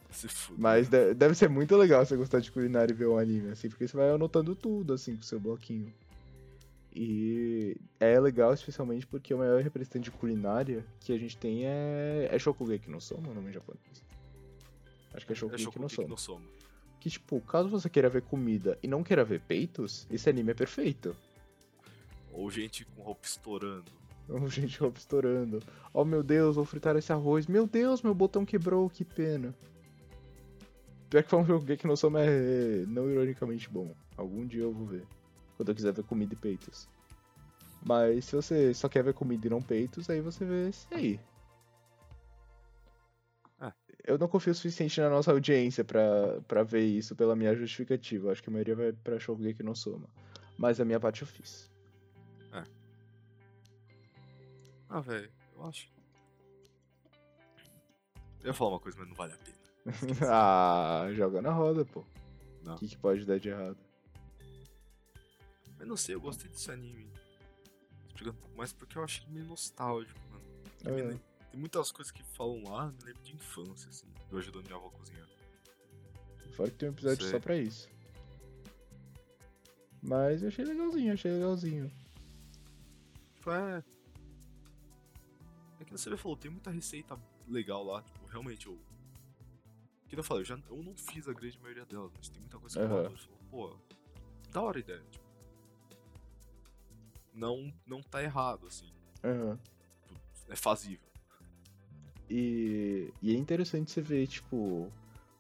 Mas 0.56 0.88
de- 0.88 1.14
deve 1.14 1.34
ser 1.34 1.48
muito 1.48 1.74
legal 1.76 2.04
você 2.04 2.16
gostar 2.16 2.38
de 2.40 2.52
culinária 2.52 2.92
e 2.92 2.96
ver 2.96 3.08
um 3.08 3.18
anime, 3.18 3.50
assim, 3.50 3.68
porque 3.68 3.88
você 3.88 3.96
vai 3.96 4.10
anotando 4.10 4.54
tudo, 4.54 4.92
assim, 4.92 5.16
com 5.16 5.22
seu 5.22 5.40
bloquinho. 5.40 5.92
E 6.98 7.76
é 8.00 8.18
legal, 8.18 8.54
especialmente 8.54 9.06
porque 9.06 9.34
o 9.34 9.36
maior 9.36 9.60
representante 9.62 10.04
de 10.04 10.10
culinária 10.10 10.82
que 10.98 11.12
a 11.12 11.18
gente 11.18 11.36
tem 11.36 11.66
é, 11.66 12.26
é 12.32 12.38
Shokugeki 12.38 12.90
no 12.90 13.02
Soma, 13.02 13.28
o 13.28 13.34
nome 13.34 13.50
em 13.50 13.52
japonês. 13.52 14.02
Acho 15.12 15.26
que 15.26 15.32
é 15.32 15.34
É 15.34 15.36
Shokugeki 15.36 15.64
no 15.64 15.72
Shokugeki 15.90 15.94
Soma. 15.94 16.08
no 16.08 16.16
Soma. 16.16 16.46
Que, 16.98 17.10
tipo, 17.10 17.38
caso 17.42 17.68
você 17.68 17.90
queira 17.90 18.08
ver 18.08 18.22
comida 18.22 18.78
e 18.82 18.88
não 18.88 19.04
queira 19.04 19.26
ver 19.26 19.42
peitos, 19.42 20.06
esse 20.10 20.30
anime 20.30 20.52
é 20.52 20.54
perfeito. 20.54 21.14
Ou 22.32 22.50
gente 22.50 22.86
com 22.86 23.02
roupa 23.02 23.26
estourando. 23.26 23.92
Oh, 24.26 24.48
gente, 24.48 24.80
roupa 24.80 24.98
estourando. 24.98 25.62
Oh, 25.92 26.04
meu 26.04 26.22
Deus, 26.22 26.56
vou 26.56 26.64
fritar 26.64 26.96
esse 26.96 27.12
arroz. 27.12 27.46
Meu 27.46 27.66
Deus, 27.66 28.00
meu 28.00 28.14
botão 28.14 28.46
quebrou, 28.46 28.88
que 28.88 29.04
pena. 29.04 29.54
Pior 31.10 31.22
que 31.22 31.28
foi 31.28 31.40
um 31.40 31.60
que 31.76 31.86
não 31.86 31.94
Soma 31.94 32.22
é 32.22 32.86
não 32.88 33.08
ironicamente 33.10 33.68
bom. 33.68 33.94
Algum 34.16 34.46
dia 34.46 34.62
eu 34.62 34.72
vou 34.72 34.86
ver. 34.86 35.06
Quando 35.56 35.70
eu 35.70 35.74
quiser 35.74 35.92
ver 35.92 36.04
comida 36.04 36.34
e 36.34 36.36
peitos. 36.36 36.88
Mas 37.84 38.24
se 38.24 38.36
você 38.36 38.74
só 38.74 38.88
quer 38.88 39.02
ver 39.02 39.14
comida 39.14 39.46
e 39.46 39.50
não 39.50 39.62
peitos, 39.62 40.10
aí 40.10 40.20
você 40.20 40.44
vê 40.44 40.68
esse 40.68 40.86
aí. 40.92 41.20
Ah. 43.58 43.72
Eu 44.04 44.18
não 44.18 44.28
confio 44.28 44.52
o 44.52 44.54
suficiente 44.54 45.00
na 45.00 45.08
nossa 45.08 45.30
audiência 45.30 45.84
pra, 45.84 46.40
pra 46.46 46.62
ver 46.62 46.84
isso 46.84 47.14
pela 47.16 47.36
minha 47.36 47.54
justificativa. 47.54 48.32
Acho 48.32 48.42
que 48.42 48.50
a 48.50 48.52
maioria 48.52 48.74
vai 48.74 48.92
pra 48.92 49.18
Shokugeki 49.18 49.62
no 49.62 49.74
Soma. 49.74 50.08
Mas 50.58 50.80
a 50.80 50.84
minha 50.84 51.00
parte 51.00 51.22
eu 51.22 51.28
fiz. 51.28 51.70
Ah, 54.88 55.00
velho, 55.00 55.30
eu 55.54 55.64
acho. 55.66 55.90
Eu 58.40 58.46
ia 58.46 58.54
falar 58.54 58.70
uma 58.70 58.80
coisa, 58.80 58.96
mas 58.98 59.08
não 59.08 59.14
vale 59.14 59.32
a 59.32 59.36
pena. 59.36 59.56
ah, 60.30 61.08
joga 61.12 61.42
na 61.42 61.52
roda, 61.52 61.84
pô. 61.84 62.04
Não. 62.62 62.74
O 62.74 62.78
que, 62.78 62.88
que 62.88 62.96
pode 62.96 63.24
dar 63.24 63.38
de 63.38 63.48
errado? 63.48 63.78
Mas 65.78 65.86
não 65.86 65.96
sei, 65.96 66.14
eu 66.14 66.20
gostei 66.20 66.50
desse 66.50 66.70
anime. 66.70 67.10
Explicando 68.06 68.36
um 68.38 68.40
pouco 68.40 68.56
mais 68.56 68.72
porque 68.72 68.96
eu 68.96 69.04
achei 69.04 69.26
meio 69.28 69.46
nostálgico, 69.46 70.18
mano. 70.30 70.44
Eu 70.84 71.10
É. 71.10 71.18
Tem 71.50 71.60
muitas 71.60 71.90
coisas 71.90 72.10
que 72.10 72.22
falam 72.22 72.62
lá, 72.64 72.86
me 72.90 73.02
lembro 73.04 73.22
de 73.22 73.34
infância, 73.34 73.88
assim. 73.88 74.06
Eu 74.30 74.38
ajudando 74.38 74.66
minha 74.66 74.76
avó 74.76 74.88
a 74.88 74.90
cozinhar. 74.90 75.26
Fora 76.54 76.70
que 76.70 76.76
tem 76.76 76.88
um 76.88 76.92
episódio 76.92 77.22
Sei. 77.22 77.30
só 77.30 77.40
pra 77.40 77.56
isso. 77.56 77.88
Mas 80.02 80.42
eu 80.42 80.48
achei 80.48 80.64
legalzinho, 80.64 81.12
achei 81.12 81.32
legalzinho. 81.32 81.90
Tipo, 83.34 83.50
é. 83.50 83.84
É 85.80 85.84
que 85.84 85.92
você 85.92 86.16
falou, 86.16 86.36
tem 86.36 86.50
muita 86.50 86.70
receita 86.70 87.18
legal 87.48 87.84
lá, 87.84 88.02
tipo, 88.02 88.24
realmente 88.26 88.66
eu. 88.66 88.78
Que 90.08 90.16
eu 90.16 90.22
falei, 90.22 90.42
eu, 90.42 90.46
já, 90.46 90.58
eu 90.70 90.82
não 90.82 90.96
fiz 90.96 91.28
a 91.28 91.32
grande 91.32 91.58
maioria 91.60 91.84
delas, 91.84 92.12
mas 92.16 92.28
tem 92.28 92.40
muita 92.40 92.58
coisa 92.58 92.78
que 92.78 92.84
Aham. 92.84 93.02
eu. 93.02 93.16
Falou, 93.16 93.38
pô, 93.50 93.76
da 94.50 94.62
hora 94.62 94.78
a 94.78 94.80
ideia, 94.80 95.02
tipo. 95.10 95.25
Não, 97.36 97.70
não 97.86 98.02
tá 98.02 98.22
errado, 98.22 98.66
assim. 98.66 98.90
Aham. 99.22 99.58
É 100.48 100.56
fazível. 100.56 101.06
E, 102.30 103.12
e 103.22 103.34
é 103.34 103.38
interessante 103.38 103.90
você 103.90 104.00
ver, 104.00 104.26
tipo, 104.26 104.90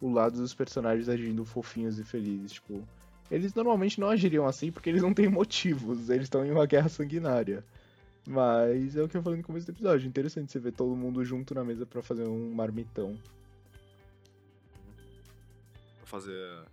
o 0.00 0.12
lado 0.12 0.36
dos 0.36 0.52
personagens 0.52 1.08
agindo 1.08 1.44
fofinhos 1.44 1.98
e 1.98 2.04
felizes, 2.04 2.52
tipo. 2.52 2.86
Eles 3.28 3.54
normalmente 3.54 3.98
não 3.98 4.08
agiriam 4.08 4.46
assim 4.46 4.70
porque 4.70 4.88
eles 4.88 5.02
não 5.02 5.12
têm 5.12 5.28
motivos, 5.28 6.10
eles 6.10 6.24
estão 6.24 6.44
em 6.44 6.50
uma 6.52 6.66
guerra 6.66 6.88
sanguinária. 6.88 7.64
Mas 8.28 8.96
é 8.96 9.02
o 9.02 9.08
que 9.08 9.16
eu 9.16 9.22
falei 9.22 9.38
no 9.38 9.44
começo 9.44 9.66
do 9.66 9.72
episódio, 9.72 10.06
interessante 10.06 10.52
você 10.52 10.60
ver 10.60 10.72
todo 10.72 10.94
mundo 10.94 11.24
junto 11.24 11.54
na 11.54 11.64
mesa 11.64 11.86
pra 11.86 12.02
fazer 12.02 12.28
um 12.28 12.52
marmitão. 12.52 13.18
Pra 15.98 16.06
fazer. 16.06 16.64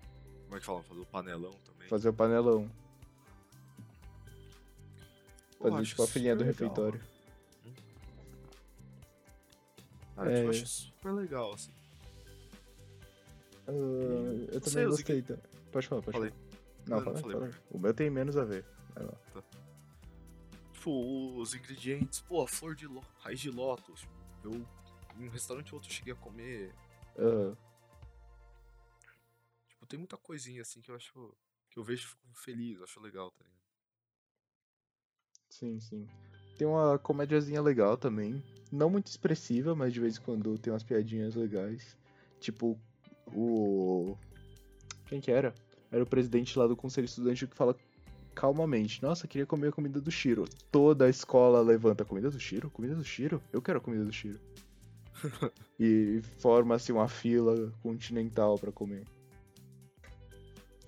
Como 0.45 0.57
é 0.57 0.59
que 0.59 0.65
fala? 0.65 0.84
Fazer 0.84 0.99
o 0.99 1.05
panelão 1.05 1.51
também. 1.65 1.88
Fazer 1.88 2.09
o 2.09 2.13
panelão. 2.13 2.69
Fazer 5.59 5.75
acho 5.75 5.89
tipo 5.91 6.03
a 6.03 6.07
filhinha 6.07 6.35
do 6.35 6.39
legal. 6.43 6.53
refeitório. 6.53 7.01
Ah, 10.17 10.29
É. 10.29 10.43
eu 10.45 10.49
acho 10.49 10.67
super 10.67 11.11
legal, 11.13 11.53
assim. 11.53 11.73
Ah, 13.67 13.71
eu 14.51 14.61
também 14.61 14.87
gostei. 14.87 15.21
tá? 15.21 15.37
Pode 15.71 15.87
falar, 15.87 16.01
pode 16.01 16.17
Falei. 16.17 16.31
falar. 16.31 16.43
Não, 16.87 16.97
Não, 16.97 17.03
fala, 17.03 17.21
não 17.21 17.29
fala. 17.49 17.51
O 17.71 17.79
meu 17.79 17.93
tem 17.93 18.09
menos 18.09 18.37
a 18.37 18.43
ver. 18.43 18.65
Vai 18.93 19.05
lá. 19.05 19.13
Tipo, 20.73 21.37
os 21.39 21.53
ingredientes, 21.53 22.19
pô, 22.21 22.41
a 22.43 22.47
flor 22.47 22.75
de 22.75 22.85
lo... 22.87 23.01
raiz 23.19 23.39
de 23.39 23.49
lótus. 23.49 24.05
Eu, 24.43 24.51
em 25.17 25.27
um 25.27 25.29
restaurante 25.29 25.69
ou 25.73 25.75
outro, 25.77 25.89
eu 25.89 25.93
cheguei 25.95 26.11
a 26.13 26.15
comer. 26.17 26.75
Ah, 27.17 27.55
Tipo, 29.69 29.85
tem 29.87 29.97
muita 29.97 30.17
coisinha 30.17 30.61
assim 30.61 30.81
que 30.81 30.91
eu 30.91 30.95
acho. 30.95 31.33
Que 31.71 31.79
eu 31.79 31.83
vejo 31.83 32.03
e 32.03 32.07
fico 32.09 32.33
feliz, 32.35 32.81
acho 32.81 32.99
legal, 32.99 33.31
tá 33.31 33.43
ligado? 33.45 33.62
Sim, 35.53 35.79
sim. 35.79 36.07
Tem 36.57 36.67
uma 36.67 36.97
comédiazinha 36.99 37.61
legal 37.61 37.97
também. 37.97 38.43
Não 38.71 38.89
muito 38.89 39.07
expressiva, 39.07 39.75
mas 39.75 39.93
de 39.93 39.99
vez 39.99 40.17
em 40.17 40.21
quando 40.21 40.57
tem 40.57 40.71
umas 40.71 40.83
piadinhas 40.83 41.35
legais. 41.35 41.97
Tipo, 42.39 42.77
o. 43.27 44.15
Quem 45.05 45.21
que 45.21 45.31
era? 45.31 45.53
Era 45.91 46.03
o 46.03 46.07
presidente 46.07 46.57
lá 46.57 46.65
do 46.65 46.75
conselho 46.75 47.05
estudantil 47.05 47.47
que 47.47 47.55
fala 47.55 47.75
calmamente: 48.33 49.01
Nossa, 49.01 49.27
queria 49.27 49.45
comer 49.45 49.67
a 49.67 49.71
comida 49.71 50.01
do 50.01 50.11
Shiro. 50.11 50.45
Toda 50.71 51.05
a 51.05 51.09
escola 51.09 51.61
levanta: 51.61 52.05
Comida 52.05 52.29
do 52.29 52.39
Shiro? 52.39 52.69
Comida 52.69 52.95
do 52.95 53.03
Shiro? 53.03 53.41
Eu 53.51 53.61
quero 53.61 53.77
a 53.77 53.81
comida 53.81 54.03
do 54.03 54.11
Shiro. 54.11 54.39
e 55.79 56.21
forma-se 56.39 56.91
uma 56.91 57.07
fila 57.07 57.71
continental 57.81 58.57
pra 58.57 58.71
comer. 58.71 59.03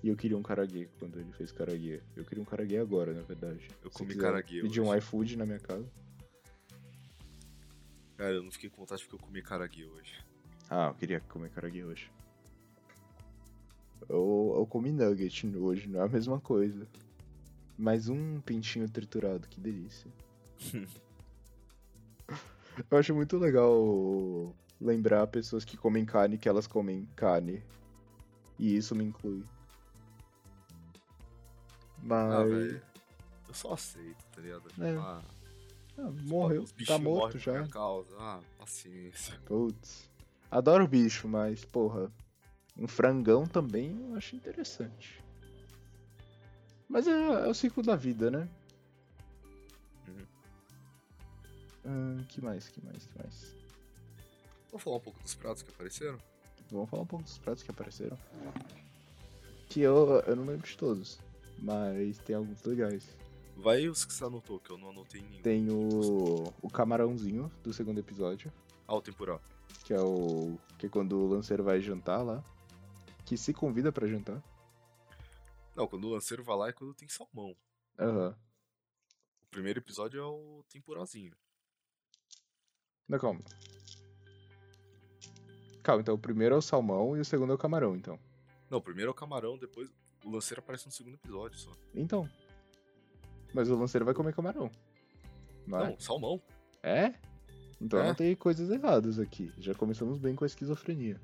E 0.02 0.08
eu 0.08 0.16
queria 0.16 0.36
um 0.36 0.42
karaguê 0.42 0.88
quando 0.98 1.18
ele 1.18 1.32
fez 1.32 1.50
karaguê. 1.50 2.00
Eu 2.14 2.24
queria 2.24 2.42
um 2.42 2.46
karaguê 2.46 2.78
agora, 2.78 3.12
na 3.12 3.22
verdade. 3.22 3.68
Eu 3.82 3.90
Se 3.90 3.98
comi 3.98 4.10
quiser 4.10 4.22
karaguê 4.22 4.60
Pedir 4.60 4.80
um 4.80 4.94
iFood 4.94 5.36
na 5.36 5.46
minha 5.46 5.58
casa. 5.58 5.90
Cara, 8.16 8.32
eu 8.32 8.42
não 8.42 8.50
fiquei 8.50 8.70
com 8.70 8.76
vontade 8.76 9.02
porque 9.02 9.16
eu 9.16 9.26
comi 9.26 9.42
karaguê 9.42 9.84
hoje. 9.84 10.14
Ah, 10.70 10.88
eu 10.88 10.94
queria 10.94 11.20
comer 11.20 11.50
karaguê 11.50 11.84
hoje. 11.84 12.10
Eu, 14.08 14.54
eu 14.56 14.66
comi 14.66 14.92
nugget 14.92 15.46
hoje, 15.56 15.88
não 15.88 16.00
é 16.00 16.04
a 16.04 16.08
mesma 16.08 16.40
coisa. 16.40 16.86
Mais 17.76 18.08
um 18.08 18.40
pintinho 18.40 18.88
triturado, 18.88 19.48
que 19.48 19.60
delícia. 19.60 20.10
eu 22.90 22.98
acho 22.98 23.14
muito 23.14 23.36
legal 23.36 24.54
lembrar 24.80 25.26
pessoas 25.26 25.64
que 25.64 25.76
comem 25.76 26.04
carne 26.04 26.38
que 26.38 26.48
elas 26.48 26.66
comem 26.66 27.08
carne. 27.16 27.62
E 28.58 28.76
isso 28.76 28.94
me 28.94 29.04
inclui. 29.04 29.44
Mas. 32.06 32.74
Ah. 32.74 32.80
Eu 33.48 33.54
só 33.54 33.72
aceito, 33.74 34.24
tá 34.34 34.40
ligado? 34.40 34.68
É. 34.80 34.96
ah, 34.96 35.22
Ah, 35.98 36.10
morreu, 36.24 36.64
tá 36.86 36.98
morto 36.98 37.38
já. 37.38 37.66
causa. 37.68 38.14
Ah, 38.18 38.40
paciência. 38.58 39.38
Putz. 39.46 40.10
Adoro 40.50 40.86
bicho, 40.86 41.26
mas, 41.28 41.64
porra, 41.64 42.10
um 42.76 42.86
frangão 42.86 43.46
também 43.46 43.98
eu 44.10 44.14
acho 44.16 44.36
interessante. 44.36 45.22
Mas 46.88 47.06
é, 47.06 47.10
é 47.10 47.48
o 47.48 47.54
ciclo 47.54 47.82
da 47.82 47.96
vida, 47.96 48.30
né? 48.30 48.48
Uhum. 50.08 50.26
Hum, 51.84 52.24
que 52.28 52.40
mais, 52.40 52.68
que 52.68 52.84
mais, 52.84 53.06
que 53.06 53.18
mais? 53.18 53.56
Vamos 54.70 54.82
falar 54.82 54.96
um 54.96 55.00
pouco 55.00 55.20
dos 55.22 55.34
pratos 55.34 55.62
que 55.62 55.70
apareceram? 55.70 56.18
Vamos 56.70 56.90
falar 56.90 57.02
um 57.02 57.06
pouco 57.06 57.24
dos 57.24 57.38
pratos 57.38 57.62
que 57.62 57.70
apareceram. 57.70 58.18
Que 59.68 59.80
eu, 59.80 60.20
eu 60.26 60.36
não 60.36 60.44
lembro 60.44 60.66
de 60.66 60.76
todos, 60.76 61.18
mas 61.58 62.18
tem 62.18 62.36
alguns 62.36 62.62
legais. 62.64 63.16
Vai 63.56 63.88
os 63.88 64.04
que 64.04 64.12
você 64.12 64.24
anotou, 64.24 64.60
que 64.60 64.70
eu 64.70 64.76
não 64.78 64.90
anotei 64.90 65.22
nenhum. 65.22 65.42
Tem 65.42 65.70
o, 65.70 66.52
o 66.60 66.68
camarãozinho 66.70 67.50
do 67.62 67.72
segundo 67.72 67.98
episódio, 67.98 68.52
Ah, 68.86 68.94
o 68.94 69.00
temporal. 69.02 69.40
que 69.84 69.94
é 69.94 70.00
o 70.00 70.58
que 70.78 70.86
é 70.86 70.88
quando 70.88 71.16
o 71.18 71.26
lanceiro 71.28 71.64
vai 71.64 71.80
jantar 71.80 72.22
lá, 72.22 72.44
que 73.24 73.36
se 73.36 73.54
convida 73.54 73.90
pra 73.90 74.06
jantar. 74.06 74.42
Não, 75.74 75.86
quando 75.86 76.04
o 76.04 76.10
lanceiro 76.10 76.42
vai 76.44 76.56
lá 76.56 76.68
é 76.68 76.72
quando 76.72 76.92
tem 76.94 77.08
salmão. 77.08 77.56
Aham. 77.98 78.36
O 79.42 79.46
primeiro 79.50 79.78
episódio 79.78 80.20
é 80.20 80.24
o 80.24 80.62
temporalzinho. 80.68 81.34
Não, 83.08 83.18
calma. 83.18 83.40
Calma, 85.82 86.02
então 86.02 86.14
o 86.14 86.18
primeiro 86.18 86.54
é 86.54 86.58
o 86.58 86.62
salmão 86.62 87.16
e 87.16 87.20
o 87.20 87.24
segundo 87.24 87.52
é 87.52 87.54
o 87.54 87.58
camarão, 87.58 87.94
então. 87.96 88.18
Não, 88.68 88.78
o 88.78 88.82
primeiro 88.82 89.08
é 89.10 89.12
o 89.12 89.14
camarão, 89.14 89.56
depois 89.56 89.88
o 90.26 90.30
lanceiro 90.30 90.60
aparece 90.60 90.86
no 90.86 90.92
segundo 90.92 91.14
episódio 91.14 91.58
só. 91.58 91.70
Então. 91.94 92.28
Mas 93.54 93.70
o 93.70 93.76
lanceiro 93.76 94.04
vai 94.04 94.12
comer 94.14 94.34
camarão. 94.34 94.70
Não, 95.66 95.78
Não, 95.78 95.86
é? 95.86 95.96
salmão. 95.98 96.42
É? 96.82 97.14
Então 97.80 98.00
É? 98.00 98.08
não 98.08 98.14
tem 98.14 98.34
coisas 98.34 98.68
erradas 98.70 99.18
aqui. 99.18 99.52
Já 99.58 99.74
começamos 99.74 100.18
bem 100.18 100.34
com 100.34 100.44
a 100.44 100.46
esquizofrenia. 100.46 101.20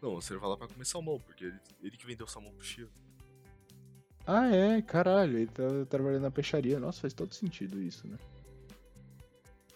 Não, 0.00 0.16
você 0.16 0.36
vai 0.36 0.48
lá 0.48 0.56
pra 0.56 0.66
comer 0.68 0.84
salmão, 0.84 1.20
porque 1.20 1.44
ele, 1.44 1.60
ele 1.82 1.96
que 1.96 2.06
vendeu 2.06 2.26
salmão 2.26 2.52
pro 2.52 2.64
Shiro. 2.64 2.90
Ah, 4.26 4.48
é, 4.54 4.82
caralho, 4.82 5.38
ele 5.38 5.46
tá 5.50 5.64
trabalhando 5.88 6.22
na 6.22 6.30
peixaria. 6.30 6.78
Nossa, 6.80 7.00
faz 7.00 7.12
todo 7.12 7.32
sentido 7.34 7.80
isso, 7.80 8.06
né? 8.08 8.16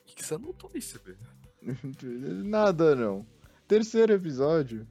O 0.02 0.04
que, 0.06 0.14
que 0.16 0.24
você 0.24 0.34
anotou 0.34 0.70
aí, 0.74 0.80
CB? 0.80 1.16
Nada 2.44 2.94
não. 2.94 3.26
Terceiro 3.68 4.12
episódio 4.12 4.86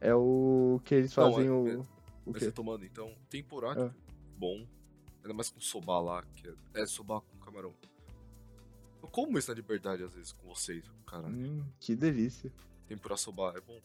é 0.00 0.14
o 0.14 0.80
que 0.84 0.94
eles 0.94 1.14
Não, 1.14 1.30
fazem 1.32 1.46
é- 1.48 1.50
o. 1.52 1.68
é- 1.68 2.00
O 2.26 2.32
Mas 2.32 2.38
quê? 2.40 2.44
retomando, 2.46 2.84
então, 2.84 3.12
temporada 3.30 3.86
Ah. 3.94 4.12
bom. 4.36 4.66
Ainda 5.22 5.34
mais 5.34 5.50
com 5.50 5.60
soba 5.60 5.98
lá, 6.00 6.22
que 6.36 6.48
é, 6.48 6.82
é 6.82 6.86
soba 6.86 7.20
com 7.22 7.38
camarão. 7.38 7.74
Eu 9.02 9.08
como 9.08 9.38
isso 9.38 9.50
na 9.50 9.54
liberdade 9.56 10.02
às 10.04 10.12
vezes 10.12 10.32
com 10.32 10.46
vocês, 10.48 10.84
cara. 11.06 11.26
Hum, 11.26 11.64
que 11.80 11.96
delícia. 11.96 12.52
Tempura 12.86 13.16
soba 13.16 13.54
é 13.56 13.60
bom. 13.60 13.80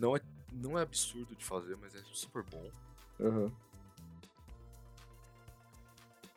Não 0.00 0.14
é, 0.16 0.20
não 0.52 0.78
é 0.78 0.82
absurdo 0.82 1.34
de 1.34 1.44
fazer, 1.44 1.76
mas 1.76 1.94
é 1.94 2.02
super 2.12 2.42
bom. 2.44 2.70
Aham. 3.18 3.52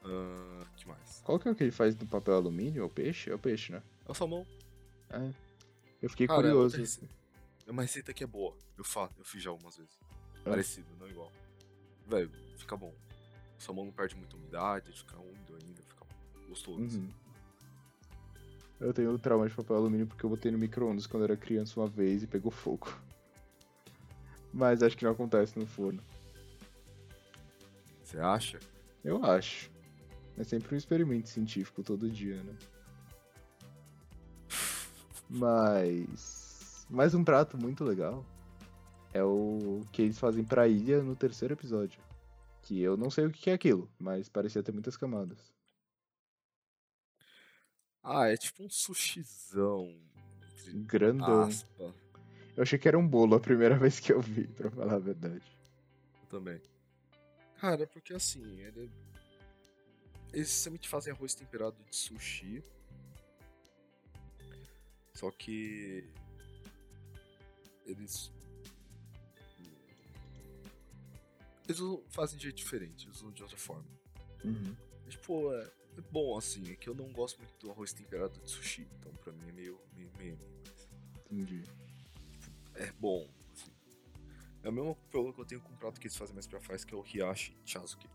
Ah, 0.05 0.65
que 0.75 0.87
mais? 0.87 1.21
Qual 1.23 1.39
que 1.39 1.47
é 1.47 1.51
o 1.51 1.55
que 1.55 1.63
ele 1.63 1.71
faz 1.71 1.95
no 1.95 2.05
papel 2.07 2.35
alumínio? 2.35 2.81
É 2.81 2.85
o 2.85 2.89
peixe? 2.89 3.29
É 3.29 3.35
o 3.35 3.39
peixe, 3.39 3.71
né? 3.71 3.81
É 4.07 4.11
o 4.11 4.13
salmão. 4.13 4.45
É. 5.09 5.31
Eu 6.01 6.09
fiquei 6.09 6.27
Cara, 6.27 6.39
é 6.39 6.51
curioso. 6.51 6.77
É 6.77 6.79
uma 7.72 7.82
receita 7.82 8.14
que 8.14 8.24
é 8.24 8.28
boa. 8.28 8.57
Eu 8.78 8.84
faço, 8.84 9.14
eu 9.18 9.26
fiz 9.26 9.41
já 9.41 9.49
algumas 9.49 9.78
vezes. 9.78 9.97
Ah. 10.45 10.49
Parecido, 10.49 10.88
não 10.99 11.07
igual. 11.07 11.32
Velho, 12.07 12.32
fica 12.57 12.76
bom. 12.76 12.93
O 13.57 13.64
salmão 13.64 13.86
não 13.86 13.93
perde 13.93 14.16
muita 14.16 14.36
umidade, 14.36 14.91
fica 14.91 15.18
úmido 15.18 15.57
ainda, 15.61 15.82
fica 15.84 16.05
gostoso. 16.47 16.84
assim. 16.84 16.99
Uhum. 16.99 17.14
Eu 18.80 18.93
tenho 18.93 19.18
trauma 19.18 19.47
de 19.47 19.55
papel 19.55 19.78
alumínio 19.78 20.07
porque 20.07 20.26
eu 20.26 20.30
botei 20.30 20.51
no 20.51 20.57
micro-ondas 20.57 21.07
quando 21.07 21.24
era 21.24 21.38
criança 21.38 21.80
uma 21.80 21.88
vez 21.88 22.24
e 22.24 22.28
pegou 22.28 22.51
fogo. 22.51 22.93
Mas 24.53 24.84
acho 24.84 24.97
que 24.97 25.05
não 25.05 25.11
acontece 25.14 25.57
no 25.57 25.66
forno. 25.66 26.03
Você 28.03 28.20
acha? 28.20 28.59
Eu 29.03 29.24
acho. 29.24 29.72
É 30.38 30.43
sempre 30.43 30.76
um 30.76 30.78
experimento 30.78 31.30
científico 31.30 31.82
todo 31.82 32.09
dia, 32.09 32.43
né? 32.43 32.55
Mas. 35.30 36.42
Mais 36.93 37.15
um 37.15 37.23
prato 37.23 37.57
muito 37.57 37.83
legal. 37.83 38.23
É 39.11 39.23
o 39.23 39.81
que 39.91 40.03
eles 40.03 40.19
fazem 40.19 40.43
pra 40.43 40.67
ilha 40.67 41.01
no 41.01 41.15
terceiro 41.15 41.55
episódio. 41.55 41.99
Que 42.61 42.79
eu 42.79 42.95
não 42.95 43.09
sei 43.09 43.25
o 43.25 43.31
que 43.31 43.49
é 43.49 43.53
aquilo, 43.53 43.89
mas 43.97 44.29
parecia 44.29 44.61
ter 44.61 44.71
muitas 44.71 44.95
camadas. 44.95 45.51
Ah, 48.03 48.27
é 48.27 48.37
tipo 48.37 48.63
um 48.63 48.69
sushizão. 48.69 49.91
Grandão. 50.85 51.41
Aspa, 51.41 51.95
Eu 52.55 52.61
achei 52.61 52.77
que 52.77 52.87
era 52.87 52.99
um 52.99 53.07
bolo 53.07 53.35
a 53.35 53.39
primeira 53.39 53.75
vez 53.79 53.99
que 53.99 54.13
eu 54.13 54.21
vi, 54.21 54.47
pra 54.47 54.69
falar 54.69 54.93
a 54.93 54.99
verdade. 54.99 55.41
eu 56.21 56.27
também. 56.29 56.61
Cara, 57.59 57.87
porque 57.87 58.13
assim, 58.13 58.59
ele... 58.61 58.91
eles 60.31 60.49
sempre 60.49 60.87
fazem 60.87 61.11
arroz 61.11 61.33
temperado 61.33 61.75
de 61.89 61.95
sushi. 61.95 62.63
Só 65.15 65.31
que. 65.31 66.07
Eles. 67.86 68.31
Eles 71.67 71.79
usam- 71.79 72.03
fazem 72.09 72.38
de 72.38 72.43
jeito 72.43 72.57
diferente, 72.57 73.05
eles 73.07 73.17
usam 73.17 73.31
de 73.31 73.41
outra 73.41 73.57
forma. 73.57 73.86
Uhum. 74.43 74.75
Mas, 75.05 75.13
Tipo, 75.13 75.53
é, 75.53 75.71
é 75.97 76.01
bom 76.11 76.38
assim, 76.38 76.71
é 76.71 76.75
que 76.75 76.89
eu 76.89 76.95
não 76.95 77.11
gosto 77.11 77.38
muito 77.38 77.53
do 77.57 77.71
arroz 77.71 77.93
temperado 77.93 78.39
de 78.39 78.49
sushi, 78.49 78.88
então 78.99 79.13
pra 79.15 79.31
mim 79.34 79.47
é 79.49 79.51
meio 79.51 79.79
meio 79.95 80.11
meme. 80.17 80.39
Entendi. 81.31 81.63
É 82.75 82.91
bom, 82.93 83.29
assim. 83.53 83.71
É 84.63 84.69
o 84.69 84.73
mesmo 84.73 84.95
problema 85.09 85.34
que 85.36 85.41
eu 85.41 85.45
tenho 85.45 85.61
com 85.61 85.71
um 85.73 85.77
prato 85.77 85.99
que 85.99 86.07
eles 86.07 86.17
fazem 86.17 86.34
mais 86.34 86.47
pra 86.47 86.59
faz, 86.59 86.84
que 86.84 86.93
é 86.93 86.97
o 86.97 87.03
Hiyashi 87.05 87.55
Chazuke, 87.65 88.09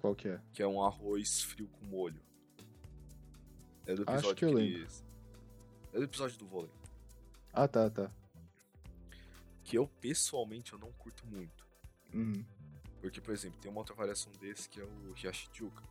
Qual 0.00 0.14
que 0.14 0.28
é? 0.28 0.40
que 0.52 0.62
é 0.62 0.66
um 0.66 0.82
arroz 0.82 1.42
frio 1.42 1.68
com 1.68 1.84
molho. 1.86 2.20
É 3.86 3.94
do 3.94 4.02
Acho 4.02 4.12
episódio 4.12 4.36
que 4.36 4.44
eu 4.44 4.52
lembro. 4.52 4.78
eles... 4.80 5.04
É 5.92 5.98
do 5.98 6.04
episódio 6.04 6.38
do 6.38 6.46
vôlei. 6.46 6.70
Ah, 7.52 7.66
tá, 7.68 7.90
tá. 7.90 8.10
Que 9.64 9.78
eu, 9.78 9.86
pessoalmente, 10.00 10.72
eu 10.72 10.78
não 10.78 10.92
curto 10.92 11.26
muito. 11.26 11.66
Uhum. 12.12 12.44
Porque, 13.00 13.20
por 13.20 13.32
exemplo, 13.32 13.58
tem 13.60 13.70
uma 13.70 13.80
outra 13.80 13.94
variação 13.94 14.30
desse 14.40 14.68
que 14.68 14.80
é 14.80 14.84
o 14.84 15.14
Hiyashi 15.16 15.48
Chuka. 15.52 15.82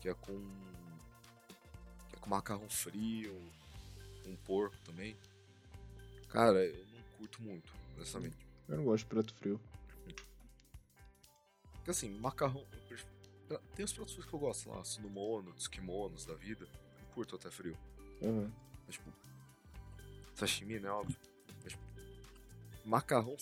Que 0.00 0.08
é 0.08 0.14
com... 0.14 0.38
Que 2.08 2.16
é 2.16 2.18
com 2.18 2.30
macarrão 2.30 2.68
frio, 2.68 3.34
um 4.26 4.36
porco 4.36 4.76
também. 4.84 5.16
Cara, 6.28 6.64
eu 6.64 6.86
não 6.86 7.02
curto 7.18 7.42
muito, 7.42 7.72
honestamente. 7.96 8.36
Eu 8.68 8.78
não 8.78 8.84
gosto 8.84 9.04
de 9.04 9.10
prato 9.10 9.34
frio. 9.34 9.60
Porque 11.74 11.90
assim, 11.90 12.10
macarrão. 12.18 12.64
Tem 13.74 13.84
os 13.84 13.92
pratos 13.92 14.14
frios 14.14 14.26
que 14.26 14.32
eu 14.32 14.38
gosto 14.38 14.70
lá, 14.70 14.82
sunomono, 14.84 15.52
dos 15.52 15.68
kimonos 15.68 16.24
da 16.24 16.34
vida. 16.34 16.64
Eu 16.64 17.06
curto 17.14 17.36
até 17.36 17.50
frio. 17.50 17.76
Uhum. 18.20 18.50
Mas, 18.86 18.94
tipo. 18.94 19.12
Sashimi, 20.34 20.80
né? 20.80 20.88
Óbvio. 20.90 21.18
Macarrão. 22.84 23.36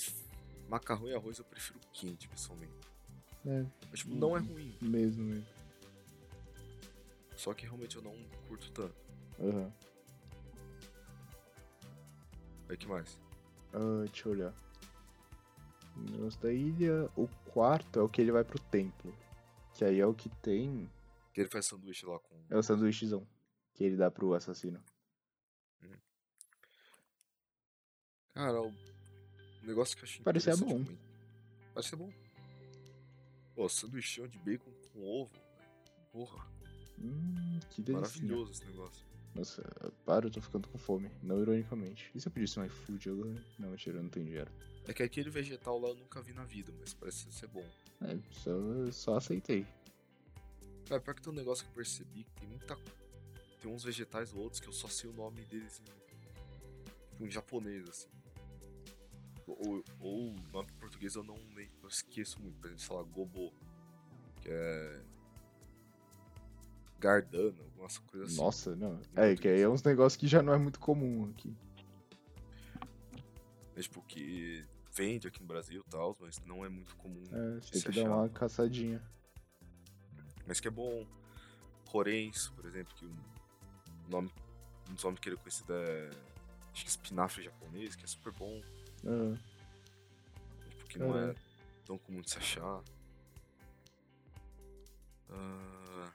Macarrão 0.68 1.08
e 1.08 1.14
arroz 1.14 1.38
eu 1.38 1.44
prefiro 1.44 1.80
quente, 1.92 2.28
pessoalmente. 2.28 2.72
É, 3.46 3.64
Mas, 3.90 4.00
tipo, 4.00 4.14
não 4.14 4.36
é 4.36 4.40
ruim. 4.40 4.76
mesmo, 4.80 5.24
mesmo. 5.24 5.46
Só 7.36 7.54
que 7.54 7.64
realmente 7.64 7.96
eu 7.96 8.02
não 8.02 8.14
curto 8.46 8.70
tanto. 8.72 8.94
Uhum. 9.38 9.72
Aí 12.68 12.76
que 12.76 12.86
mais? 12.86 13.18
Ah, 13.72 14.04
deixa 14.06 14.28
eu 14.28 14.32
olhar. 14.32 14.54
Negócio 15.96 16.40
da 16.40 16.52
ilha. 16.52 17.10
O 17.16 17.26
quarto 17.52 17.98
é 17.98 18.02
o 18.02 18.08
que 18.08 18.20
ele 18.20 18.30
vai 18.30 18.44
pro 18.44 18.60
templo. 18.60 19.14
Que 19.74 19.84
aí 19.84 19.98
é 19.98 20.06
o 20.06 20.14
que 20.14 20.28
tem. 20.28 20.88
Que 21.32 21.40
ele 21.40 21.48
faz 21.50 21.66
sanduíche 21.66 22.04
lá 22.06 22.18
com. 22.18 22.44
É 22.50 22.56
o 22.56 22.62
sanduíchezão. 22.62 23.26
Que 23.74 23.84
ele 23.84 23.96
dá 23.96 24.10
pro 24.10 24.34
assassino. 24.34 24.82
Cara, 28.34 28.60
o 28.62 28.72
negócio 29.70 29.96
que 29.96 30.02
eu 30.04 30.08
achei 30.08 30.22
Parecia 30.22 30.56
bom. 30.56 30.84
Parecia 31.74 31.96
bom. 31.96 32.12
Pô, 33.54 33.68
sanduichão 33.68 34.26
de 34.28 34.38
bacon 34.38 34.70
com 34.92 35.02
ovo. 35.22 35.32
Porra, 36.12 36.46
Hum, 36.98 37.58
que 37.70 37.80
delícia. 37.80 38.00
maravilhoso 38.20 38.52
esse 38.52 38.64
negócio. 38.66 39.06
Nossa, 39.34 39.62
para, 40.04 40.26
eu 40.26 40.30
tô 40.30 40.40
ficando 40.40 40.68
com 40.68 40.76
fome. 40.76 41.10
Não 41.22 41.40
ironicamente. 41.40 42.10
E 42.14 42.20
se 42.20 42.28
eu 42.28 42.32
pedisse 42.32 42.58
um 42.60 42.64
iFood 42.64 43.08
agora? 43.10 43.44
Não, 43.58 43.70
mentira, 43.70 43.96
eu 43.98 44.02
não 44.02 44.10
tenho 44.10 44.26
dinheiro. 44.26 44.50
É 44.86 44.92
que 44.92 45.02
aquele 45.02 45.30
vegetal 45.30 45.78
lá 45.80 45.88
eu 45.88 45.94
nunca 45.94 46.20
vi 46.20 46.32
na 46.32 46.44
vida, 46.44 46.72
mas 46.78 46.92
parece 46.92 47.30
ser 47.32 47.46
bom. 47.46 47.64
É, 48.02 48.18
só, 48.32 48.50
só 48.90 49.16
aceitei. 49.16 49.66
Cara, 50.88 51.00
pior 51.00 51.14
que 51.14 51.22
tem 51.22 51.32
um 51.32 51.36
negócio 51.36 51.64
que 51.64 51.70
eu 51.70 51.74
percebi 51.76 52.24
que 52.24 52.32
tem 52.40 52.48
muita. 52.48 52.76
Tem 53.62 53.72
uns 53.72 53.84
vegetais 53.84 54.32
ou 54.34 54.40
outros 54.40 54.60
que 54.60 54.66
eu 54.68 54.72
só 54.72 54.88
sei 54.88 55.08
o 55.08 55.12
nome 55.12 55.42
deles 55.44 55.80
em, 55.80 55.84
tipo, 55.84 57.24
em 57.26 57.30
japonês, 57.30 57.88
assim. 57.88 58.08
Ou, 59.66 59.84
ou 60.00 60.30
o 60.30 60.36
nome 60.52 60.70
português 60.78 61.14
eu 61.14 61.22
não 61.22 61.36
esqueço 61.88 62.40
muito. 62.40 62.58
Por 62.58 62.66
exemplo, 62.66 62.82
sei 62.82 62.96
lá, 62.96 63.02
gobo. 63.02 63.52
Que 64.40 64.48
é. 64.50 65.02
Gardana, 66.98 67.62
algumas 67.62 67.98
coisas 67.98 68.28
assim. 68.28 68.40
Nossa, 68.40 68.76
não. 68.76 69.00
É, 69.16 69.34
que 69.34 69.48
aí 69.48 69.60
é 69.60 69.68
uns 69.68 69.82
negócios 69.82 70.18
que 70.18 70.26
já 70.26 70.42
não 70.42 70.52
é 70.52 70.58
muito 70.58 70.78
comum 70.78 71.30
aqui. 71.30 71.54
É, 73.74 73.80
tipo, 73.80 74.02
que 74.02 74.64
vende 74.92 75.26
aqui 75.26 75.40
no 75.40 75.46
Brasil 75.46 75.82
e 75.86 75.90
tal, 75.90 76.16
mas 76.20 76.38
não 76.44 76.64
é 76.64 76.68
muito 76.68 76.94
comum. 76.96 77.22
É, 77.32 77.60
tem 77.60 77.82
que 77.82 78.02
dar 78.02 78.10
uma 78.10 78.28
caçadinha. 78.28 79.02
Mas 80.46 80.60
que 80.60 80.68
é 80.68 80.70
bom. 80.70 81.06
Rorenço, 81.86 82.52
por 82.52 82.66
exemplo, 82.66 82.94
que 82.94 83.04
o 83.04 83.16
nome, 84.08 84.30
um 84.88 84.94
dos 84.94 85.02
nomes 85.02 85.18
que 85.18 85.28
ele 85.28 85.36
é 85.36 85.38
conhecido 85.38 85.72
é. 85.72 86.10
Acho 86.72 86.84
que 86.84 86.90
espinafre 86.90 87.44
japonês, 87.44 87.96
que 87.96 88.04
é 88.04 88.06
super 88.06 88.32
bom, 88.32 88.62
Ah, 89.04 89.36
porque 90.90 90.98
não 90.98 91.16
é 91.16 91.34
tão 91.86 91.96
comum 91.98 92.20
de 92.20 92.30
se 92.30 92.38
achar. 92.38 92.82
Ah, 95.30 96.12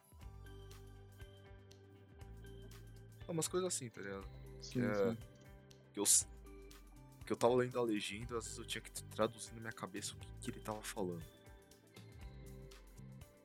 umas 3.29 3.47
coisas 3.47 3.73
assim, 3.73 3.89
tá 3.89 4.01
ligado? 4.01 4.27
sim, 4.61 4.81
é- 4.81 5.11
sim. 5.11 5.17
Que 5.93 5.99
eu, 5.99 6.03
que 7.25 7.31
eu 7.31 7.37
tava 7.37 7.55
lendo 7.55 7.79
a 7.79 7.83
legenda, 7.83 8.37
às 8.37 8.43
vezes 8.43 8.59
eu 8.59 8.65
tinha 8.65 8.81
que 8.81 8.91
traduzir 8.91 9.53
na 9.53 9.61
minha 9.61 9.71
cabeça 9.71 10.13
o 10.13 10.17
que, 10.17 10.27
que 10.41 10.51
ele 10.51 10.59
tava 10.59 10.81
falando. 10.83 11.23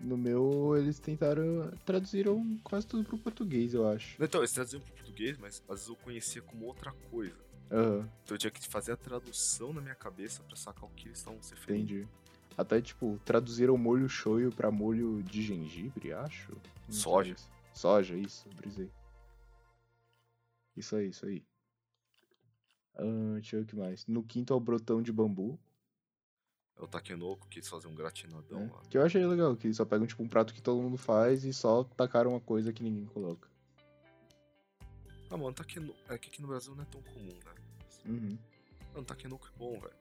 No 0.00 0.16
meu, 0.16 0.76
eles 0.76 0.98
tentaram. 0.98 1.70
Traduziram 1.84 2.58
quase 2.64 2.86
tudo 2.86 3.04
pro 3.04 3.18
português, 3.18 3.74
eu 3.74 3.86
acho. 3.86 4.20
Então, 4.22 4.40
eles 4.40 4.50
traduziam 4.50 4.80
pro 4.80 4.92
português, 4.94 5.38
mas 5.38 5.62
às 5.68 5.80
vezes 5.80 5.88
eu 5.88 5.96
conhecia 5.96 6.42
como 6.42 6.64
outra 6.64 6.90
coisa. 7.10 7.36
Aham, 7.70 8.08
Então 8.24 8.34
eu 8.34 8.38
tinha 8.38 8.50
que 8.50 8.66
fazer 8.66 8.92
a 8.92 8.96
tradução 8.96 9.72
na 9.72 9.80
minha 9.80 9.94
cabeça 9.94 10.42
pra 10.42 10.56
sacar 10.56 10.84
o 10.84 10.92
que 10.94 11.08
eles 11.08 11.18
estavam 11.18 11.40
se 11.42 11.54
referindo. 11.54 11.94
entendi. 11.94 12.08
Até, 12.58 12.80
tipo, 12.80 13.18
traduziram 13.24 13.78
molho 13.78 14.08
shoyu 14.08 14.50
pra 14.52 14.70
molho 14.70 15.22
de 15.22 15.40
gengibre, 15.40 16.12
acho. 16.12 16.52
Não 16.88 16.94
Soja. 16.94 17.36
Soja, 17.72 18.16
isso, 18.16 18.48
brisei. 18.50 18.90
Isso 20.76 20.96
aí, 20.96 21.08
isso 21.08 21.26
aí. 21.26 21.44
Ah, 22.96 23.34
deixa 23.34 23.56
eu 23.56 23.60
ver 23.60 23.64
o 23.64 23.68
que 23.68 23.76
mais. 23.76 24.06
No 24.06 24.22
quinto 24.22 24.52
é 24.52 24.56
o 24.56 24.60
brotão 24.60 25.00
de 25.00 25.12
bambu. 25.12 25.58
É 26.76 26.82
o 26.82 26.88
Takenoko 26.88 27.46
quis 27.48 27.68
fazer 27.68 27.86
um 27.88 27.94
gratinadão 27.94 28.60
né? 28.60 28.70
lá. 28.72 28.80
Que 28.88 28.98
eu 28.98 29.02
achei 29.02 29.24
legal, 29.24 29.56
que 29.56 29.66
eles 29.66 29.76
só 29.76 29.84
pegam 29.84 30.06
tipo 30.06 30.22
um 30.22 30.28
prato 30.28 30.52
que 30.52 30.62
todo 30.62 30.82
mundo 30.82 30.96
faz 30.96 31.44
e 31.44 31.52
só 31.52 31.84
tacaram 31.84 32.30
uma 32.32 32.40
coisa 32.40 32.72
que 32.72 32.82
ninguém 32.82 33.06
coloca. 33.06 33.48
Ah, 35.30 35.36
mano, 35.36 35.52
Takenoko. 35.54 35.98
É 36.08 36.18
que 36.18 36.28
aqui 36.28 36.42
no 36.42 36.48
Brasil 36.48 36.74
não 36.74 36.82
é 36.82 36.86
tão 36.86 37.02
comum, 37.02 37.26
né? 37.44 37.54
Uhum. 38.06 38.38
Mano, 38.92 39.04
Takenoko 39.06 39.46
é 39.46 39.58
bom, 39.58 39.78
velho. 39.78 39.94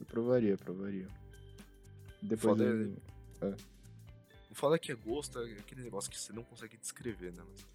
Eu 0.00 0.06
provaria, 0.06 0.56
provaria. 0.56 1.08
Depois 2.22 2.40
Foda 2.58 2.64
eu... 2.64 2.96
Não 3.40 4.54
fala 4.54 4.78
que 4.78 4.90
é 4.92 4.94
gosto, 4.94 5.38
é 5.40 5.52
aquele 5.52 5.82
negócio 5.82 6.10
que 6.10 6.18
você 6.18 6.32
não 6.32 6.42
consegue 6.44 6.76
descrever, 6.76 7.32
né? 7.32 7.42
Mas 7.46 7.66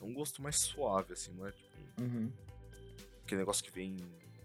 é 0.00 0.04
um 0.04 0.12
gosto 0.12 0.42
mais 0.42 0.56
suave, 0.56 1.12
assim, 1.12 1.32
não 1.32 1.46
é 1.46 1.52
tipo 1.52 1.68
um- 2.00 2.04
Uhum. 2.04 2.32
aquele 3.24 3.40
negócio 3.40 3.64
que 3.64 3.70
vem, 3.70 3.96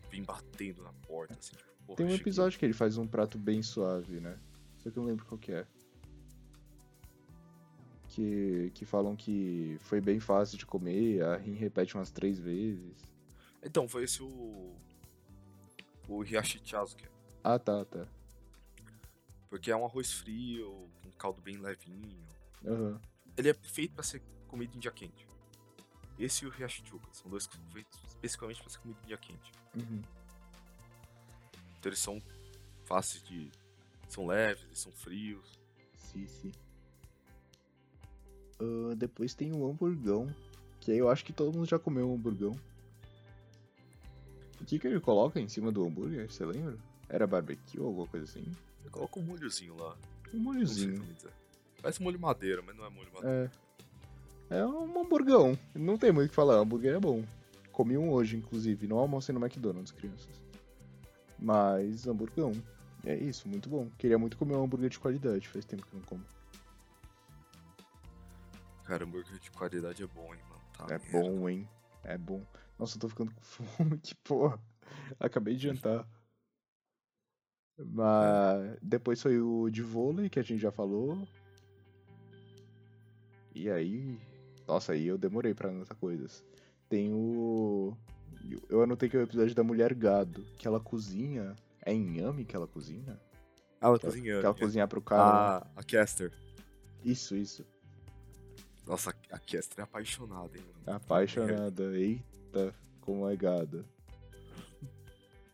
vem 0.10 0.24
batendo 0.24 0.82
na 0.84 0.94
porta, 0.94 1.36
assim. 1.38 1.52
Tipo, 1.56 1.74
porra, 1.86 1.98
Tem 1.98 2.06
um 2.06 2.10
cheguei. 2.10 2.22
episódio 2.24 2.58
que 2.60 2.66
ele 2.66 2.74
faz 2.74 2.98
um 2.98 3.06
prato 3.08 3.38
bem 3.38 3.62
suave, 3.62 4.20
né? 4.20 4.40
Só 4.80 4.90
que 4.90 4.98
eu 4.98 5.02
não 5.04 5.10
lembro 5.10 5.26
qual 5.26 5.38
que 5.38 5.52
é. 5.52 5.68
Que, 8.16 8.70
que 8.76 8.86
falam 8.86 9.16
que 9.16 9.76
foi 9.80 10.00
bem 10.00 10.20
fácil 10.20 10.56
de 10.56 10.68
comer, 10.68 11.24
a 11.24 11.36
Rin 11.36 11.54
repete 11.54 11.96
umas 11.96 12.12
três 12.12 12.38
vezes. 12.38 13.04
Então, 13.64 13.90
foi 13.90 14.04
esse 14.04 14.22
o. 14.22 14.76
O 16.08 16.24
Hiyashi-chazuke. 16.24 17.08
Ah, 17.44 17.58
tá, 17.58 17.84
tá. 17.86 18.06
Porque 19.50 19.72
é 19.72 19.76
um 19.76 19.84
arroz 19.84 20.12
frio, 20.12 20.88
com 21.02 21.12
caldo 21.14 21.42
bem 21.42 21.58
levinho. 21.58 22.24
Aham. 22.64 23.02
Ele 23.36 23.50
é 23.50 23.54
feito 23.56 23.96
pra 23.96 24.04
ser 24.04 24.22
comido 24.48 24.76
em 24.76 24.80
dia 24.80 24.92
quente. 24.92 25.26
Esse 26.20 26.46
e 26.46 26.48
o 26.48 26.54
Hiyashi-chuka 26.54 27.08
são 27.14 27.32
dois 27.32 27.48
que 27.48 27.56
são 27.56 27.66
feitos 27.72 28.00
especificamente 28.10 28.62
pra 28.62 28.70
ser 28.70 28.78
comido 28.78 29.00
em 29.06 29.08
dia 29.08 29.18
quente. 29.18 29.52
Uhum. 29.76 30.04
Então 31.80 31.90
eles 31.90 32.00
são 32.00 32.22
fáceis 32.86 33.24
de. 33.24 33.50
São 34.08 34.28
leves, 34.28 34.66
eles 34.66 34.78
são 34.78 34.92
frios. 34.92 35.60
Sim, 35.98 36.28
sim. 36.28 36.52
Ah, 38.64 38.96
depois 38.96 39.34
tem 39.34 39.52
o 39.52 39.70
hamburgão. 39.70 40.28
Que 40.80 40.92
aí 40.92 40.98
eu 40.98 41.10
acho 41.10 41.24
que 41.24 41.34
todo 41.34 41.56
mundo 41.56 41.68
já 41.68 41.80
comeu 41.80 42.10
um 42.10 42.16
hamburgão. 42.16 42.52
O 44.62 44.66
que, 44.66 44.80
que 44.80 44.88
ele 44.88 45.00
coloca 45.00 45.40
em 45.40 45.48
cima 45.48 45.72
do 45.72 45.86
hambúrguer? 45.86 46.32
Você 46.32 46.46
lembra? 46.46 46.78
Era 47.10 47.28
barbecue 47.28 47.80
ou 47.80 47.88
alguma 47.88 48.08
coisa 48.08 48.26
assim? 48.26 48.46
Ele 48.82 48.90
coloca 48.90 49.20
um 49.20 49.24
molhozinho 49.24 49.76
lá. 49.76 49.96
Um 50.34 50.40
molhozinho. 50.40 51.06
Parece 51.82 52.02
molho 52.02 52.20
madeira, 52.20 52.62
mas 52.62 52.76
não 52.76 52.86
é 52.86 52.90
molho 52.90 53.10
madeira. 53.14 53.52
É. 54.50 54.58
É 54.60 54.66
um 54.66 55.00
hamburgão. 55.00 55.58
Não 55.74 55.98
tem 55.98 56.12
muito 56.12 56.28
o 56.28 56.30
que 56.30 56.36
falar. 56.36 56.56
Hambúrguer 56.56 56.96
é 56.96 57.00
bom. 57.00 57.24
Comi 57.72 57.98
um 57.98 58.12
hoje, 58.12 58.38
inclusive. 58.38 58.88
Não 58.88 58.98
almocei 58.98 59.34
no 59.34 59.44
McDonald's, 59.44 59.92
crianças. 59.92 60.42
Mas 61.40 62.08
hamburgão. 62.08 62.52
É 63.06 63.16
isso, 63.16 63.50
muito 63.50 63.68
bom. 63.70 63.90
Queria 63.98 64.18
muito 64.18 64.38
comer 64.38 64.56
um 64.56 64.64
hambúrguer 64.64 64.90
de 64.90 65.00
qualidade. 65.00 65.48
Faz 65.50 65.66
tempo 65.66 65.86
que 65.86 65.96
não 65.96 66.04
como. 66.04 66.24
Cara, 68.86 69.04
hambúrguer 69.06 69.40
de 69.40 69.52
qualidade 69.52 70.04
é 70.04 70.08
bom, 70.08 70.34
hein, 70.34 70.42
mano. 70.50 70.62
Tá 70.78 70.86
É 70.94 70.98
merda. 70.98 71.12
bom, 71.12 71.50
hein? 71.50 71.68
É 72.04 72.18
bom. 72.18 72.42
Nossa, 72.78 72.98
eu 72.98 73.02
tô 73.02 73.10
ficando 73.10 73.34
com 73.34 73.42
fome, 73.42 73.98
que 74.00 74.16
porra. 74.16 74.60
Acabei 75.20 75.56
de 75.56 75.64
jantar. 75.64 76.08
Mas 77.78 78.78
depois 78.82 79.22
foi 79.22 79.40
o 79.40 79.70
de 79.70 79.82
vôlei, 79.82 80.30
que 80.30 80.40
a 80.40 80.44
gente 80.44 80.60
já 80.62 80.72
falou. 80.72 81.28
E 83.56 83.70
aí. 83.70 84.20
Nossa, 84.68 84.94
aí 84.94 85.08
eu 85.08 85.18
demorei 85.18 85.54
pra 85.54 85.70
anotar 85.70 85.98
coisas. 85.98 86.44
Tem 86.90 87.12
o. 87.14 87.96
Eu 88.70 88.82
anotei 88.84 89.10
que 89.10 89.16
é 89.16 89.20
o 89.20 89.24
episódio 89.24 89.56
da 89.56 89.64
mulher 89.64 89.94
gado, 89.94 90.44
que 90.58 90.68
ela 90.68 90.80
cozinha. 90.80 91.56
É 91.86 91.94
em 91.94 92.18
Yami 92.20 92.46
que 92.46 92.56
ela 92.56 92.68
cozinha? 92.68 93.20
Ah, 93.82 93.88
ela 93.88 94.00
Que 94.00 94.06
ela, 94.06 94.16
que 94.16 94.30
ela 94.30 94.54
cozinha 94.54 94.88
pro 94.88 95.02
cara. 95.02 95.24
né? 95.24 95.30
Ah, 95.40 95.68
a 95.78 95.84
Caster. 95.84 96.32
Isso, 97.04 97.36
isso. 97.36 97.66
Nossa, 98.86 99.12
a 99.32 99.40
Caster 99.40 99.80
é 99.80 99.82
apaixonada, 99.84 100.58
hein, 100.58 100.64
mano. 100.86 100.98
Apaixonada. 100.98 101.84
Eita, 101.98 102.74
como 103.02 103.30
é 103.30 103.36
gada. 103.36 103.86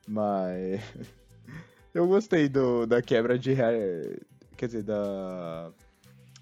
Mas. 0.08 0.82
Eu 1.94 2.08
gostei 2.08 2.48
do, 2.48 2.86
da 2.86 3.02
quebra 3.02 3.38
de. 3.38 3.56
Quer 4.58 4.66
dizer, 4.68 4.84
da. 4.84 5.72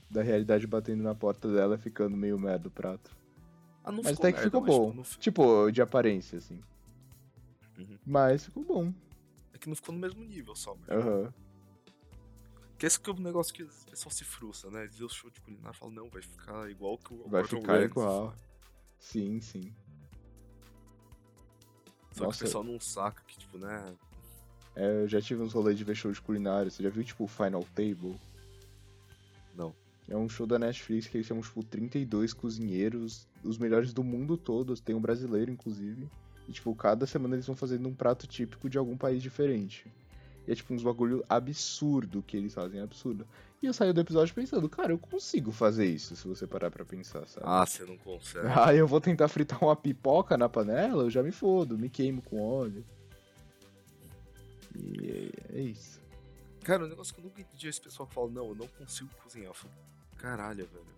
Da 0.09 0.21
realidade 0.21 0.65
batendo 0.65 1.03
na 1.03 1.13
porta 1.13 1.51
dela 1.51 1.77
ficando 1.77 2.15
meio 2.15 2.39
merda 2.39 2.69
o 2.69 2.71
prato. 2.71 3.11
Ah, 3.83 3.91
não 3.91 4.01
Mas 4.03 4.17
até 4.17 4.31
que 4.31 4.39
merda, 4.39 4.43
ficou 4.49 4.61
mas, 4.61 4.75
bom. 4.75 4.91
tipo, 4.91 5.03
fi- 5.03 5.19
Tipo, 5.19 5.71
de 5.71 5.81
aparência, 5.81 6.37
assim. 6.37 6.61
Uhum. 7.77 7.97
Mas 8.05 8.45
ficou 8.45 8.63
bom. 8.63 8.93
É 9.53 9.57
que 9.57 9.67
não 9.67 9.75
ficou 9.75 9.93
no 9.93 9.99
mesmo 9.99 10.23
nível 10.23 10.55
só, 10.55 10.75
mas. 10.75 10.89
Aham. 10.89 11.33
Que 12.77 12.85
esse 12.85 12.99
que 12.99 13.09
é 13.09 13.13
um 13.13 13.17
negócio 13.17 13.53
que 13.53 13.63
o 13.63 13.69
pessoal 13.89 14.11
se 14.11 14.23
frustra, 14.23 14.69
né? 14.69 14.85
Dizer 14.87 15.03
o 15.03 15.09
show 15.09 15.29
de 15.31 15.41
culinária 15.41 15.75
e 15.75 15.77
fala, 15.77 15.91
não, 15.91 16.09
vai 16.09 16.21
ficar 16.21 16.69
igual 16.69 16.97
que 16.97 17.13
o 17.13 17.27
Vai 17.27 17.41
Gordon 17.41 17.61
ficar 17.61 17.73
Ramsay. 17.73 17.87
igual. 17.87 18.35
Sim, 18.99 19.41
sim. 19.41 19.73
Só 22.11 22.19
que 22.19 22.25
Nossa. 22.25 22.43
o 22.43 22.45
pessoal 22.45 22.63
não 22.63 22.79
saca 22.79 23.23
que, 23.27 23.37
tipo, 23.37 23.57
né? 23.57 23.95
É, 24.75 25.03
eu 25.03 25.07
já 25.07 25.19
tive 25.19 25.41
uns 25.41 25.53
rolês 25.53 25.77
de 25.77 25.83
ver 25.83 25.95
show 25.95 26.11
de 26.11 26.21
culinária. 26.21 26.69
Você 26.69 26.83
já 26.83 26.89
viu, 26.89 27.03
tipo, 27.03 27.23
o 27.23 27.27
Final 27.27 27.63
Table? 27.75 28.15
Não. 29.55 29.73
É 30.07 30.15
um 30.15 30.29
show 30.29 30.45
da 30.45 30.59
Netflix 30.59 31.07
que 31.07 31.17
eles 31.17 31.25
chamam, 31.25 31.41
tipo, 31.43 31.63
32 31.63 32.31
cozinheiros, 32.33 33.27
os 33.43 33.57
melhores 33.57 33.91
do 33.91 34.03
mundo 34.03 34.37
todo, 34.37 34.79
tem 34.79 34.95
um 34.95 35.01
brasileiro, 35.01 35.51
inclusive. 35.51 36.07
E, 36.47 36.51
tipo, 36.51 36.73
cada 36.75 37.07
semana 37.07 37.35
eles 37.35 37.47
vão 37.47 37.55
fazendo 37.55 37.89
um 37.89 37.93
prato 37.93 38.27
típico 38.27 38.69
de 38.69 38.77
algum 38.77 38.95
país 38.95 39.21
diferente. 39.21 39.91
E 40.47 40.51
é, 40.51 40.55
tipo, 40.55 40.73
uns 40.73 40.81
bagulho 40.81 41.23
absurdo 41.27 42.23
que 42.23 42.37
eles 42.37 42.53
fazem, 42.53 42.79
absurdo. 42.79 43.27
E 43.61 43.65
eu 43.65 43.73
saio 43.73 43.93
do 43.93 43.99
episódio 43.99 44.33
pensando, 44.33 44.69
cara, 44.69 44.93
eu 44.93 44.97
consigo 44.97 45.51
fazer 45.51 45.85
isso, 45.85 46.15
se 46.15 46.27
você 46.27 46.47
parar 46.47 46.71
pra 46.71 46.85
pensar, 46.85 47.27
sabe? 47.27 47.45
Ah, 47.45 47.65
você 47.65 47.83
não 47.83 47.97
consegue. 47.97 48.47
Ah, 48.55 48.73
eu 48.73 48.87
vou 48.87 49.01
tentar 49.01 49.27
fritar 49.27 49.61
uma 49.61 49.75
pipoca 49.75 50.37
na 50.37 50.47
panela, 50.47 51.03
eu 51.03 51.09
já 51.09 51.21
me 51.21 51.31
fodo, 51.31 51.77
me 51.77 51.89
queimo 51.89 52.21
com 52.21 52.41
óleo. 52.41 52.85
E 54.75 55.31
é, 55.53 55.57
é 55.57 55.61
isso. 55.61 55.99
Cara, 56.63 56.85
um 56.85 56.87
negócio 56.87 57.13
que 57.13 57.19
eu 57.19 57.25
nunca 57.25 57.41
entendi 57.41 57.67
é 57.67 57.69
esse 57.69 57.81
pessoal 57.81 58.07
que 58.07 58.13
fala, 58.13 58.29
não, 58.29 58.49
eu 58.49 58.55
não 58.55 58.67
consigo 58.67 59.09
cozinhar. 59.23 59.49
Eu 59.49 59.53
falo, 59.53 59.73
caralho, 60.17 60.65
velho. 60.67 60.97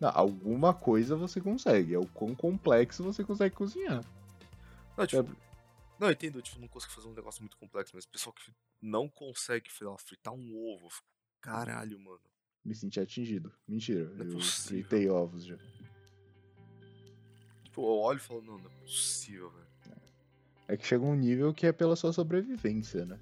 Não, 0.00 0.12
alguma 0.14 0.72
coisa 0.72 1.16
você 1.16 1.40
consegue, 1.40 1.94
é 1.94 1.98
o 1.98 2.06
quão 2.06 2.34
complexo 2.34 3.02
você 3.02 3.24
consegue 3.24 3.54
cozinhar. 3.54 4.04
Não, 4.96 5.06
tipo, 5.06 5.28
não, 5.98 6.08
eu 6.08 6.12
entendo, 6.12 6.40
tipo, 6.42 6.60
não 6.60 6.68
consigo 6.68 6.92
fazer 6.92 7.08
um 7.08 7.14
negócio 7.14 7.40
muito 7.42 7.56
complexo, 7.56 7.92
mas 7.94 8.04
o 8.04 8.08
pessoal 8.08 8.32
que 8.32 8.52
não 8.80 9.08
consegue, 9.08 9.70
sei 9.72 9.86
lá, 9.86 9.96
fritar 9.98 10.32
um 10.32 10.56
ovo, 10.56 10.86
eu 10.86 10.90
fico, 10.90 11.06
caralho, 11.40 11.98
mano. 11.98 12.20
Me 12.64 12.74
senti 12.74 13.00
atingido. 13.00 13.52
Mentira, 13.66 14.04
Não 14.10 14.24
é 14.24 14.28
eu 14.28 14.32
possível. 14.34 14.68
fritei 14.88 15.08
ovos 15.08 15.44
já. 15.44 15.56
Tipo, 17.64 17.82
eu 17.82 17.98
olho 17.98 18.16
e 18.18 18.20
falo, 18.20 18.42
não, 18.42 18.58
não 18.58 18.66
é 18.70 18.74
possível, 18.80 19.50
velho. 19.50 19.68
É 20.68 20.76
que 20.76 20.86
chega 20.86 21.02
um 21.02 21.14
nível 21.14 21.54
que 21.54 21.66
é 21.66 21.72
pela 21.72 21.96
sua 21.96 22.12
sobrevivência, 22.12 23.06
né? 23.06 23.18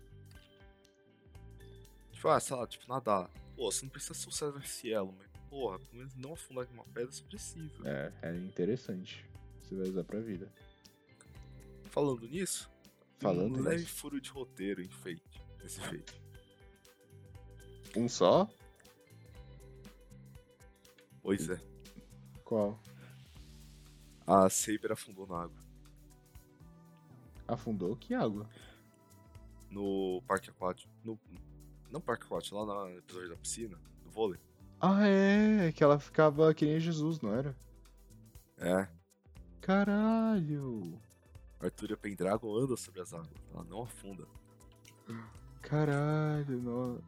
Tipo, 2.13 2.29
ah, 2.29 2.41
sei 2.41 2.57
lá, 2.57 2.67
tipo, 2.67 2.89
nadar. 2.89 3.31
Pô, 3.55 3.71
você 3.71 3.85
não 3.85 3.91
precisa 3.91 4.15
ser 4.15 4.29
o 4.29 4.33
César 4.33 4.67
Cielo, 4.67 5.15
mas, 5.17 5.29
porra, 5.49 5.79
pelo 5.79 5.99
menos 5.99 6.15
não 6.17 6.33
afundar 6.33 6.67
em 6.69 6.75
uma 6.75 6.85
pedra 6.87 7.13
você 7.13 7.23
precisa. 7.23 7.73
É, 7.85 8.13
é 8.23 8.37
interessante. 8.37 9.25
Você 9.63 9.77
vai 9.77 9.89
usar 9.89 10.03
pra 10.05 10.19
vida. 10.21 10.51
Falando 11.97 12.29
nisso, 12.29 12.71
Falando 13.19 13.59
um 13.59 13.63
leve 13.63 13.81
nisso. 13.85 13.95
furo 13.95 14.21
de 14.21 14.29
roteiro 14.29 14.83
em 14.83 14.89
Fate, 14.91 15.43
nesse 15.63 15.81
Fate. 15.81 16.21
Um 17.97 18.07
só? 18.07 18.47
Pois 21.23 21.49
é, 21.49 21.59
Qual? 22.45 22.79
a 24.27 24.51
Saber 24.51 24.93
afundou 24.93 25.27
na 25.27 25.45
água. 25.45 25.57
Afundou? 27.49 27.97
Que 27.97 28.13
água? 28.13 28.47
No 29.71 30.23
parque 30.27 30.51
aquático. 30.51 30.93
No, 31.03 31.19
não 31.91 32.01
parque 32.03 32.25
aquático, 32.27 32.57
lá 32.57 32.91
no 32.91 32.99
episódio 32.99 33.31
da 33.31 33.37
piscina, 33.37 33.81
do 34.05 34.11
vôlei. 34.11 34.39
Ah, 34.79 35.07
é, 35.09 35.73
que 35.73 35.83
ela 35.83 35.99
ficava 35.99 36.53
que 36.53 36.67
nem 36.67 36.79
Jesus, 36.79 37.23
não 37.23 37.33
era? 37.33 37.57
É, 38.59 38.87
Caralho! 39.63 41.01
Arthur 41.61 41.91
e 41.91 41.95
a 41.95 41.97
Pendragon 41.97 42.57
andam 42.57 42.77
sobre 42.77 43.01
as 43.01 43.13
águas, 43.13 43.29
ela 43.53 43.65
não 43.65 43.83
afunda. 43.83 44.25
Caralho, 45.63 46.63
não. 46.63 46.99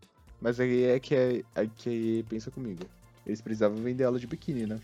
Mas 0.40 0.58
aí 0.60 0.84
é 0.84 1.00
que 1.00 1.14
é, 1.14 1.44
é 1.54 1.66
que 1.66 1.88
aí 1.88 2.22
pensa 2.24 2.50
comigo. 2.50 2.84
Eles 3.26 3.40
precisavam 3.40 3.76
vender 3.82 4.04
ela 4.04 4.18
de 4.18 4.26
biquíni, 4.26 4.66
né? 4.66 4.80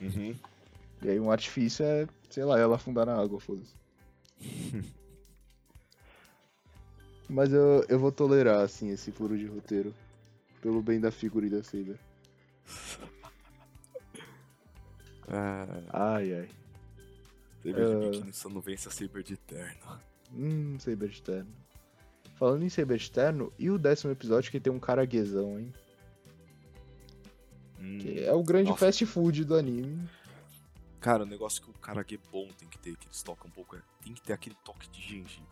Uhum. 0.00 0.34
E 1.02 1.10
aí 1.10 1.20
um 1.20 1.30
artifício 1.30 1.84
é, 1.84 2.06
sei 2.30 2.44
lá, 2.44 2.58
ela 2.58 2.76
afundar 2.76 3.06
na 3.06 3.14
água, 3.20 3.38
foda-se. 3.40 3.74
Mas 7.28 7.52
eu, 7.52 7.84
eu 7.88 7.98
vou 7.98 8.12
tolerar, 8.12 8.60
assim, 8.60 8.90
esse 8.90 9.10
furo 9.10 9.36
de 9.36 9.46
roteiro. 9.46 9.92
Pelo 10.62 10.80
bem 10.80 11.00
da 11.00 11.10
figura 11.10 11.46
e 11.46 11.50
da 11.50 11.62
Saber. 11.62 11.98
É, 15.28 15.84
Ai, 15.92 16.32
ai. 16.34 16.48
Saber 17.62 17.82
Ah. 17.82 18.00
de 18.00 18.10
biquíni 18.10 18.32
só 18.32 18.48
não 18.48 18.60
vence 18.60 18.88
a 18.88 18.90
Saber 18.90 19.22
de 19.22 19.36
terno. 19.36 20.00
Hum, 20.32 20.78
Saber 20.78 21.08
de 21.08 21.22
terno. 21.22 21.54
Falando 22.34 22.62
em 22.64 22.68
Saber 22.68 22.98
de 22.98 23.10
terno, 23.10 23.52
e 23.58 23.70
o 23.70 23.78
décimo 23.78 24.12
episódio 24.12 24.50
que 24.50 24.60
tem 24.60 24.72
um 24.72 24.78
caraguezão, 24.80 25.58
hein? 25.58 25.72
Hum. 27.80 27.98
Que 27.98 28.24
é 28.24 28.32
o 28.32 28.42
grande 28.42 28.70
Nossa. 28.70 28.86
fast 28.86 29.04
food 29.06 29.44
do 29.44 29.54
anime. 29.54 30.08
Cara, 31.00 31.22
o 31.22 31.26
negócio 31.26 31.62
que 31.62 31.70
o 31.70 31.74
karague 31.74 32.18
bom 32.32 32.48
tem 32.58 32.68
que 32.68 32.78
ter, 32.78 32.96
que 32.96 33.06
eles 33.06 33.22
tocam 33.22 33.48
um 33.48 33.52
pouco, 33.52 33.76
é 33.76 33.82
tem 34.02 34.12
que 34.14 34.22
ter 34.22 34.32
aquele 34.32 34.56
toque 34.64 34.88
de 34.88 35.00
gengibre. 35.00 35.48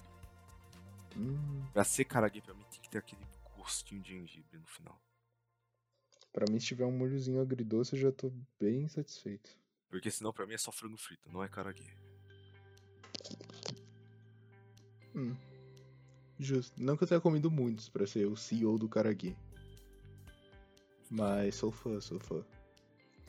Hum, 1.17 1.63
Pra 1.73 1.85
ser 1.85 2.05
karague, 2.05 2.41
pra 2.41 2.55
mim, 2.55 2.65
tem 2.71 2.81
que 2.81 2.89
ter 2.91 2.99
aquele 2.99 3.23
gostinho 3.57 4.03
de 4.03 4.11
gengibre 4.19 4.59
no 4.59 4.67
final. 4.67 5.01
pra 6.33 6.47
mim, 6.51 6.59
se 6.59 6.67
tiver 6.67 6.85
um 6.85 6.91
molhozinho 6.91 7.41
agridoce, 7.41 7.95
eu 7.95 8.01
já 8.01 8.11
tô 8.11 8.33
bem 8.59 8.89
satisfeito. 8.89 9.57
Porque 9.95 10.11
senão, 10.11 10.33
pra 10.33 10.45
mim, 10.45 10.55
é 10.55 10.59
só 10.59 10.73
frango 10.73 10.97
frito, 10.97 11.31
não 11.31 11.41
é 11.41 11.49
karague. 11.49 11.87
Hum. 15.15 15.37
Justo. 16.37 16.83
Não 16.83 16.97
que 16.97 17.05
eu 17.05 17.09
tenha 17.09 17.21
comido 17.21 17.49
muitos 17.49 17.89
pra 17.89 18.05
ser 18.05 18.27
o 18.27 18.37
CEO 18.37 18.77
do 18.77 18.89
Karagi. 18.89 19.37
Mas 21.09 21.55
sou 21.55 21.71
fã, 21.71 22.01
sou 22.01 22.19
fã. 22.19 22.45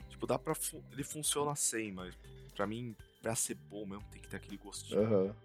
Tipo, 0.08 0.26
dá 0.26 0.36
pra. 0.40 0.56
fu- 0.56 0.82
Ele 0.90 1.04
funciona 1.04 1.54
sem, 1.54 1.92
mas 1.92 2.16
pra 2.52 2.66
mim, 2.66 2.96
pra 3.22 3.36
ser 3.36 3.54
bom 3.54 3.86
mesmo, 3.86 4.04
tem 4.10 4.20
que 4.20 4.26
ter 4.28 4.38
aquele 4.38 4.56
gostinho. 4.56 5.00
Aham. 5.02 5.36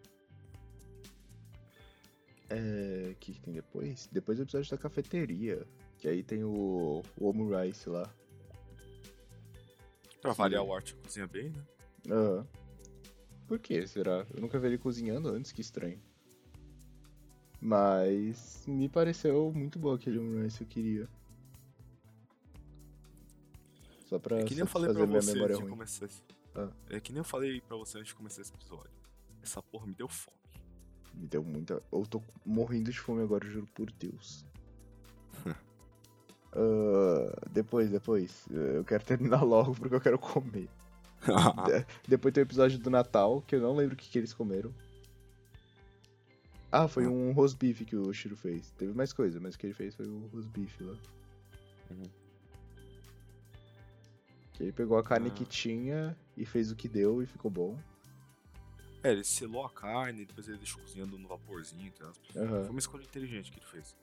É. 2.49 3.11
O 3.11 3.15
que, 3.17 3.33
que 3.35 3.41
tem 3.41 3.53
depois? 3.53 4.09
Depois 4.11 4.39
o 4.39 4.41
episódio 4.41 4.71
da 4.71 4.77
cafeteria. 4.79 5.67
Que 5.99 6.07
aí 6.07 6.23
tem 6.23 6.43
o, 6.43 7.03
o 7.15 7.29
Omurice 7.29 7.87
lá. 7.89 8.11
Pra 10.21 10.33
variar 10.33 10.63
o 10.63 10.73
arte 10.73 10.95
cozinha 10.95 11.27
bem, 11.27 11.49
né? 11.49 11.63
Aham. 12.09 12.47
Por 13.47 13.59
que 13.59 13.85
será? 13.85 14.25
Eu 14.33 14.39
nunca 14.39 14.57
vi 14.59 14.67
ele 14.67 14.77
cozinhando 14.77 15.29
antes, 15.29 15.51
que 15.51 15.61
estranho. 15.61 15.99
Mas 17.59 18.65
me 18.65 18.87
pareceu 18.87 19.51
muito 19.53 19.77
bom 19.77 19.93
aquele 19.93 20.19
Omurice 20.19 20.59
que 20.59 20.63
eu 20.63 20.67
queria. 20.67 21.09
Só 24.05 24.17
pra 24.19 24.39
É 24.39 24.43
que 24.45 24.53
nem 24.55 24.61
eu 24.61 24.67
falei 24.67 24.93
pra 24.93 25.05
você 25.05 25.37
antes 25.39 25.57
de 25.57 25.65
começar 25.65 26.05
esse... 26.05 26.23
Ah. 26.55 26.69
É 26.89 26.99
que 26.99 27.11
nem 27.11 27.19
eu 27.19 27.23
falei 27.23 27.61
pra 27.61 27.77
você 27.77 27.97
antes 27.97 28.09
de 28.09 28.15
começar 28.15 28.41
esse 28.41 28.53
episódio. 28.53 28.91
Essa 29.41 29.61
porra 29.61 29.85
me 29.85 29.93
deu 29.93 30.07
fome. 30.07 30.37
Me 31.13 31.27
deu 31.27 31.43
muita. 31.43 31.81
Eu 31.91 32.05
tô 32.05 32.21
morrendo 32.45 32.91
de 32.91 32.99
fome 32.99 33.21
agora, 33.21 33.45
juro 33.47 33.67
por 33.73 33.91
Deus. 33.91 34.45
Ah, 36.53 37.47
depois, 37.51 37.89
depois. 37.89 38.45
Eu 38.49 38.83
quero 38.83 39.03
terminar 39.03 39.41
logo 39.45 39.73
porque 39.75 39.95
eu 39.95 40.01
quero 40.01 40.19
comer. 40.19 40.69
De- 41.67 41.85
Depois 42.07 42.33
tem 42.33 42.41
o 42.43 42.45
episódio 42.47 42.79
do 42.79 42.89
Natal, 42.89 43.41
que 43.43 43.55
eu 43.55 43.61
não 43.61 43.75
lembro 43.75 43.93
o 43.93 43.97
que, 43.97 44.09
que 44.09 44.17
eles 44.17 44.33
comeram. 44.33 44.73
Ah, 46.71 46.87
foi 46.87 47.05
Ah. 47.05 47.09
um 47.09 47.31
roast 47.33 47.57
beef 47.57 47.81
que 47.85 47.95
o 47.95 48.11
Shiro 48.13 48.35
fez. 48.35 48.71
Teve 48.71 48.93
mais 48.93 49.13
coisa, 49.13 49.39
mas 49.39 49.55
o 49.55 49.59
que 49.59 49.67
ele 49.67 49.73
fez 49.73 49.93
foi 49.93 50.07
o 50.07 50.27
roast 50.33 50.49
beef 50.51 50.79
lá. 50.81 50.95
Uhum. 51.91 52.03
Que 54.53 54.63
ele 54.63 54.71
pegou 54.71 54.97
a 54.97 55.03
carne 55.03 55.27
Ah. 55.29 55.33
que 55.33 55.45
tinha 55.45 56.17
e 56.35 56.45
fez 56.45 56.71
o 56.71 56.75
que 56.75 56.87
deu 56.87 57.21
e 57.21 57.25
ficou 57.25 57.51
bom. 57.51 57.77
É, 59.03 59.11
ele 59.11 59.23
selou 59.23 59.65
a 59.65 59.69
carne, 59.69 60.25
depois 60.25 60.47
ele 60.47 60.57
deixou 60.57 60.81
cozinhando 60.81 61.17
no 61.17 61.27
vaporzinho. 61.27 61.91
Aspas. 62.01 62.35
Aham. 62.35 62.61
Foi 62.61 62.69
uma 62.69 62.79
escolha 62.79 63.03
inteligente 63.03 63.51
que 63.51 63.59
ele 63.59 63.65
fez. 63.65 63.95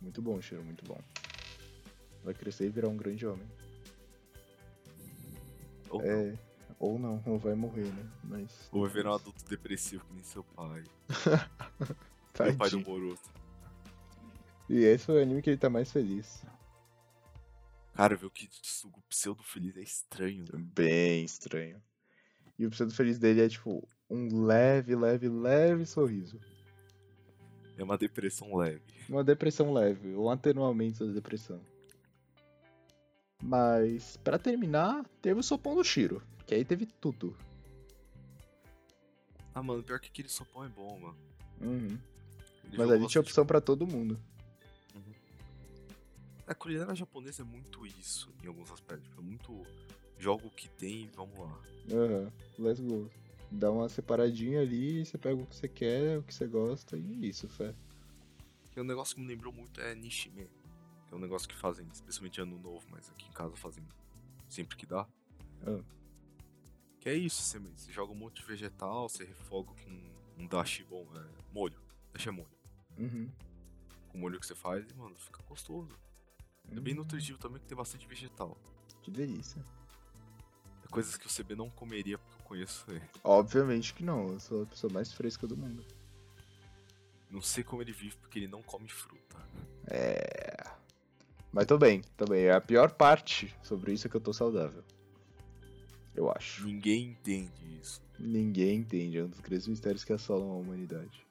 Muito 0.00 0.20
bom, 0.22 0.40
Shiro, 0.40 0.64
muito 0.64 0.84
bom. 0.84 0.98
Vai 2.24 2.34
crescer 2.34 2.66
e 2.66 2.70
virar 2.70 2.88
um 2.88 2.96
grande 2.96 3.26
homem. 3.26 3.46
Ou 5.90 6.00
não. 6.00 6.08
É. 6.08 6.38
Ou 6.78 6.98
não, 6.98 7.22
ou 7.26 7.38
vai 7.38 7.54
morrer, 7.54 7.84
né? 7.84 8.10
Mas. 8.24 8.68
Ou 8.72 8.82
vai 8.82 8.90
virar 8.90 9.12
um 9.12 9.14
adulto 9.14 9.44
depressivo 9.44 10.04
que 10.04 10.14
nem 10.14 10.24
seu 10.24 10.42
pai. 10.42 10.82
Meu 11.78 11.96
pai 12.34 12.52
do 12.52 12.58
Tadinho. 12.58 12.84
Boruto. 12.84 13.30
E 14.68 14.84
esse 14.84 15.06
foi 15.06 15.20
o 15.20 15.22
anime 15.22 15.42
que 15.42 15.50
ele 15.50 15.58
tá 15.58 15.70
mais 15.70 15.92
feliz. 15.92 16.44
Cara, 17.94 18.16
ver 18.16 18.26
o 18.26 18.30
que 18.30 18.48
o 18.84 19.02
pseudo 19.02 19.42
feliz 19.42 19.76
é 19.76 19.82
estranho, 19.82 20.44
né? 20.52 20.64
Bem 20.74 21.24
estranho. 21.24 21.80
E 22.58 22.66
o 22.66 22.70
pseudo 22.70 22.92
feliz 22.92 23.18
dele 23.18 23.42
é 23.42 23.48
tipo 23.48 23.86
um 24.08 24.44
leve, 24.44 24.96
leve, 24.96 25.28
leve 25.28 25.86
sorriso. 25.86 26.40
É 27.76 27.84
uma 27.84 27.98
depressão 27.98 28.56
leve. 28.56 28.82
Uma 29.08 29.22
depressão 29.22 29.72
leve, 29.72 30.16
um 30.16 30.30
atenuamento 30.30 31.06
da 31.06 31.12
depressão. 31.12 31.60
Mas, 33.42 34.16
pra 34.18 34.38
terminar, 34.38 35.04
teve 35.20 35.40
o 35.40 35.42
sopão 35.42 35.74
do 35.74 35.82
Shiro, 35.82 36.22
que 36.46 36.54
aí 36.54 36.64
teve 36.64 36.86
tudo. 36.86 37.36
Ah, 39.54 39.62
mano, 39.62 39.82
pior 39.82 39.98
que 39.98 40.08
aquele 40.08 40.28
sopão 40.28 40.64
é 40.64 40.68
bom, 40.68 40.98
mano. 41.00 41.18
Uhum. 41.60 41.98
Mas 42.76 42.90
ali 42.90 43.06
tinha 43.06 43.20
opção 43.20 43.44
pra 43.44 43.60
todo 43.60 43.86
mundo. 43.86 44.18
A 46.46 46.54
culinária 46.54 46.94
japonesa 46.94 47.42
é 47.42 47.44
muito 47.44 47.86
isso, 47.86 48.32
em 48.42 48.46
alguns 48.46 48.70
aspectos. 48.70 49.10
É 49.16 49.20
muito 49.20 49.62
joga 50.18 50.46
o 50.46 50.50
que 50.50 50.68
tem 50.68 51.04
e 51.04 51.10
vamos 51.14 51.38
lá. 51.38 51.60
Aham, 51.90 52.32
let's 52.58 52.80
go. 52.80 53.10
Dá 53.50 53.70
uma 53.70 53.88
separadinha 53.88 54.60
ali, 54.60 55.04
você 55.04 55.18
pega 55.18 55.40
o 55.40 55.46
que 55.46 55.56
você 55.56 55.68
quer, 55.68 56.18
o 56.18 56.22
que 56.22 56.32
você 56.32 56.46
gosta, 56.46 56.96
e 56.96 57.24
é 57.24 57.26
isso, 57.26 57.48
fé. 57.48 57.74
Que 58.70 58.78
é 58.78 58.82
um 58.82 58.86
negócio 58.86 59.14
que 59.14 59.20
me 59.20 59.26
lembrou 59.26 59.52
muito 59.52 59.80
é 59.80 59.94
Nishime. 59.94 60.48
É 61.12 61.14
um 61.14 61.18
negócio 61.18 61.46
que 61.46 61.54
fazem, 61.54 61.86
especialmente 61.92 62.40
ano 62.40 62.58
novo, 62.58 62.86
mas 62.90 63.10
aqui 63.10 63.26
em 63.28 63.32
casa 63.32 63.54
fazem 63.54 63.84
sempre 64.48 64.76
que 64.78 64.86
dá. 64.86 65.06
Ah. 65.66 65.82
Que 66.98 67.10
é 67.10 67.14
isso, 67.14 67.42
você, 67.42 67.58
você 67.58 67.92
joga 67.92 68.12
um 68.12 68.16
monte 68.16 68.40
de 68.40 68.46
vegetal, 68.46 69.10
você 69.10 69.24
refoga 69.24 69.72
com 69.84 70.12
um 70.38 70.46
dashi 70.46 70.84
bom, 70.84 71.06
é 71.14 71.52
molho. 71.52 71.78
Dashi 72.14 72.30
é 72.30 72.32
molho. 72.32 72.48
Uhum. 72.96 73.30
Com 74.08 74.18
o 74.18 74.20
molho 74.22 74.40
que 74.40 74.46
você 74.46 74.54
faz 74.54 74.90
e, 74.90 74.94
mano, 74.94 75.14
fica 75.16 75.42
gostoso. 75.42 75.92
É 76.70 76.80
bem 76.80 76.94
Hum, 76.94 76.98
nutritivo 76.98 77.38
também, 77.38 77.60
que 77.60 77.66
tem 77.66 77.76
bastante 77.76 78.06
vegetal. 78.06 78.56
Que 79.02 79.10
delícia. 79.10 79.62
É 80.82 80.88
coisas 80.88 81.16
que 81.16 81.26
o 81.26 81.30
CB 81.30 81.54
não 81.56 81.68
comeria 81.68 82.16
porque 82.16 82.40
eu 82.40 82.44
conheço 82.46 82.90
ele. 82.90 83.02
Obviamente 83.22 83.92
que 83.92 84.02
não, 84.02 84.28
eu 84.28 84.40
sou 84.40 84.62
a 84.62 84.66
pessoa 84.66 84.90
mais 84.90 85.12
fresca 85.12 85.46
do 85.46 85.56
mundo. 85.56 85.84
Não 87.28 87.42
sei 87.42 87.62
como 87.64 87.82
ele 87.82 87.92
vive 87.92 88.16
porque 88.16 88.38
ele 88.38 88.48
não 88.48 88.62
come 88.62 88.88
fruta. 88.88 89.36
É. 89.86 90.61
Mas 91.52 91.66
tô 91.66 91.76
bem, 91.76 92.02
tô 92.16 92.24
bem. 92.24 92.50
A 92.50 92.60
pior 92.60 92.92
parte 92.92 93.54
sobre 93.62 93.92
isso 93.92 94.06
é 94.06 94.10
que 94.10 94.16
eu 94.16 94.20
tô 94.20 94.32
saudável. 94.32 94.82
Eu 96.14 96.30
acho. 96.30 96.64
Ninguém 96.66 97.08
entende 97.10 97.78
isso. 97.80 98.00
Ninguém 98.18 98.76
entende, 98.78 99.18
é 99.18 99.24
um 99.24 99.28
dos 99.28 99.40
grandes 99.40 99.66
mistérios 99.66 100.04
que 100.04 100.12
assolam 100.12 100.50
a 100.50 100.54
humanidade. 100.56 101.26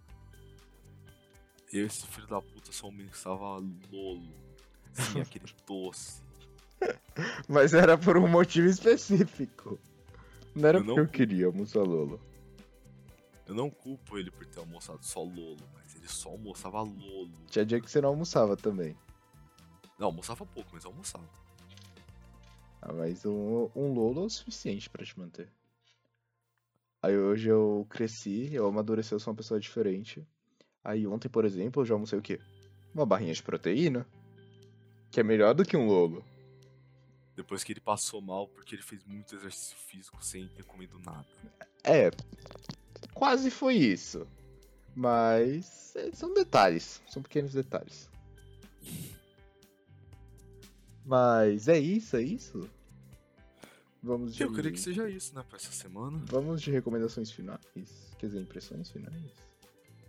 Eu, 1.72 1.86
esse 1.88 2.06
filho 2.08 2.28
da 2.28 2.42
puta, 2.42 2.72
só 2.72 2.88
almoçava 2.88 3.64
lolo. 3.92 4.28
Sim, 4.94 5.22
aquele 5.22 5.46
doce. 5.66 6.22
Mas 7.48 7.74
era 7.74 7.98
por 7.98 8.18
um 8.18 8.28
motivo 8.28 8.68
específico. 8.68 9.80
Não 10.56 10.68
era 10.68 10.80
Eu 10.80 10.84
não- 10.84 10.96
porque 10.96 11.00
eu 11.02 11.08
queria 11.08 11.46
almoçar 11.46 11.80
Lolo. 11.84 12.20
Eu 13.48 13.56
não 13.56 13.70
culpo 13.70 14.18
ele 14.18 14.32
por 14.32 14.46
ter 14.46 14.60
almoçado 14.60 15.04
só 15.04 15.22
lolo, 15.22 15.58
mas 15.74 15.96
ele 15.96 16.08
só 16.08 16.30
almoçava 16.30 16.82
lolo. 16.82 17.32
Tinha 17.50 17.66
dia 17.66 17.80
que 17.80 17.90
você 17.90 18.02
não 18.02 18.10
almoçava 18.10 18.58
também. 18.58 18.96
Não, 20.02 20.08
almoçava 20.08 20.44
pouco, 20.48 20.72
mas 20.74 20.84
almoçava. 20.84 21.30
Ah, 22.82 22.92
mas 22.92 23.24
um, 23.24 23.70
um 23.76 23.94
Lolo 23.94 24.24
é 24.24 24.26
o 24.26 24.30
suficiente 24.32 24.90
pra 24.90 25.06
te 25.06 25.18
manter. 25.20 25.48
Aí 27.04 27.16
hoje 27.16 27.50
eu 27.50 27.86
cresci, 27.88 28.52
eu 28.52 28.66
amadureci, 28.66 29.12
eu 29.12 29.20
sou 29.20 29.32
uma 29.32 29.38
pessoa 29.38 29.60
diferente. 29.60 30.28
Aí 30.84 31.06
ontem, 31.06 31.30
por 31.30 31.46
exemplo, 31.46 31.84
eu 31.84 31.86
já 31.86 31.94
almocei 31.94 32.18
o 32.18 32.22
quê? 32.22 32.40
Uma 32.96 33.06
barrinha 33.06 33.32
de 33.32 33.44
proteína. 33.44 34.08
Que 35.12 35.20
é 35.20 35.24
melhor 35.24 35.54
do 35.54 35.64
que 35.64 35.78
um 35.78 35.86
Lolo. 35.86 36.26
Depois 37.36 37.64
que 37.64 37.72
ele 37.72 37.80
passou 37.80 38.20
mal 38.24 38.48
porque 38.48 38.74
ele 38.74 38.82
fez 38.82 39.04
muito 39.06 39.36
exercício 39.36 39.78
físico 39.78 40.26
sem 40.26 40.48
ter 40.48 40.64
comido 40.64 40.98
nada. 40.98 41.28
É, 41.84 42.10
quase 43.14 43.52
foi 43.52 43.76
isso. 43.76 44.28
Mas 44.96 45.96
é, 45.96 46.12
são 46.12 46.34
detalhes, 46.34 47.04
são 47.08 47.22
pequenos 47.22 47.54
detalhes. 47.54 48.10
Mas 51.06 51.68
é 51.68 51.80
isso, 51.80 52.16
é 52.16 52.22
isso. 52.22 52.70
Vamos 54.04 54.36
de, 54.36 54.44
Eu 54.44 54.52
queria 54.52 54.72
que 54.72 54.80
seja 54.80 55.08
isso, 55.10 55.34
né, 55.36 55.44
pra 55.48 55.58
essa 55.58 55.72
semana. 55.72 56.18
vamos 56.26 56.62
de 56.62 56.72
recomendações 56.72 57.32
finais. 57.32 57.60
Quer 58.18 58.28
dizer, 58.28 58.42
impressões 58.42 58.90
finais? 58.90 59.16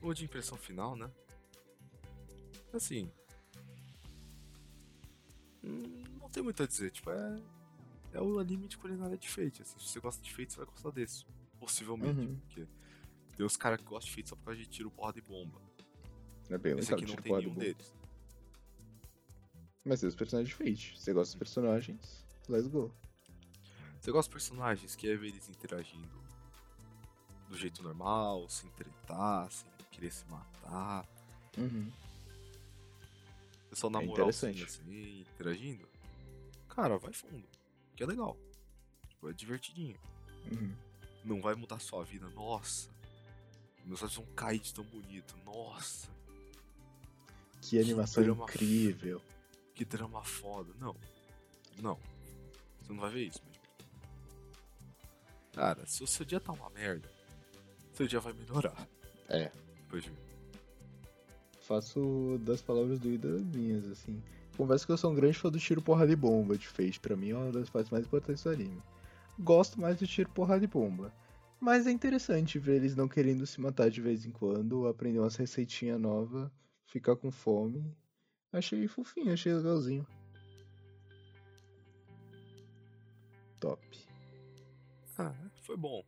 Ou 0.01 0.15
de 0.15 0.25
impressão 0.25 0.57
final, 0.57 0.97
né? 0.97 1.11
Assim. 2.73 3.11
hum, 5.63 6.03
Não 6.21 6.29
tem 6.31 6.43
muito 6.43 6.63
a 6.63 6.67
dizer, 6.67 6.91
tipo, 6.91 7.11
é. 7.11 7.37
É 8.15 8.21
o 8.21 8.39
anime 8.39 8.69
de 8.69 8.77
culinária 8.77 9.17
de 9.17 9.29
Fate, 9.29 9.63
assim. 9.63 9.79
Se 9.79 9.89
você 9.89 10.01
gosta 10.01 10.23
de 10.23 10.31
Fate, 10.35 10.53
você 10.53 10.59
vai 10.59 10.67
gostar 10.67 10.91
desse. 10.91 11.25
Possivelmente. 11.59 12.21
Uhum. 12.21 12.37
Porque 12.47 12.67
tem 13.37 13.47
os 13.47 13.57
caras 13.57 13.79
que 13.79 13.85
gostam 13.85 14.11
de 14.11 14.17
Fate 14.17 14.29
só 14.29 14.37
por 14.37 14.45
causa 14.45 14.61
de 14.61 14.67
tiro, 14.67 14.91
porrada 14.91 15.19
e 15.19 15.23
bomba. 15.23 15.61
É 16.51 16.59
bem 16.59 16.79
Esse 16.79 16.91
legal, 16.93 16.99
aqui 16.99 17.03
não 17.07 17.11
tiro 17.11 17.23
tem 17.23 17.37
nenhum 17.37 17.55
deles. 17.55 17.95
Mas 19.85 20.01
tem 20.01 20.09
os 20.09 20.15
personagens 20.15 20.49
de 20.49 20.55
Fate. 20.55 20.99
Você 20.99 21.13
gosta 21.13 21.33
dos 21.33 21.39
personagens? 21.39 22.25
Let's 22.49 22.69
go. 22.69 22.93
Você 24.01 24.11
gosta 24.11 24.29
dos 24.29 24.43
personagens, 24.43 24.97
quer 24.97 25.17
ver 25.17 25.29
eles 25.29 25.49
interagindo 25.49 26.23
do 27.49 27.57
jeito 27.57 27.83
normal, 27.83 28.49
sem 28.49 28.71
tretar, 28.71 29.51
sem 29.53 29.69
querer 29.91 30.11
se 30.11 30.25
matar. 30.27 31.07
Uhum. 31.59 31.91
É 33.71 33.75
só 33.75 33.91
na 33.91 34.01
É 34.01 34.05
interessante. 34.05 34.65
assim, 34.65 35.21
interagindo. 35.21 35.87
Cara, 36.69 36.99
vai 36.99 37.13
fundo. 37.13 37.47
Que 37.95 38.03
é 38.03 38.07
legal. 38.07 38.37
Tipo, 39.09 39.29
é 39.29 39.33
divertidinho. 39.33 39.99
Uhum. 40.51 40.75
Não 41.25 41.41
vai 41.41 41.55
mudar 41.55 41.79
sua 41.79 42.03
vida. 42.05 42.29
Nossa. 42.31 42.91
Meus 43.85 44.03
olhos 44.03 44.17
vão 44.17 44.27
cair 44.35 44.59
de 44.59 44.73
tão 44.73 44.85
bonito. 44.85 45.37
Nossa. 45.45 46.09
Que 47.61 47.79
animação 47.79 48.23
drama 48.23 48.45
incrível. 48.45 49.23
Que 49.83 49.97
drama 49.97 50.23
foda. 50.23 50.73
Não. 50.79 50.95
Não. 51.83 51.99
Você 52.81 52.93
não 52.93 53.01
vai 53.01 53.11
ver 53.11 53.27
isso. 53.27 53.43
Cara, 55.53 55.85
se 55.87 56.05
o 56.05 56.07
seu 56.07 56.25
dia 56.25 56.39
tá 56.39 56.53
uma 56.53 56.71
merda, 56.71 57.11
seu 57.93 58.07
dia 58.07 58.21
vai 58.21 58.33
melhorar. 58.33 58.77
É. 59.29 59.51
Depois 59.79 60.05
de 60.05 60.11
ver. 60.11 60.23
Faço 61.63 62.39
das 62.43 62.63
palavras 62.63 63.01
do 63.01 63.11
Ida 63.11 63.27
minhas, 63.29 63.85
assim. 63.89 64.23
Confesso 64.57 64.87
que 64.87 64.93
eu 64.93 64.97
sou 64.97 65.11
um 65.11 65.17
grande 65.17 65.37
fã 65.37 65.51
do 65.51 65.59
tiro 65.59 65.83
porrada 65.83 66.13
e 66.13 66.17
bomba 66.17 66.57
de 66.57 66.69
Fate. 66.69 67.01
Pra 67.01 67.17
mim 67.17 67.31
é 67.31 67.37
uma 67.37 67.51
das 67.51 67.69
partes 67.69 67.91
mais 67.91 68.07
importantes 68.07 68.45
do 68.45 68.51
anime. 68.51 68.81
Gosto 69.41 69.81
mais 69.81 69.99
do 69.99 70.07
tiro 70.07 70.31
porrada 70.31 70.63
e 70.63 70.69
bomba. 70.69 71.13
Mas 71.59 71.89
é 71.89 71.91
interessante 71.91 72.57
ver 72.57 72.77
eles 72.77 72.95
não 72.95 73.09
querendo 73.09 73.45
se 73.49 73.61
matar 73.61 73.91
de 73.91 74.01
vez 74.01 74.25
em 74.25 74.31
quando, 74.31 74.87
aprender 74.87 75.19
umas 75.19 75.35
receitinhas 75.35 76.01
novas, 76.01 76.49
ficar 76.87 77.17
com 77.17 77.33
fome. 77.33 77.93
Achei 78.53 78.87
fofinho, 78.87 79.33
achei 79.33 79.53
legalzinho. 79.55 80.07
Top. 83.61 83.81
Ah, 85.19 85.35
foi 85.63 85.77
bom. 85.77 86.05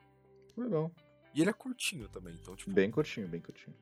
Legal. 0.56 0.90
E 1.34 1.40
ele 1.40 1.50
é 1.50 1.52
curtinho 1.52 2.08
também, 2.08 2.34
então, 2.34 2.54
tipo, 2.54 2.70
Bem 2.72 2.90
curtinho, 2.90 3.28
bem 3.28 3.40
curtinho. 3.40 3.74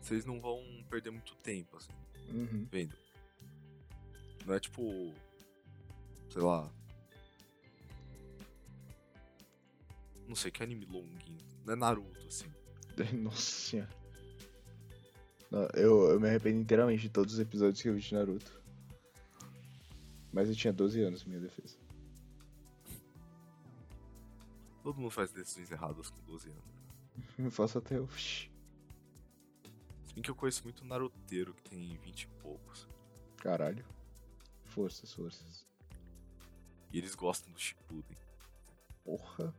vocês 0.00 0.24
não 0.24 0.40
vão 0.40 0.62
perder 0.90 1.10
muito 1.10 1.34
tempo, 1.36 1.76
assim, 1.76 1.92
Uhum. 2.28 2.66
vendo. 2.70 2.96
Não 4.46 4.54
é 4.54 4.60
tipo. 4.60 4.82
Sei 6.30 6.42
lá. 6.42 6.70
Não 10.28 10.34
sei 10.34 10.50
que 10.50 10.62
anime 10.62 10.84
longuinho. 10.86 11.38
Não 11.64 11.72
é 11.74 11.76
Naruto, 11.76 12.26
assim. 12.26 12.52
Nossa 13.22 13.40
senhora. 13.40 14.03
Eu, 15.50 16.10
eu 16.10 16.20
me 16.20 16.28
arrependo 16.28 16.60
inteiramente 16.60 17.02
de 17.02 17.10
todos 17.10 17.34
os 17.34 17.40
episódios 17.40 17.80
que 17.80 17.88
eu 17.88 17.94
vi 17.94 18.00
de 18.00 18.14
Naruto. 18.14 18.62
Mas 20.32 20.48
eu 20.48 20.56
tinha 20.56 20.72
12 20.72 21.00
anos, 21.00 21.24
minha 21.24 21.40
defesa. 21.40 21.76
Todo 24.82 25.00
mundo 25.00 25.10
faz 25.10 25.30
decisões 25.30 25.70
erradas 25.70 26.10
com 26.10 26.20
12 26.24 26.50
anos. 26.50 26.64
Eu 27.38 27.50
faço 27.50 27.78
até 27.78 28.00
o. 28.00 28.08
Shhh. 28.08 28.50
Se 30.04 30.14
bem 30.14 30.22
que 30.22 30.30
eu 30.30 30.34
conheço 30.34 30.64
muito 30.64 30.84
naruteiro 30.84 31.54
que 31.54 31.70
tem 31.70 31.96
20 31.96 32.22
e 32.22 32.26
poucos. 32.42 32.88
Caralho. 33.36 33.84
Forças, 34.64 35.12
forças. 35.12 35.66
E 36.92 36.98
eles 36.98 37.14
gostam 37.14 37.52
do 37.52 37.58
Shippuden. 37.58 38.16
Porra. 39.04 39.54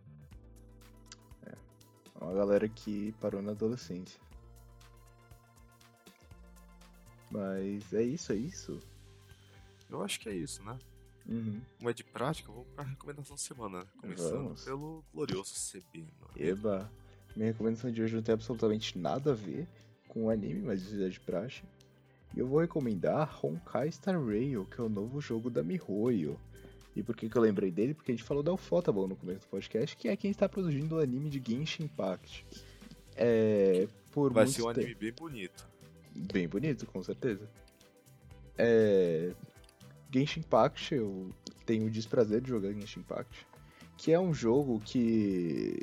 É. 1.46 1.56
Uma 2.22 2.34
galera 2.34 2.68
que 2.68 3.14
parou 3.14 3.42
na 3.42 3.52
adolescência. 3.52 4.20
Mas 7.32 7.94
é 7.94 8.04
isso, 8.04 8.32
é 8.32 8.36
isso. 8.36 8.80
Eu 9.90 10.04
acho 10.04 10.20
que 10.20 10.30
é 10.30 10.34
isso, 10.34 10.64
né? 10.64 10.78
Uhum. 11.28 11.60
Como 11.78 11.90
é 11.90 11.94
de 11.94 12.04
prática, 12.04 12.52
vamos 12.52 12.68
pra 12.76 12.84
recomendação 12.84 13.36
da 13.36 13.42
semana. 13.42 13.80
né? 13.80 13.86
Começando 14.00 14.44
Vamos. 14.44 14.64
pelo 14.64 15.04
glorioso 15.14 15.54
CB. 15.56 16.06
Eba. 16.36 16.92
Minha 17.36 17.48
recomendação 17.50 17.92
de 17.92 18.02
hoje 18.02 18.16
não 18.16 18.22
tem 18.22 18.34
absolutamente 18.34 18.98
nada 18.98 19.32
a 19.32 19.36
ver 19.36 19.68
com 20.08 20.26
o 20.26 20.30
anime, 20.30 20.62
mas 20.62 20.82
isso 20.84 21.02
é 21.04 21.10
de 21.10 21.20
praxe. 21.20 21.64
E 22.36 22.40
eu 22.40 22.48
vou 22.48 22.60
recomendar 22.60 23.44
Honkai 23.44 23.92
Star 23.92 24.24
Rail, 24.24 24.66
que 24.66 24.80
é 24.80 24.84
o 24.84 24.90
novo 24.90 25.20
jogo 25.20 25.50
da 25.50 25.64
MiHoYo. 25.64 26.40
E 26.96 27.04
por 27.04 27.16
que, 27.16 27.28
que 27.30 27.38
eu 27.38 27.42
lembrei 27.42 27.72
dele? 27.72 27.94
Porque 27.94 28.12
a 28.12 28.16
gente 28.16 28.24
falou 28.24 28.42
da 28.44 28.54
Ufotable 28.54 29.08
no 29.08 29.16
começo 29.16 29.42
do 29.42 29.48
podcast, 29.50 29.98
que 29.98 30.08
é 30.08 30.16
quem 30.16 30.32
está 30.32 30.48
produzindo 30.48 30.96
o 30.96 31.00
anime 31.00 31.30
de 31.30 31.42
Genshin 31.46 31.84
Impact. 31.84 32.46
É. 33.16 33.88
Por 34.12 34.32
Vai 34.32 34.48
ser 34.48 34.62
um 34.62 34.68
tempo- 34.68 34.80
anime 34.80 34.96
bem 34.96 35.12
bonito. 35.14 35.68
Bem 36.16 36.48
bonito, 36.48 36.86
com 36.88 37.04
certeza. 37.04 37.50
É... 38.58 39.34
Genshin 40.14 40.40
Impact, 40.40 40.96
eu 40.96 41.30
tenho 41.66 41.88
o 41.88 41.90
desprazer 41.90 42.42
de 42.42 42.50
jogar 42.50 42.72
Genshin 42.72 43.02
Impact, 43.02 43.46
que 43.98 44.14
é 44.14 44.20
um 44.20 44.34
jogo 44.34 44.80
que 44.80 45.80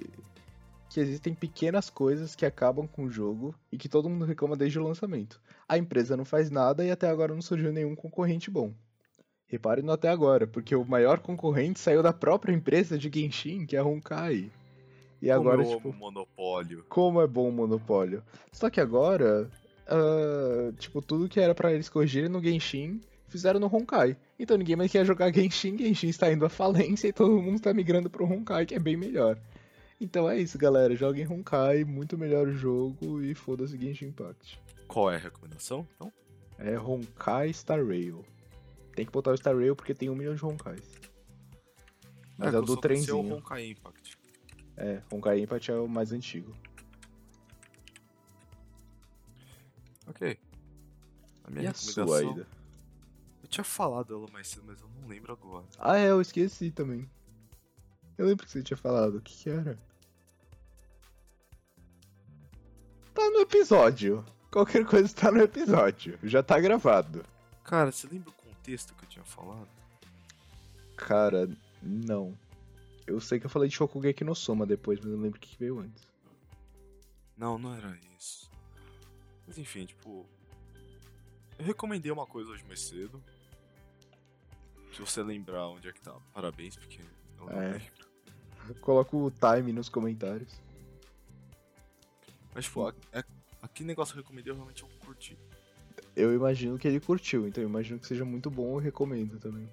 que 0.89 1.01
existem 1.01 1.35
pequenas 1.35 1.89
coisas 1.89 2.37
que 2.37 2.45
acabam 2.45 2.87
com 2.87 3.05
o 3.05 3.11
jogo 3.11 3.55
e 3.71 3.79
que 3.79 3.89
todo 3.89 4.11
mundo 4.11 4.27
reclama 4.27 4.55
desde 4.55 4.79
o 4.79 4.83
lançamento. 4.83 5.41
A 5.67 5.79
empresa 5.79 6.19
não 6.19 6.25
faz 6.25 6.51
nada 6.51 6.85
e 6.85 6.91
até 6.91 7.09
agora 7.09 7.33
não 7.35 7.41
surgiu 7.41 7.73
nenhum 7.73 7.95
concorrente 7.97 8.51
bom. 8.51 8.75
Reparem 9.47 9.83
no 9.83 9.93
até 9.93 10.11
agora, 10.11 10.47
porque 10.47 10.77
o 10.77 10.85
maior 10.85 11.21
concorrente 11.21 11.81
saiu 11.81 12.03
da 12.03 12.13
própria 12.13 12.53
empresa 12.53 12.99
de 12.99 13.11
Genshin, 13.11 13.65
que 13.65 13.75
é 13.75 13.79
a 13.79 13.85
Honkai. 13.85 14.51
E 15.23 15.31
agora, 15.31 15.63
Como 15.63 15.71
eu 15.71 15.77
tipo, 15.77 15.89
amo 15.89 15.99
monopólio. 15.99 16.85
como 16.91 17.21
é 17.23 17.27
bom 17.27 17.49
o 17.49 17.53
monopólio. 17.53 18.23
Só 18.53 18.69
que 18.69 18.81
agora, 18.81 19.51
ah, 19.87 20.73
tipo, 20.79 21.03
tudo 21.03 21.29
que 21.29 21.41
era 21.41 21.55
pra 21.55 21.73
eles 21.73 21.89
corrigirem 21.89 22.29
no 22.29 22.43
Genshin, 22.43 23.01
fizeram 23.29 23.59
no 23.59 23.67
Honkai. 23.67 24.17
Então 24.39 24.57
ninguém 24.57 24.77
mais 24.77 24.91
quer 24.91 25.05
jogar 25.05 25.33
Genshin, 25.35 25.77
Genshin 25.79 26.09
está 26.09 26.33
indo 26.33 26.45
à 26.45 26.49
falência 26.49 27.09
e 27.09 27.13
todo 27.13 27.41
mundo 27.41 27.57
está 27.57 27.73
migrando 27.73 28.11
pro 28.11 28.25
Honkai, 28.25 28.67
que 28.67 28.75
é 28.75 28.79
bem 28.79 28.97
melhor. 28.97 29.39
Então 30.01 30.29
é 30.29 30.39
isso, 30.39 30.59
galera. 30.59 30.95
Joguem 30.97 31.27
Honkai, 31.29 31.85
muito 31.85 32.19
melhor 32.19 32.49
o 32.49 32.53
jogo 32.53 33.23
e 33.23 33.35
foda-se 33.35 33.79
Genshin 33.79 34.07
Impact. 34.07 34.61
Qual 34.89 35.11
é 35.11 35.17
a 35.17 35.19
recomendação? 35.19 35.87
Então, 35.95 36.13
É 36.59 36.79
Honkai 36.79 37.53
Star 37.53 37.85
Rail. 37.85 38.25
Tem 38.95 39.07
que 39.07 39.13
botar 39.13 39.31
o 39.31 39.37
Star 39.37 39.57
Rail 39.57 39.75
porque 39.75 39.95
tem 39.95 40.11
um 40.11 40.15
milhão 40.15 40.35
de 40.35 40.45
Honkais. 40.45 40.83
Mas 42.37 42.49
é, 42.49 42.51
que 42.51 42.57
o 42.57 42.63
do 42.63 42.77
trenzinho. 42.77 43.37
Honkai 43.37 43.71
Impact. 43.71 44.19
É, 44.77 45.01
Honkai 45.11 45.41
Impact 45.41 45.71
é 45.71 45.75
o 45.75 45.89
mais 45.89 46.13
antigo. 46.13 46.53
Ok. 50.07 50.39
A 51.45 51.51
minha 51.51 51.65
E 51.65 51.67
a 51.67 51.75
sua? 51.75 52.23
Eu 52.23 53.49
tinha 53.49 53.65
falado 53.65 54.09
dela 54.09 54.29
mais 54.33 54.49
cedo, 54.49 54.65
mas 54.67 54.81
eu 54.81 54.89
não 55.01 55.09
lembro 55.09 55.33
agora. 55.33 55.65
Ah, 55.79 55.99
é, 55.99 56.11
eu 56.11 56.21
esqueci 56.21 56.71
também. 56.71 57.09
Eu 58.17 58.27
lembro 58.27 58.45
que 58.45 58.53
você 58.53 58.63
tinha 58.63 58.77
falado. 58.77 59.17
O 59.17 59.21
que, 59.21 59.35
que 59.37 59.51
era? 59.51 59.79
Tá 63.15 63.31
no 63.31 63.41
episódio. 63.41 64.25
Qualquer 64.51 64.85
coisa 64.85 65.13
tá 65.15 65.31
no 65.31 65.41
episódio. 65.41 66.19
Já 66.23 66.43
tá 66.43 66.59
gravado. 66.61 67.25
Cara, 67.65 67.91
você 67.91 68.07
lembra 68.07 68.31
o 68.31 68.33
contexto 68.33 68.95
que 68.95 69.05
eu 69.05 69.09
tinha 69.09 69.25
falado? 69.25 69.69
Cara, 70.97 71.49
não. 71.83 72.37
Eu 73.07 73.21
sei 73.21 73.41
que 73.41 73.47
eu 73.47 73.51
falei 73.51 73.69
de 73.69 73.75
Shokugeki 73.75 74.25
no 74.25 74.35
Soma 74.35 74.65
depois, 74.67 74.99
mas 75.01 75.09
eu 75.09 75.17
não 75.17 75.25
lembro 75.25 75.39
o 75.39 75.41
que 75.41 75.59
veio 75.59 75.81
antes. 75.81 76.07
Não, 77.37 77.59
não 77.59 77.75
era 77.75 77.99
isso. 78.17 78.51
Mas 79.53 79.59
enfim, 79.59 79.85
tipo. 79.85 80.27
Eu 81.59 81.65
recomendei 81.67 82.11
uma 82.11 82.27
coisa 82.27 82.51
hoje 82.51 82.65
mais 82.65 82.81
cedo. 82.81 83.23
Se 84.95 84.99
você 85.01 85.23
lembrar 85.23 85.69
onde 85.69 85.87
é 85.89 85.93
que 85.93 86.01
tá, 86.01 86.19
parabéns, 86.33 86.75
porque 86.77 87.03
eu 87.39 87.45
não 87.45 87.51
É. 87.51 87.73
lembro. 87.73 88.09
Coloca 88.81 89.15
o 89.15 89.31
time 89.31 89.71
nos 89.75 89.91
comentários. 89.91 90.59
Mas, 92.55 92.65
tipo, 92.65 92.89
é- 93.13 93.23
aquele 93.61 93.89
negócio 93.89 94.15
que 94.15 94.21
eu 94.21 94.23
recomendei 94.23 94.51
eu 94.51 94.57
realmente 94.57 94.83
eu 94.85 94.89
curti. 95.05 95.39
Eu 96.17 96.35
imagino 96.35 96.79
que 96.79 96.89
ele 96.89 96.99
curtiu, 97.01 97.47
então 97.47 97.63
eu 97.63 97.69
imagino 97.69 98.01
que 98.01 98.07
seja 98.07 98.25
muito 98.25 98.51
bom, 98.51 98.77
eu 98.77 98.79
recomendo 98.79 99.39
também. 99.39 99.69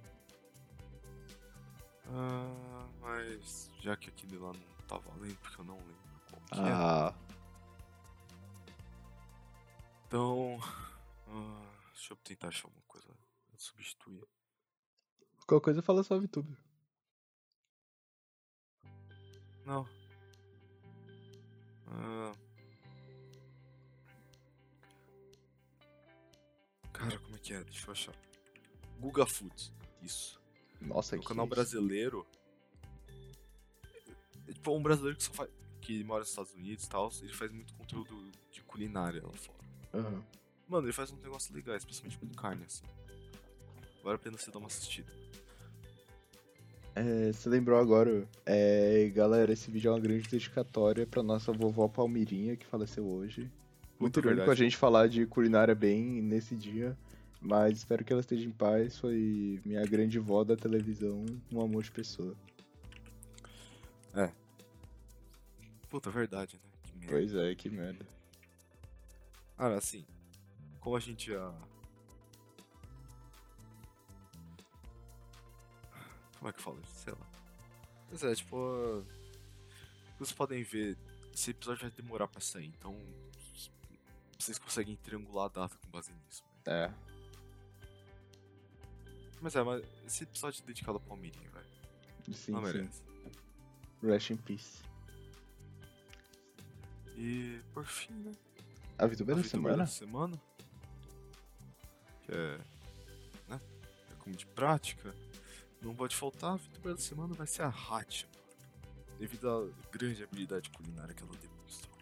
Ah, 2.07 2.85
mas 3.01 3.71
já 3.79 3.95
que 3.95 4.09
aquele 4.09 4.37
lá 4.37 4.51
não 4.51 4.85
tá 4.87 4.97
valendo, 4.97 5.37
porque 5.37 5.61
eu 5.61 5.65
não 5.65 5.77
lembro 5.77 5.95
qual 6.29 6.41
que 6.51 6.59
é. 6.59 7.28
Então. 10.09 10.57
ah, 11.27 11.71
deixa 11.93 12.13
eu 12.13 12.17
tentar 12.17 12.47
achar 12.47 12.65
alguma 12.67 12.83
coisa. 12.87 13.07
Substituir. 13.55 14.25
qualquer 15.45 15.65
coisa 15.65 15.81
fala 15.83 16.03
só 16.03 16.17
VTuber. 16.17 16.57
Não. 19.67 19.87
Ah. 21.85 22.33
Cara, 26.91 27.19
como 27.19 27.35
é 27.35 27.39
que 27.39 27.53
é? 27.53 27.63
Deixa 27.63 27.85
eu 27.85 27.91
achar. 27.91 28.15
Guga 28.99 29.27
Foods. 29.27 29.71
Isso. 30.01 30.41
Nossa, 30.81 31.15
no 31.15 31.21
que 31.21 31.27
canal 31.27 31.45
isso? 31.45 31.53
brasileiro. 31.53 32.25
É 34.47 34.53
tipo 34.53 34.75
um 34.75 34.81
brasileiro 34.81 35.17
que 35.17 35.23
só 35.23 35.33
faz. 35.33 35.51
que 35.81 36.03
mora 36.03 36.21
nos 36.21 36.29
Estados 36.29 36.53
Unidos 36.55 36.85
e 36.85 36.89
tal, 36.89 37.11
ele 37.21 37.33
faz 37.33 37.51
muito 37.51 37.75
conteúdo 37.75 38.31
de 38.49 38.63
culinária 38.63 39.21
lá 39.23 39.33
fora. 39.33 39.68
Aham. 39.93 40.23
Mano, 40.67 40.85
ele 40.85 40.93
faz 40.93 41.11
um 41.11 41.17
negócio 41.17 41.53
legal, 41.53 41.75
especialmente 41.75 42.17
com 42.17 42.27
carne, 42.29 42.63
assim. 42.65 42.83
Vale 44.03 44.15
a 44.15 44.19
pena 44.19 44.37
você 44.37 44.51
dar 44.51 44.59
uma 44.59 44.67
assistida. 44.67 45.11
É, 46.95 47.31
você 47.31 47.49
lembrou 47.49 47.79
agora? 47.79 48.27
É, 48.45 49.09
galera, 49.13 49.51
esse 49.51 49.71
vídeo 49.71 49.89
é 49.89 49.91
uma 49.93 49.99
grande 49.99 50.27
dedicatória 50.29 51.07
pra 51.07 51.23
nossa 51.23 51.51
vovó 51.51 51.87
Palmirinha, 51.87 52.55
que 52.55 52.65
faleceu 52.65 53.05
hoje. 53.05 53.49
Muito 53.99 54.19
irônico 54.19 54.49
a 54.49 54.55
gente 54.55 54.77
falar 54.77 55.07
de 55.07 55.25
culinária 55.25 55.75
bem 55.75 56.21
nesse 56.21 56.55
dia, 56.55 56.97
mas 57.41 57.77
espero 57.77 58.05
que 58.05 58.13
ela 58.13 58.21
esteja 58.21 58.47
em 58.47 58.51
paz. 58.51 58.97
Foi 58.97 59.59
minha 59.65 59.85
grande 59.85 60.19
vó 60.19 60.43
da 60.43 60.55
televisão, 60.55 61.25
um 61.51 61.61
amor 61.61 61.83
de 61.83 61.91
pessoa. 61.91 62.35
Puta, 65.89 66.11
verdade, 66.11 66.55
né? 66.55 66.69
Que 66.83 66.93
merda. 66.93 67.11
Pois 67.11 67.35
é, 67.35 67.55
que 67.55 67.69
merda. 67.69 68.05
Cara, 69.59 69.77
assim, 69.77 70.05
como 70.79 70.95
a 70.95 71.01
gente 71.01 71.31
já. 71.33 71.53
Como 76.37 76.49
é 76.49 76.53
que 76.53 76.61
fala 76.61 76.79
isso? 76.79 76.95
Sei 77.03 77.11
lá. 77.13 77.27
Mas 78.09 78.23
é, 78.23 78.33
tipo. 78.33 79.03
Vocês 80.17 80.31
podem 80.31 80.63
ver, 80.63 80.97
esse 81.33 81.51
episódio 81.51 81.81
vai 81.81 81.91
demorar 81.91 82.29
pra 82.29 82.39
sair, 82.39 82.67
então. 82.67 82.97
Vocês 84.39 84.57
conseguem 84.57 84.95
triangular 84.95 85.47
a 85.47 85.49
data 85.49 85.77
com 85.77 85.89
base 85.89 86.13
nisso. 86.13 86.41
né? 86.65 86.85
É, 86.85 86.93
Mas 89.41 89.57
é, 89.57 89.61
mas 89.61 89.83
esse 90.07 90.23
episódio 90.23 90.63
é 90.63 90.67
dedicado 90.67 90.97
ao 90.99 91.01
Palmeirinho, 91.03 91.51
velho. 91.51 91.67
sim, 92.33 92.53
Não 92.53 92.65
sim. 92.65 92.71
merece. 92.77 93.03
Rest 94.01 94.29
in 94.29 94.37
peace. 94.37 94.81
E 97.17 97.59
por 97.73 97.83
fim, 97.85 98.13
né? 98.13 98.31
A 98.99 99.07
VTuber 99.07 99.33
da 99.37 99.41
VTuber 99.41 99.49
semana? 99.49 99.77
da 99.77 99.87
semana. 99.87 100.41
Que 102.23 102.31
é. 102.33 102.57
Né? 103.47 103.61
É 104.11 104.15
como 104.19 104.35
de 104.35 104.45
prática. 104.45 105.15
Não 105.81 105.95
pode 105.95 106.13
faltar, 106.13 106.55
a 106.55 106.57
VTuber 106.57 106.95
da 106.95 107.01
semana 107.01 107.33
vai 107.33 107.47
ser 107.47 107.61
a 107.61 107.69
Hatch. 107.69 108.25
Devido 109.17 109.49
à 109.49 109.89
grande 109.89 110.21
habilidade 110.21 110.69
culinária 110.69 111.13
que 111.15 111.23
ela 111.23 111.31
demonstrou. 111.37 111.97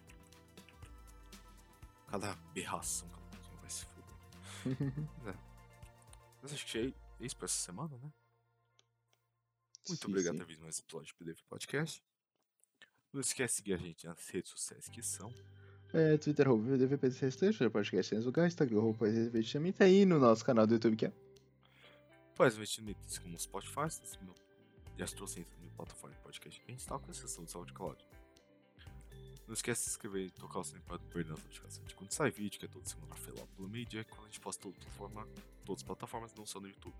Cada 2.08 2.32
aberração 2.32 3.08
que 3.08 3.48
ela 3.48 3.60
vai 3.60 3.70
se 3.70 3.84
foder. 3.84 4.14
Mas 5.22 5.34
é. 5.34 5.38
Mas 6.42 6.52
acho 6.52 6.66
que 6.66 6.78
é 6.78 7.24
isso 7.24 7.36
pra 7.36 7.44
essa 7.46 7.58
semana, 7.58 7.96
né? 7.98 8.12
Muito 9.88 10.04
Sim, 10.04 10.08
obrigado 10.08 10.34
sim. 10.34 10.38
por 10.40 10.46
visto 10.46 10.62
mais 10.62 10.78
episódio 10.80 11.14
do 11.14 11.16
PDV 11.16 11.42
Podcast. 11.48 12.02
Não 13.12 13.20
esquece 13.20 13.54
de 13.54 13.56
seguir 13.58 13.74
a 13.74 13.78
gente 13.78 14.04
nas 14.04 14.28
redes 14.28 14.50
sociais 14.50 14.88
que 14.88 15.02
são. 15.02 15.32
É, 15.92 16.18
Twitter, 16.18 16.46
arroba 16.46 16.62
VDVPC, 16.76 17.30
Twitter, 17.32 17.70
podcast 17.70 18.14
em 18.14 18.18
lugar, 18.18 18.46
Instagram, 18.46 18.78
arroba 18.78 18.98
Podcast 18.98 19.52
também 19.52 19.72
tá 19.72 19.84
aí 19.84 20.04
no 20.04 20.18
nosso 20.18 20.44
canal 20.44 20.66
do 20.66 20.74
YouTube, 20.74 20.96
que 20.96 21.06
é 21.06 21.12
Faz 22.34 22.54
investimentos 22.56 23.18
como 23.18 23.38
Spotify, 23.38 23.88
e 24.98 25.02
as 25.02 25.12
trocentas 25.12 25.56
mil 25.58 25.70
plataformas 25.70 26.16
de 26.18 26.22
podcast 26.22 26.60
que 26.60 26.66
a 26.66 26.70
gente 26.72 26.80
está 26.80 26.98
com 26.98 27.10
exceção 27.10 27.44
do 27.44 27.50
SoundCloud. 27.50 28.04
Não 29.46 29.54
esquece 29.54 29.80
de 29.80 29.84
se 29.86 29.90
inscrever 29.92 30.26
e 30.26 30.30
tocar 30.30 30.58
o 30.58 30.64
sininho 30.64 30.84
para 30.84 30.98
não 30.98 31.06
perder 31.08 31.32
as 31.32 31.42
notificações 31.42 31.88
de 31.88 31.94
quando 31.94 32.12
sai 32.12 32.30
vídeo, 32.30 32.60
que 32.60 32.66
é 32.66 32.68
toda 32.68 32.84
segunda-feira 32.84 33.40
lá 33.40 33.46
pelo 33.56 33.68
meio-dia, 33.68 34.04
quando 34.04 34.22
a 34.22 34.24
gente 34.26 34.40
posta 34.40 34.62
toda 34.62 34.74
plataforma, 34.76 35.26
todas 35.64 35.80
as 35.80 35.86
plataformas, 35.86 36.34
não 36.34 36.44
só 36.44 36.60
no 36.60 36.68
YouTube. 36.68 36.94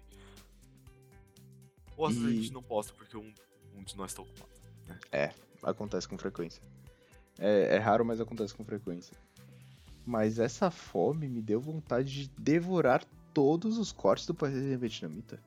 Ou 1.97 2.07
às 2.07 2.14
vezes 2.14 2.26
a 2.28 2.32
E- 2.32 2.36
gente 2.43 2.53
não 2.55 2.62
posta 2.62 2.95
porque 2.95 3.16
um, 3.16 3.34
um 3.74 3.82
de 3.84 3.95
nós 3.97 4.12
está 4.12 4.22
ocupado. 4.22 4.51
acontece 5.62 6.09
com 6.09 6.16
frequência. 6.16 6.62
É, 7.39 7.76
é 7.76 7.78
raro, 7.78 8.05
mas 8.05 8.20
acontece 8.20 8.55
com 8.55 8.64
frequência. 8.64 9.16
Mas 10.05 10.39
essa 10.39 10.70
fome 10.70 11.28
me 11.28 11.41
deu 11.41 11.61
vontade 11.61 12.24
de 12.24 12.28
devorar 12.41 13.05
todos 13.32 13.78
os 13.78 13.93
cortes 13.93 14.26
do 14.26 14.34
País 14.34 14.55
Vietnamita. 14.78 15.41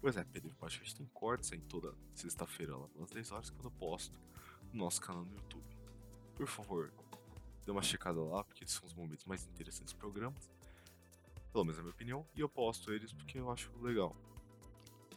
Pois 0.00 0.16
é, 0.16 0.24
PDV 0.24 0.54
Podcast 0.54 0.94
tem 0.94 1.06
cortes 1.12 1.52
aí 1.52 1.60
toda 1.60 1.92
sexta-feira 2.14 2.76
lá 2.76 2.86
pelas 2.88 3.10
10 3.10 3.32
horas 3.32 3.50
quando 3.50 3.64
eu 3.64 3.70
posto 3.72 4.16
no 4.72 4.78
nosso 4.78 5.00
canal 5.00 5.24
no 5.24 5.34
YouTube. 5.34 5.64
Por 6.36 6.46
favor, 6.46 6.92
dê 7.66 7.72
uma 7.72 7.82
checada 7.82 8.20
lá, 8.20 8.44
porque 8.44 8.64
esses 8.64 8.76
são 8.76 8.86
os 8.86 8.94
momentos 8.94 9.24
mais 9.24 9.44
interessantes 9.46 9.92
dos 9.92 10.00
programas. 10.00 10.48
Pelo 11.52 11.64
menos 11.64 11.78
é 11.78 11.80
a 11.80 11.82
minha 11.82 11.94
opinião. 11.94 12.26
E 12.36 12.40
eu 12.40 12.48
posto 12.48 12.92
eles 12.92 13.12
porque 13.12 13.38
eu 13.38 13.50
acho 13.50 13.70
legal. 13.80 14.14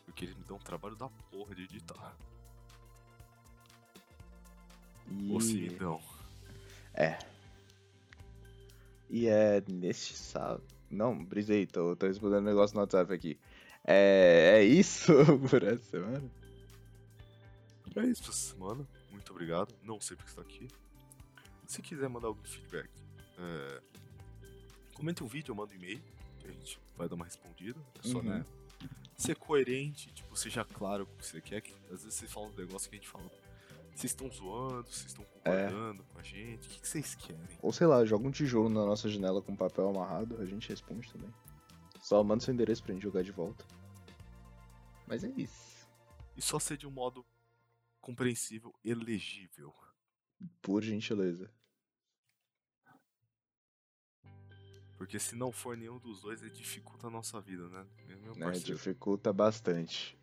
Porque 0.03 0.25
eles 0.25 0.35
me 0.35 0.43
dão 0.43 0.57
um 0.57 0.59
trabalho 0.59 0.95
da 0.95 1.07
porra 1.07 1.53
de 1.53 1.63
editar. 1.63 2.17
E... 5.19 5.31
Ou 5.31 5.41
se 5.41 5.53
me 5.55 5.69
dão. 5.69 6.01
E 9.09 9.27
é 9.27 9.61
neste 9.67 10.15
sábado. 10.15 10.63
Não, 10.89 11.23
brisei, 11.23 11.65
tô, 11.65 11.95
tô 11.95 12.07
respondendo 12.07 12.41
um 12.43 12.49
negócio 12.49 12.75
no 12.75 12.81
WhatsApp 12.81 13.13
aqui. 13.13 13.37
É, 13.85 14.57
é 14.59 14.63
isso 14.63 15.11
por 15.49 15.63
essa 15.63 15.83
semana? 15.83 16.31
É 17.95 18.05
isso 18.05 18.23
essa 18.29 18.53
semana. 18.53 18.87
Muito 19.11 19.31
obrigado. 19.31 19.73
Não 19.83 19.99
sei 19.99 20.15
porque 20.15 20.29
está 20.29 20.41
aqui. 20.41 20.67
Se 21.67 21.81
quiser 21.81 22.07
mandar 22.09 22.27
algum 22.27 22.43
feedback, 22.43 22.89
é... 23.37 23.81
comente 24.93 25.23
um 25.23 25.27
vídeo 25.27 25.51
ou 25.53 25.57
manda 25.57 25.73
um 25.73 25.75
e-mail. 25.75 26.01
Que 26.39 26.47
a 26.47 26.51
gente 26.51 26.79
vai 26.97 27.07
dar 27.07 27.15
uma 27.15 27.25
respondida. 27.25 27.79
É 28.03 28.07
só, 28.07 28.17
Uhum. 28.19 28.23
né? 28.23 28.45
Ser 29.17 29.35
coerente, 29.35 30.11
tipo, 30.13 30.35
seja 30.35 30.65
claro 30.65 31.05
com 31.05 31.13
o 31.13 31.17
que 31.17 31.25
você 31.25 31.41
quer. 31.41 31.61
Que 31.61 31.73
às 31.91 32.03
vezes 32.03 32.13
você 32.15 32.27
fala 32.27 32.47
um 32.47 32.55
negócio 32.55 32.89
que 32.89 32.95
a 32.95 32.99
gente 32.99 33.09
fala. 33.09 33.25
Vocês 33.95 34.11
estão 34.11 34.31
zoando, 34.31 34.87
vocês 34.89 35.07
estão 35.07 35.23
É. 35.43 35.65
concordando 35.67 36.03
com 36.05 36.19
a 36.19 36.23
gente. 36.23 36.67
O 36.67 36.69
que, 36.71 36.79
que 36.81 36.87
vocês 36.87 37.13
querem? 37.15 37.59
Ou 37.61 37.71
sei 37.71 37.85
lá, 37.87 38.03
joga 38.05 38.27
um 38.27 38.31
tijolo 38.31 38.69
na 38.69 38.85
nossa 38.85 39.07
janela 39.09 39.41
com 39.41 39.55
papel 39.55 39.89
amarrado, 39.89 40.39
a 40.41 40.45
gente 40.45 40.69
responde 40.69 41.11
também. 41.11 41.31
Só 41.99 42.23
manda 42.23 42.43
seu 42.43 42.53
endereço 42.53 42.83
pra 42.83 42.93
gente 42.93 43.03
jogar 43.03 43.21
de 43.23 43.31
volta. 43.31 43.63
Mas 45.07 45.23
é 45.23 45.29
isso. 45.37 45.87
E 46.35 46.41
só 46.41 46.57
ser 46.57 46.77
de 46.77 46.87
um 46.87 46.91
modo 46.91 47.25
compreensível 47.99 48.73
e 48.83 48.93
legível. 48.93 49.73
Por 50.61 50.81
gentileza. 50.81 51.51
Porque 54.97 55.19
se 55.19 55.35
não 55.35 55.51
for 55.51 55.75
nenhum 55.75 55.97
dos 55.99 56.21
dois, 56.21 56.41
ele 56.41 56.51
dificulta 56.51 57.07
a 57.07 57.09
nossa 57.09 57.41
vida, 57.41 57.67
né? 57.69 57.85
Meu 58.23 58.35
parceiro. 58.35 58.77
dificulta 58.77 59.33
bastante. 59.33 60.17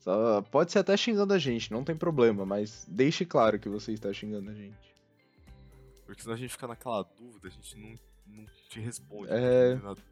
Só 0.00 0.42
pode 0.42 0.70
ser 0.70 0.80
até 0.80 0.96
xingando 0.96 1.32
a 1.32 1.38
gente, 1.38 1.72
não 1.72 1.82
tem 1.82 1.96
problema, 1.96 2.44
mas 2.44 2.84
deixe 2.88 3.24
claro 3.24 3.58
que 3.58 3.68
você 3.68 3.92
está 3.92 4.12
xingando 4.12 4.50
a 4.50 4.54
gente. 4.54 4.94
Porque 6.04 6.20
senão 6.22 6.34
a 6.34 6.38
gente 6.38 6.50
fica 6.50 6.66
naquela 6.68 7.02
dúvida, 7.02 7.48
a 7.48 7.50
gente 7.50 7.78
não, 7.78 7.98
não 8.26 8.46
te 8.68 8.80
responde. 8.80 9.32
É. 9.32 9.76
porque 9.76 10.02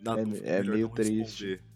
Na, 0.00 0.14
na 0.16 0.20
É- 0.20 0.24
dúvida, 0.24 0.46
é 0.48 0.62
meio 0.62 0.88
triste. 0.88 1.46
responder. 1.46 1.68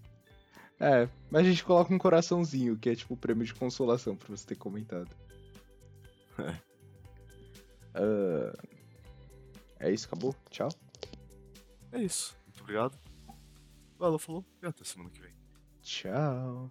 É, 0.81 1.09
mas 1.31 1.47
a 1.47 1.49
gente 1.51 1.65
coloca 1.65 1.95
um 1.95 1.99
coraçãozinho, 1.99 2.77
que 2.77 2.91
é 2.91 2.97
tipo 2.97 3.15
o 3.15 3.17
prêmio 3.17 3.45
de 3.45 3.55
consolação 3.55 4.17
por 4.17 4.29
você 4.31 4.47
ter 4.47 4.57
comentado. 4.57 5.11
É. 7.95 8.01
Ah, 8.01 8.53
é 9.81 9.91
isso, 9.93 10.07
acabou? 10.07 10.35
Tchau. 10.49 10.71
É 11.93 12.03
isso. 12.03 12.35
Muito 12.47 12.63
obrigado. 12.63 12.99
Valeu, 13.99 14.19
falou. 14.19 14.43
E 14.63 14.67
até 14.67 14.83
semana 14.83 15.11
que 15.11 15.21
vem. 15.21 15.35
Tchau. 15.83 16.71